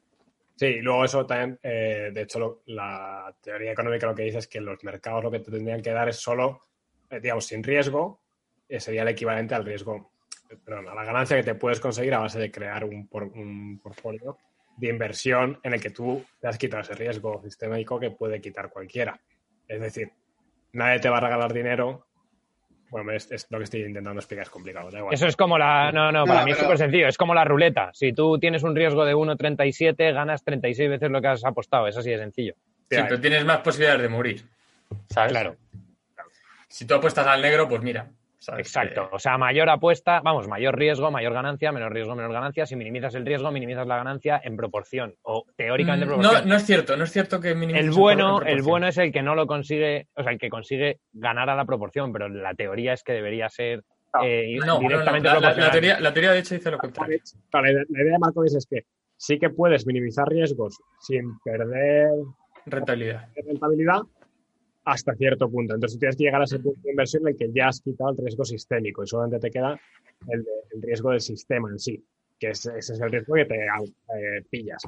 [0.54, 4.38] Sí, y luego eso también, eh, de hecho, lo- la teoría económica lo que dice
[4.38, 6.68] es que los mercados lo que te tendrían que dar es solo,
[7.10, 8.22] eh, digamos, sin riesgo,
[8.78, 10.12] sería el equivalente al riesgo,
[10.64, 13.80] perdón, a la ganancia que te puedes conseguir a base de crear un, por- un
[13.82, 14.36] portfolio
[14.76, 18.68] de inversión en el que tú te has quitado ese riesgo sistémico que puede quitar
[18.70, 19.18] cualquiera.
[19.66, 20.10] Es decir,
[20.72, 22.06] nadie te va a regalar dinero.
[22.90, 25.12] Bueno, es, es lo que estoy intentando explicar, es complicado, da igual.
[25.14, 25.90] Eso es como la.
[25.90, 27.08] No, no, para No, mí es súper sencillo.
[27.08, 27.90] Es como la ruleta.
[27.92, 31.88] Si tú tienes un riesgo de 1,37, ganas 36 veces lo que has apostado.
[31.88, 32.54] Es así de sencillo.
[32.88, 34.44] Sí, pero tienes más posibilidades de morir.
[35.10, 35.32] ¿Sabes?
[35.32, 35.56] Claro.
[36.68, 38.08] Si tú apuestas al negro, pues mira.
[38.38, 38.66] ¿Sabes?
[38.66, 39.04] Exacto.
[39.04, 42.66] Eh, O sea, mayor apuesta, vamos, mayor riesgo, mayor ganancia, menor riesgo, menor ganancia.
[42.66, 45.14] Si minimizas el riesgo, minimizas la ganancia en proporción.
[45.22, 46.48] O teóricamente en Mm, no, proporción.
[46.48, 48.64] no es cierto, no es cierto que minimices el en bueno, el proporción.
[48.66, 51.64] bueno es el que no lo consigue, o sea, el que consigue ganar a la
[51.64, 53.82] proporción, pero la teoría es que debería ser
[54.22, 56.78] eh, No, no, no, directamente la, la- la teoría, la teoría de hecho dice lo
[56.78, 57.18] contrario.
[57.50, 58.84] Claro, la, la idea de Markovich es que
[59.16, 62.08] sí que puedes minimizar riesgos sin perder
[62.64, 63.28] Rentabilidad.
[63.34, 64.00] de rentabilidad
[64.86, 65.74] hasta cierto punto.
[65.74, 68.10] Entonces tienes que llegar a ese punto de inversión en el que ya has quitado
[68.12, 69.78] el riesgo sistémico y solamente te queda
[70.28, 70.46] el
[70.82, 72.02] riesgo del sistema en sí,
[72.38, 74.82] que es- ese es el riesgo que te eh, pillas.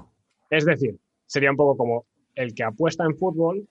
[0.50, 0.96] Es decir,
[1.26, 3.66] sería un poco como el que apuesta en fútbol,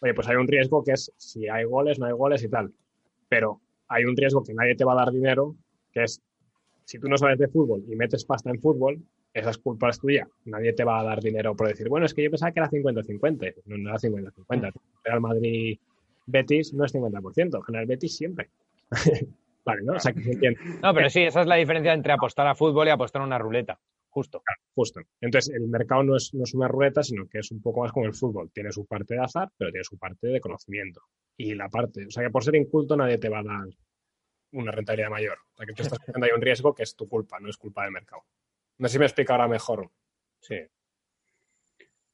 [0.00, 2.72] oye, pues hay un riesgo que es si hay goles, no hay goles y tal,
[3.28, 5.54] pero hay un riesgo que nadie te va a dar dinero,
[5.92, 6.20] que es
[6.84, 9.00] si tú no sabes de fútbol y metes pasta en fútbol,
[9.38, 10.28] esa es culpa es tuya.
[10.44, 12.70] Nadie te va a dar dinero por decir, bueno, es que yo pensaba que era
[12.70, 13.54] 50-50.
[13.66, 14.72] No, no era 50-50.
[15.04, 15.78] Real Madrid
[16.26, 17.64] Betis no es 50%.
[17.64, 18.50] General Betis siempre.
[19.64, 19.94] vale, ¿no?
[19.94, 20.60] O sea, que se entiende.
[20.82, 23.38] No, pero sí, esa es la diferencia entre apostar a fútbol y apostar a una
[23.38, 23.78] ruleta.
[24.10, 24.42] Justo.
[24.74, 25.00] Justo.
[25.20, 27.92] Entonces, el mercado no es, no es una ruleta, sino que es un poco más
[27.92, 28.50] como el fútbol.
[28.52, 31.02] Tiene su parte de azar, pero tiene su parte de conocimiento.
[31.36, 33.68] Y la parte, o sea, que por ser inculto nadie te va a dar
[34.52, 35.38] una rentabilidad mayor.
[35.52, 37.56] O sea, que tú estás cogiendo ahí un riesgo que es tu culpa, no es
[37.56, 38.22] culpa del mercado.
[38.78, 39.90] No sé si me explico ahora mejor.
[40.40, 40.56] Sí.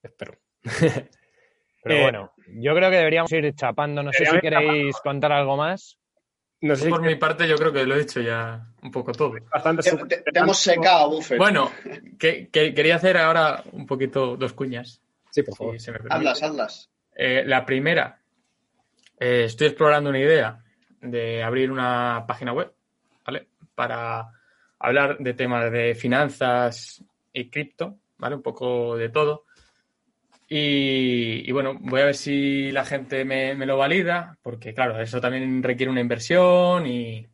[0.02, 0.38] Espero.
[1.82, 4.02] Pero Eh, bueno, yo creo que deberíamos ir chapando.
[4.02, 5.98] No sé si queréis contar algo más.
[6.62, 9.34] No sé Por mi parte, yo creo que lo he dicho ya un poco todo.
[9.52, 11.36] bastante Te, te- te hemos secado, Buffett.
[11.36, 11.70] Bueno,
[12.18, 15.02] que, que- quería hacer ahora un poquito dos cuñas.
[15.30, 15.74] Sí, por favor.
[15.74, 16.16] si se me permite.
[16.16, 16.90] Hazlas, hazlas.
[17.14, 18.18] Eh, la primera,
[19.20, 20.64] eh, estoy explorando una idea
[21.02, 22.72] de abrir una página web,
[23.26, 23.48] ¿vale?
[23.74, 24.26] Para
[24.86, 28.36] hablar de temas de finanzas y cripto, ¿vale?
[28.36, 29.44] Un poco de todo.
[30.48, 35.20] Y, bueno, voy a ver si la gente me, me lo valida, porque claro, eso
[35.20, 37.26] también requiere una inversión y,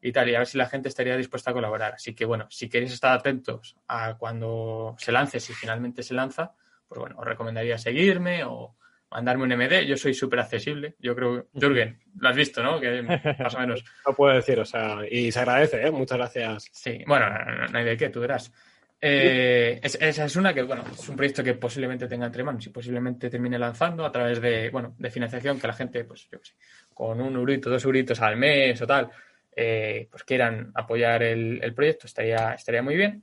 [0.00, 1.94] y tal, y a ver si la gente estaría dispuesta a colaborar.
[1.94, 6.54] Así que bueno, si queréis estar atentos a cuando se lance, si finalmente se lanza,
[6.86, 8.76] pues bueno, os recomendaría seguirme o
[9.10, 9.86] mandarme un MD.
[9.86, 10.94] Yo soy súper accesible.
[10.98, 12.80] Yo creo, Jürgen, lo has visto, ¿no?
[12.80, 13.02] Que
[13.38, 13.84] más o menos.
[14.06, 15.90] No puedo decir, o sea, y se agradece, ¿eh?
[15.90, 16.68] Muchas gracias.
[16.72, 18.52] Sí, bueno, no, no hay de qué, tú verás.
[19.00, 22.66] Eh, es- esa es una que, bueno, es un proyecto que posiblemente tenga entre manos
[22.66, 26.40] y posiblemente termine lanzando a través de, bueno, de financiación que la gente, pues, yo
[26.40, 26.54] qué sé,
[26.92, 29.08] con un eurito, dos euritos al mes o tal,
[29.54, 33.22] eh, pues quieran apoyar el, el proyecto, estaría, estaría muy bien.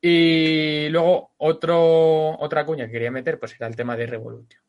[0.00, 4.60] Y luego otro, otra cuña que quería meter, pues era el tema de Revolutio,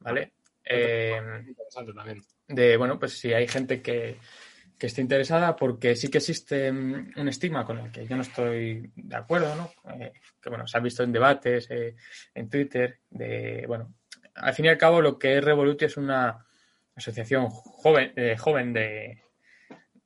[0.00, 0.32] ¿vale?
[0.64, 2.22] Eh, Interesante también.
[2.48, 4.18] de, bueno, pues si hay gente que,
[4.78, 8.22] que esté interesada, porque sí que existe mm, un estigma con el que yo no
[8.22, 9.72] estoy de acuerdo, ¿no?
[9.94, 11.96] Eh, que, bueno, se ha visto en debates, eh,
[12.34, 13.94] en Twitter, de, bueno,
[14.34, 16.46] al fin y al cabo lo que es Revolutio es una
[16.94, 19.22] asociación joven, eh, joven de,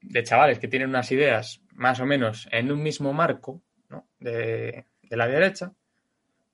[0.01, 4.09] de chavales que tienen unas ideas más o menos en un mismo marco, ¿no?
[4.19, 5.73] De, de la derecha,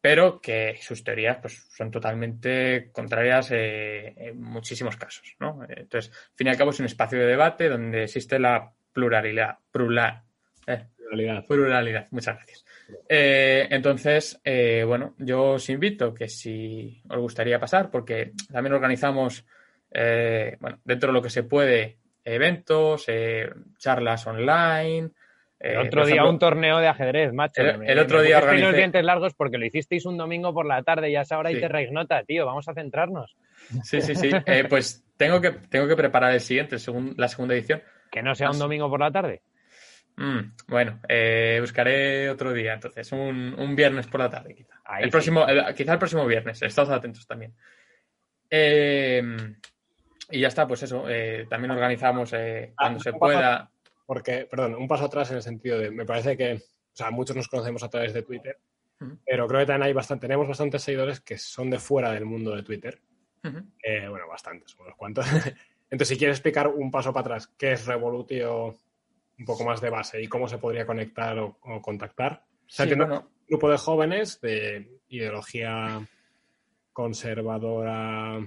[0.00, 5.34] pero que sus teorías pues, son totalmente contrarias eh, en muchísimos casos.
[5.40, 5.60] ¿no?
[5.68, 9.58] Entonces, al fin y al cabo, es un espacio de debate donde existe la pluralidad.
[9.70, 10.24] Plura,
[10.66, 11.44] eh, En realidad.
[11.46, 12.06] pluralidad.
[12.10, 12.64] Muchas gracias.
[13.08, 19.44] Eh, entonces, eh, bueno, yo os invito que si os gustaría pasar, porque también organizamos,
[19.90, 23.06] eh, bueno, dentro de lo que se puede, eventos,
[23.78, 25.10] charlas online.
[25.60, 27.62] Eh, El otro por día ejemplo, un torneo de ajedrez, macho.
[27.62, 30.54] el- Me- el otro me día los organicé- dientes largos porque lo hicisteis un domingo
[30.54, 31.56] por la tarde y a esa hora Sí.
[31.56, 32.46] y te reignota, tío.
[32.46, 33.36] Vamos a centrarnos.
[33.82, 34.30] Sí, sí, sí.
[34.46, 36.76] Eh, pues tengo que, tengo que preparar el siguiente,
[37.16, 37.82] la segunda edición.
[38.10, 39.42] Que no sea un domingo por la tarde.
[40.16, 44.74] Mm, bueno, eh, buscaré otro día, entonces, un, un viernes por la tarde, quizá.
[44.84, 45.12] Ahí el sí.
[45.12, 47.54] próximo, el- quizá el próximo viernes, estad atentos también.
[48.50, 49.22] Eh,
[50.30, 53.70] y ya está, pues eso, eh, también organizamos eh, cuando Ah, se pueda.
[54.08, 57.36] Porque, perdón, un paso atrás en el sentido de, me parece que, o sea, muchos
[57.36, 58.58] nos conocemos a través de Twitter,
[59.26, 62.56] pero creo que también hay bastante, tenemos bastantes seguidores que son de fuera del mundo
[62.56, 63.02] de Twitter.
[63.82, 65.26] Eh, bueno, bastantes, unos cuantos.
[65.90, 68.78] Entonces, si quieres explicar un paso para atrás, ¿qué es Revolutio
[69.38, 72.44] un poco más de base y cómo se podría conectar o, o contactar?
[72.66, 76.00] O sea, Sí, entiendo bueno, un grupo de jóvenes de ideología
[76.94, 78.40] conservadora.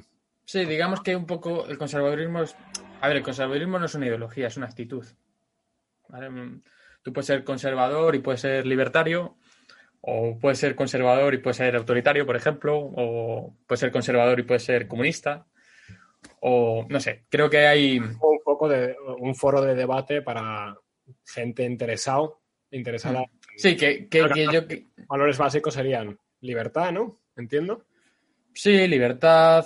[0.44, 2.56] sí, digamos que un poco el conservadurismo es.
[3.00, 5.06] A ver, el conservadurismo no es una ideología, es una actitud.
[6.12, 6.30] ¿Vale?
[6.30, 6.62] Mm,
[7.04, 9.38] Tú puedes ser conservador y puedes ser libertario,
[10.02, 14.44] o puedes ser conservador y puedes ser autoritario, por ejemplo, o puedes ser conservador y
[14.44, 15.48] puedes ser comunista,
[16.42, 17.98] o no sé, creo que hay.
[18.00, 20.76] Un poco de un foro de debate para
[21.26, 23.26] gente interesado, interesada.
[23.58, 24.62] Sí, que, que- que yo.
[25.08, 27.20] Valores básicos serían libertad, ¿no?
[27.36, 27.86] Entiendo.
[28.54, 29.66] Sí, libertad,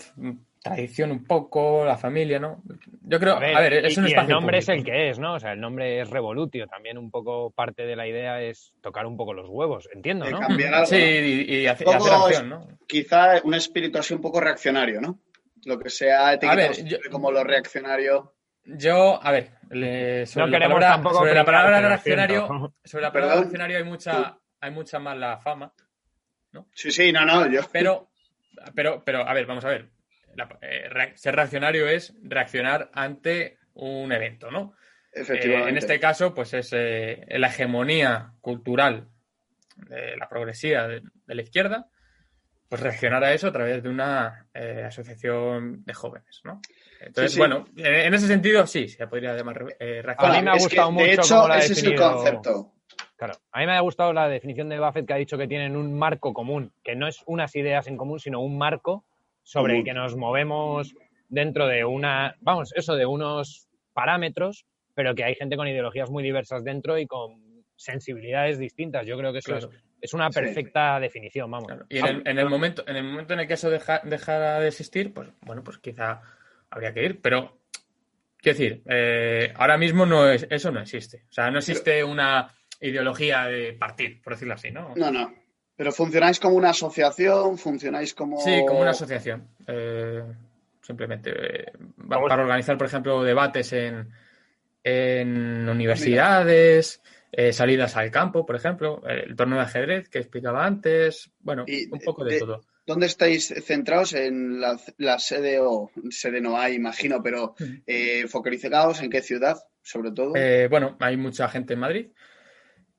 [0.70, 2.64] tradición un poco, la familia, ¿no?
[3.02, 5.20] Yo creo, a ver, es y- un y espacio el nombre es el que es,
[5.20, 5.36] ¿no?
[5.36, 6.66] O sea, el nombre es Revolutio.
[6.68, 9.88] También un poco parte de la idea es tocar un poco los huevos.
[9.94, 10.40] Entiendo, ¿no?
[10.40, 10.88] cambiar algo.
[10.88, 11.02] Sí, ¿no?
[11.04, 12.68] y, y hace- Un y hacer acción, ¿no?
[12.88, 15.20] Quizá un espíritu así un poco reaccionario, ¿no?
[15.66, 18.34] Lo que sea etiquetado ver, yo- como lo reaccionario.
[18.66, 23.14] Yo, a ver, le- sobre, No la palabra, tampoco sobre la palabra reaccionario, sobre la
[23.14, 25.72] palabra reaccionario hay mucha, hay mucha mala fama,
[26.74, 27.62] Sí, sí, no, no, yo.
[27.72, 28.10] pero,
[28.74, 29.90] pero, pero, a ver, vamos a ver.
[30.36, 34.74] La- eh, re- ser reaccionario es reaccionar ante un evento, ¿no?
[35.14, 35.24] Eh,
[35.70, 39.08] en este caso, pues es eh, la hegemonía cultural
[39.78, 41.88] de la progresía de, de la izquierda,
[42.68, 46.60] pues reaccionar a eso a través de una eh, asociación de jóvenes, ¿no?
[47.00, 47.40] Entonces, Sí, sí.
[47.40, 50.64] bueno, en, en ese sentido sí, se podría llamar eh, A mí me ha es
[50.64, 52.72] gustado que, mucho De hecho, cómo ese es el concepto.
[53.18, 55.78] Claro, a mí me ha gustado la definición de Buffett que ha dicho que tienen
[55.78, 59.06] un marco común, que no es unas ideas en común, sino un marco
[59.46, 60.94] sobre el que nos movemos
[61.30, 64.66] dentro de una, vamos, eso de unos parámetros,
[64.96, 69.06] pero que hay gente con ideologías muy diversas dentro y con sensibilidades distintas.
[69.06, 70.40] Yo creo que eso Claro, es, es una Sí.
[70.40, 71.68] perfecta definición, vamos.
[71.68, 71.86] claro.
[71.90, 74.60] Y en el, en el momento, en el momento en el que eso deja, dejara
[74.60, 76.22] de existir, pues bueno, pues quizá
[76.70, 77.22] habría que ir.
[77.22, 77.60] Pero,
[78.38, 81.24] quiero decir, eh, ahora mismo no es, eso no existe.
[81.30, 82.52] O sea, no existe una
[82.82, 84.94] ideología de partir, por decirlo así, ¿no?
[84.96, 85.34] No, no.
[85.78, 88.40] Pero funcionáis como una asociación, funcionáis como.
[88.40, 89.48] Sí, como una asociación.
[89.68, 90.24] eh,
[90.82, 91.32] simplemente.
[91.32, 91.66] eh,
[92.08, 94.10] para organizar, por ejemplo, debates en,
[94.84, 101.32] en universidades, eh, salidas al campo, por ejemplo, el torneo de ajedrez que explicaba antes.
[101.40, 102.62] Bueno, Y un poco de, de- todo.
[102.88, 104.14] ¿Dónde estáis centrados?
[104.14, 107.56] En la, la sede o sede no hay, imagino, pero
[107.88, 110.34] eh, focalizados en qué ciudad, sobre todo.
[110.36, 112.08] Eh, bueno, hay mucha gente en Madrid,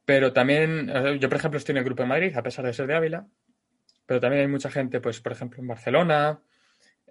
[0.07, 2.89] pero también, yo por ejemplo estoy en el grupo de Madrid, a pesar de ser
[2.89, 3.27] de Ávila,
[4.07, 6.41] pero también hay mucha gente, pues, por ejemplo, en Barcelona,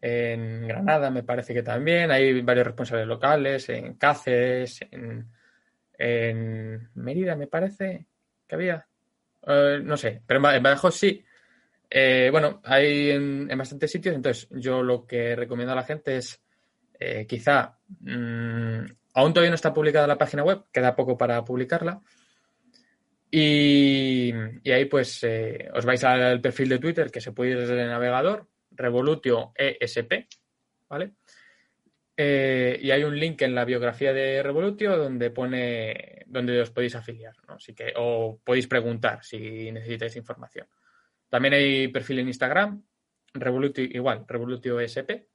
[0.01, 5.27] en Granada me parece que también, hay varios responsables locales, en Cáceres, en,
[5.97, 8.07] en Mérida me parece
[8.47, 8.87] que había,
[9.47, 11.23] Eh, no sé, pero en Ba- en Badajoz sí.
[11.89, 16.17] Eh, bueno, hay en, en bastantes sitios, entonces yo lo que recomiendo a la gente
[16.17, 16.41] es
[16.99, 18.79] eh, quizá, mm,
[19.15, 22.01] aún todavía no está publicada la página web, queda poco para publicarla.
[23.37, 24.31] Y,
[24.63, 27.81] y ahí pues eh, os vais al perfil de Twitter que se puede ir desde
[27.81, 30.29] el navegador, Revolutio ESP,
[30.87, 31.15] ¿vale?
[32.15, 36.95] Eh, y hay un link en la biografía de Revolutio donde pone donde os podéis
[36.95, 37.55] afiliar, ¿no?
[37.55, 40.67] Así que, o podéis preguntar si necesitáis información.
[41.27, 42.85] También hay perfil en Instagram,
[43.33, 45.27] Revolutio, igual, Revolutio ESP.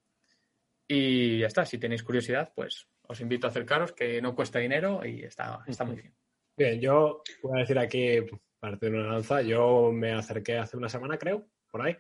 [0.89, 5.05] Y ya está, si tenéis curiosidad, pues os invito a acercaros, que no cuesta dinero
[5.05, 6.15] y está, está muy bien.
[6.61, 8.19] Bien, yo voy a decir aquí,
[8.59, 11.97] para tener una lanza, yo me acerqué hace una semana, creo, por ahí,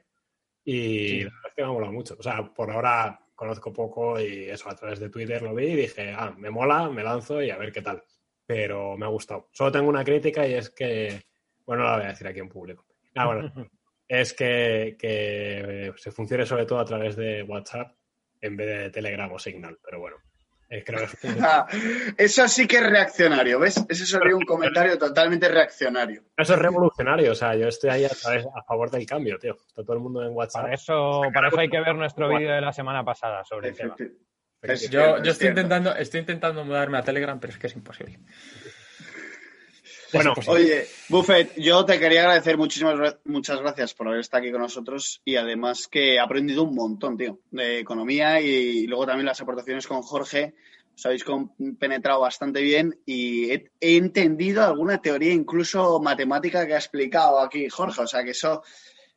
[0.62, 1.19] y Sí.
[1.20, 2.16] la verdad es que me ha molado mucho.
[2.19, 5.77] O sea, por ahora conozco poco y eso, a través de Twitter lo vi y
[5.77, 8.05] dije, ah, me mola, me lanzo y a ver qué tal.
[8.45, 9.49] Pero me ha gustado.
[9.51, 11.23] Solo tengo una crítica y es que,
[11.65, 12.85] bueno, no la voy a decir aquí en público.
[13.15, 13.41] Ah, bueno,
[14.09, 17.97] es que, que se funcione sobre todo a través de WhatsApp
[18.43, 20.19] en vez de Telegram o Signal, pero bueno.
[20.71, 20.85] Eh,
[21.43, 21.67] Ah,
[22.17, 23.85] Eso sí que es reaccionario, ¿ves?
[23.89, 26.23] Ese sería un comentario totalmente reaccionario.
[26.37, 29.57] Eso es revolucionario, o sea, yo estoy ahí a, través- a favor del cambio, tío.
[29.67, 30.63] Está todo el mundo en WhatsApp.
[30.63, 33.77] Para eso, para eso hay que ver nuestro vídeo de la semana pasada sobre el
[33.77, 33.97] tema.
[34.63, 37.67] Es Yo, cierto, yo es estoy intentando, estoy intentando mudarme a Telegram, pero es que
[37.67, 38.19] es imposible.
[40.12, 40.35] Bueno.
[40.47, 45.20] Oye, Buffett, yo te quería agradecer muchísimas muchas gracias por haber estado aquí con nosotros
[45.24, 49.87] y además que he aprendido un montón, tío, de economía y luego también las aportaciones
[49.87, 50.55] con Jorge.
[50.95, 51.24] Os habéis
[51.78, 57.69] penetrado bastante bien y he, he entendido alguna teoría, incluso matemática que ha explicado aquí
[57.69, 58.03] Jorge.
[58.03, 58.62] O sea que eso,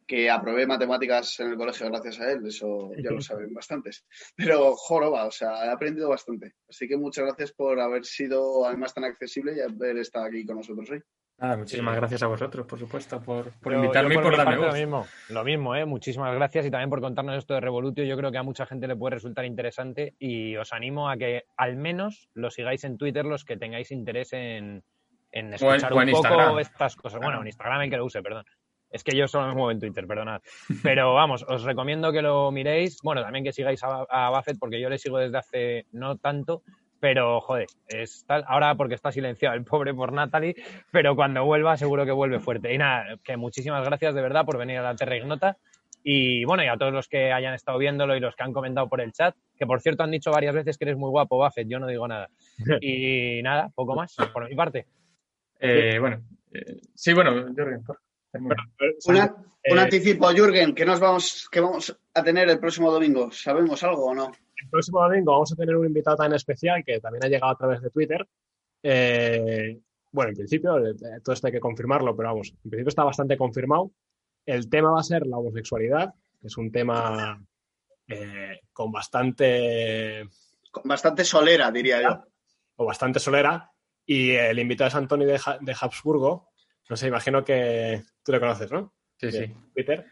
[0.08, 4.06] que aprobé matemáticas en el colegio gracias a él, eso ya lo saben bastantes.
[4.36, 6.54] Pero joroba, o sea, he aprendido bastante.
[6.70, 10.58] Así que muchas gracias por haber sido además tan accesible y haber estado aquí con
[10.58, 11.02] nosotros hoy.
[11.40, 14.38] Nada, muchísimas gracias a vosotros, por supuesto, por, por Yo- invitarme yo y por mi
[14.38, 14.68] darme voz.
[14.68, 15.84] Lo mismo, lo mismo, ¿eh?
[15.86, 18.04] Muchísimas gracias y también por contarnos esto de Revolutio.
[18.04, 21.44] Yo creo que a mucha gente le puede resultar interesante y os animo a que
[21.58, 24.84] al menos lo sigáis en Twitter los que tengáis interés en,
[25.32, 26.60] en escuchar o en un poco Instagram.
[26.60, 27.20] estas cosas.
[27.20, 28.46] Bueno, en Instagram el que lo use, perdón.
[28.94, 30.42] Es que yo solo me muevo en Twitter, perdonad.
[30.84, 33.00] Pero vamos, os recomiendo que lo miréis.
[33.04, 36.62] Bueno, también que sigáis a, a Buffett porque yo le sigo desde hace no tanto.
[37.00, 40.56] Pero, joder, está, ahora porque está silenciado el pobre por Natalie,
[40.90, 42.74] pero cuando vuelva seguro que vuelve fuerte.
[42.74, 45.58] Y nada, que muchísimas gracias de verdad por venir a la Terra Ignota.
[46.02, 48.88] Y bueno, y a todos los que hayan estado viéndolo y los que han comentado
[48.88, 51.68] por el chat, que por cierto han dicho varias veces que eres muy guapo, Buffett,
[51.68, 52.30] yo no digo nada.
[52.82, 54.86] Y nada, poco más por mi parte.
[55.60, 56.22] Eh, bueno,
[56.54, 58.00] eh, sí, bueno, Jorgen, por-
[59.06, 63.32] Una- un Eh, anticipo, Jürgen, ¿qué nos vamos, qué vamos a tener el próximo domingo?
[63.32, 64.32] ¿Sabemos algo o no?
[64.62, 67.58] El próximo domingo vamos a tener un invitado tan especial que también ha llegado a
[67.58, 68.28] través de Twitter.
[68.82, 69.80] Eh,
[70.12, 70.94] bueno, en principio, eh,
[71.24, 73.92] todo esto hay que confirmarlo, pero vamos, en principio está bastante confirmado.
[74.46, 77.42] El tema va a ser la homosexualidad, que es un tema
[78.08, 80.26] eh, con bastante
[80.84, 82.24] Bastante solera, diría yo.
[82.76, 83.72] o bastante solera.
[84.06, 86.50] Y el invitado es Antonio de Habsburgo.
[86.94, 88.94] No sé, imagino que tú le conoces, ¿no?
[89.18, 89.52] Sí, sí.
[89.74, 90.06] Twitter.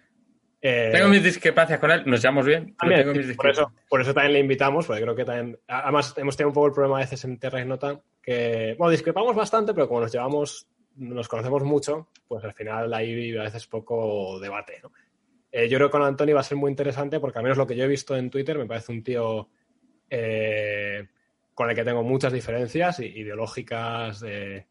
[0.60, 3.72] Eh, Tengo mis discrepancias con él, nos llevamos bien, pero También, tengo mis por eso,
[3.88, 5.60] por eso también le invitamos, porque creo que también.
[5.68, 9.36] Además, hemos tenido un poco el problema a veces en Terra Ignota, que, bueno, discrepamos
[9.36, 14.40] bastante, pero como nos llevamos, nos conocemos mucho, pues al final hay a veces poco
[14.40, 14.92] debate, ¿no?
[15.52, 17.68] Eh, yo creo que con Antonio va a ser muy interesante, porque al menos lo
[17.68, 19.50] que yo he visto en Twitter me parece un tío
[20.10, 21.08] eh,
[21.54, 24.66] con el que tengo muchas diferencias ideológicas, de,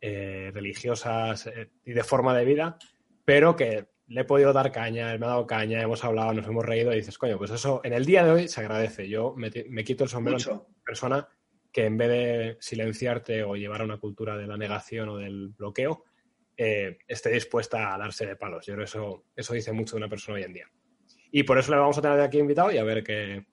[0.00, 2.78] eh, religiosas eh, y de forma de vida,
[3.24, 6.46] pero que le he podido dar caña, él me ha dado caña, hemos hablado, nos
[6.46, 9.08] hemos reído y dices, coño, pues eso en el día de hoy se agradece.
[9.08, 9.50] Yo me,
[9.84, 10.52] quito el sombrero Mucho.
[10.68, 11.28] una persona
[11.72, 15.50] que en vez de silenciarte o llevar a una cultura de la negación o del
[15.50, 16.04] bloqueo,
[16.56, 18.66] eh, esté dispuesta a darse de palos.
[18.66, 20.66] Yo creo que eso, eso dice mucho de una persona hoy en día.
[21.30, 23.46] Y por eso le vamos a tener aquí invitado y a ver qué,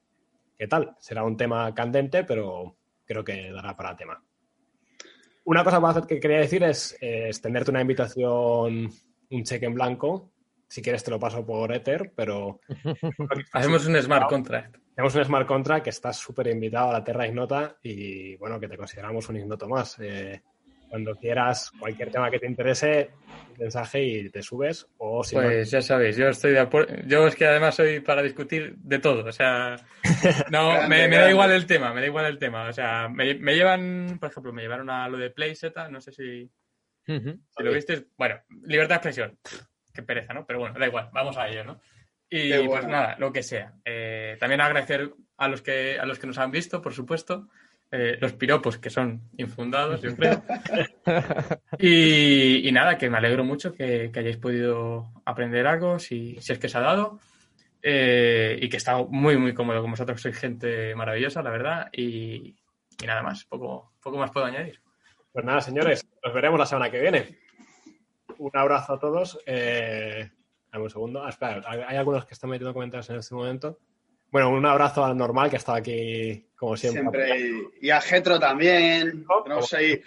[0.58, 0.96] qué tal.
[1.00, 4.27] Será un tema candente, pero creo que dará para tema.
[5.48, 8.92] Una cosa más que quería decir es eh, extenderte una invitación,
[9.30, 10.30] un cheque en blanco.
[10.68, 12.60] Si quieres te lo paso por Ether, pero
[13.54, 14.78] Hacemos un smart contract.
[14.94, 18.68] tenemos un smart contract que estás súper invitado a la Terra Ignota y bueno, que
[18.68, 19.98] te consideramos un ignoto más.
[20.00, 20.42] Eh,
[20.90, 23.12] cuando quieras, cualquier tema que te interese,
[23.52, 24.88] un mensaje y te subes.
[24.98, 26.96] O si no, Pues ya sabéis, yo estoy de acuerdo.
[27.06, 29.26] Yo es que además soy para discutir de todo.
[29.26, 29.76] O sea,
[30.52, 32.70] no, Grande, me, me da igual el tema, me da igual el tema.
[32.70, 36.12] O sea, me, me llevan, por ejemplo, me llevaron a lo de PlayZ, no sé
[36.12, 36.50] si,
[37.06, 38.06] si lo visteis.
[38.18, 39.38] Bueno, libertad de expresión.
[39.94, 40.46] qué pereza, ¿no?
[40.46, 41.82] Pero bueno, da igual, vamos a ello, ¿no?
[42.30, 42.90] Y Qué pues bueno.
[42.90, 43.74] nada, lo que sea.
[43.86, 47.48] Eh, también agradecer a los que a los que nos han visto, por supuesto.
[47.90, 50.44] Eh, los piropos que son infundados, yo creo.
[51.80, 56.52] y, y nada, que me alegro mucho que, que hayáis podido aprender algo, si, si
[56.52, 57.20] es que se ha dado.
[57.82, 60.22] Eh, y que he estado muy, muy cómodo con vosotros.
[60.22, 61.90] Sois gente maravillosa, la verdad.
[61.94, 62.56] Y,
[63.02, 64.82] y nada más, poco, poco más puedo añadir.
[65.32, 67.40] Pues nada, señores, nos veremos la semana que viene.
[68.38, 69.40] Un abrazo a todos.
[69.46, 70.30] Eh,
[70.72, 71.24] dame un segundo.
[71.24, 73.80] Ah, espera, hay, hay algunos que están metiendo comentarios en este momento.
[74.32, 77.26] Bueno, un abrazo al normal que ha estado aquí, como siempre.
[77.26, 77.70] Siempre.
[77.82, 79.26] Y a Getro también.
[79.44, 80.02] Tenemos, ahí-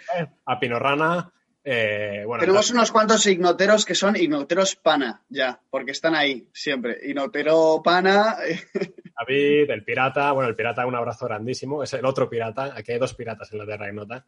[0.45, 1.31] A Pinorrana.
[1.63, 6.97] Eh, bueno, tenemos unos cuantos ignoteros que son ignoteros pana, ya, porque están ahí siempre.
[7.03, 8.37] Ignotero pana.
[9.19, 10.31] David, el pirata.
[10.31, 11.83] Bueno, el pirata, un abrazo grandísimo.
[11.83, 12.73] Es el otro pirata.
[12.75, 14.25] Aquí hay dos piratas en la Terra Ignota.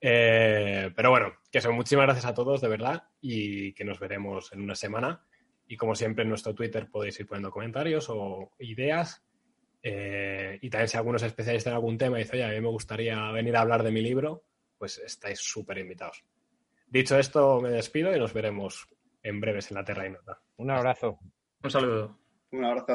[0.00, 3.02] Eh, pero bueno, que eso, muchísimas gracias a todos, de verdad.
[3.20, 5.24] Y que nos veremos en una semana.
[5.66, 9.22] Y como siempre, en nuestro Twitter podéis ir poniendo comentarios o ideas.
[9.82, 13.30] Eh, y también si algunos especialistas en algún tema dicen, oye, a mí me gustaría
[13.32, 14.44] venir a hablar de mi libro,
[14.76, 16.24] pues estáis súper invitados.
[16.86, 18.88] Dicho esto, me despido y nos veremos
[19.22, 20.40] en breves en la Terra Ignota.
[20.56, 21.18] Un abrazo.
[21.62, 22.18] Un saludo.
[22.50, 22.86] Un abrazo.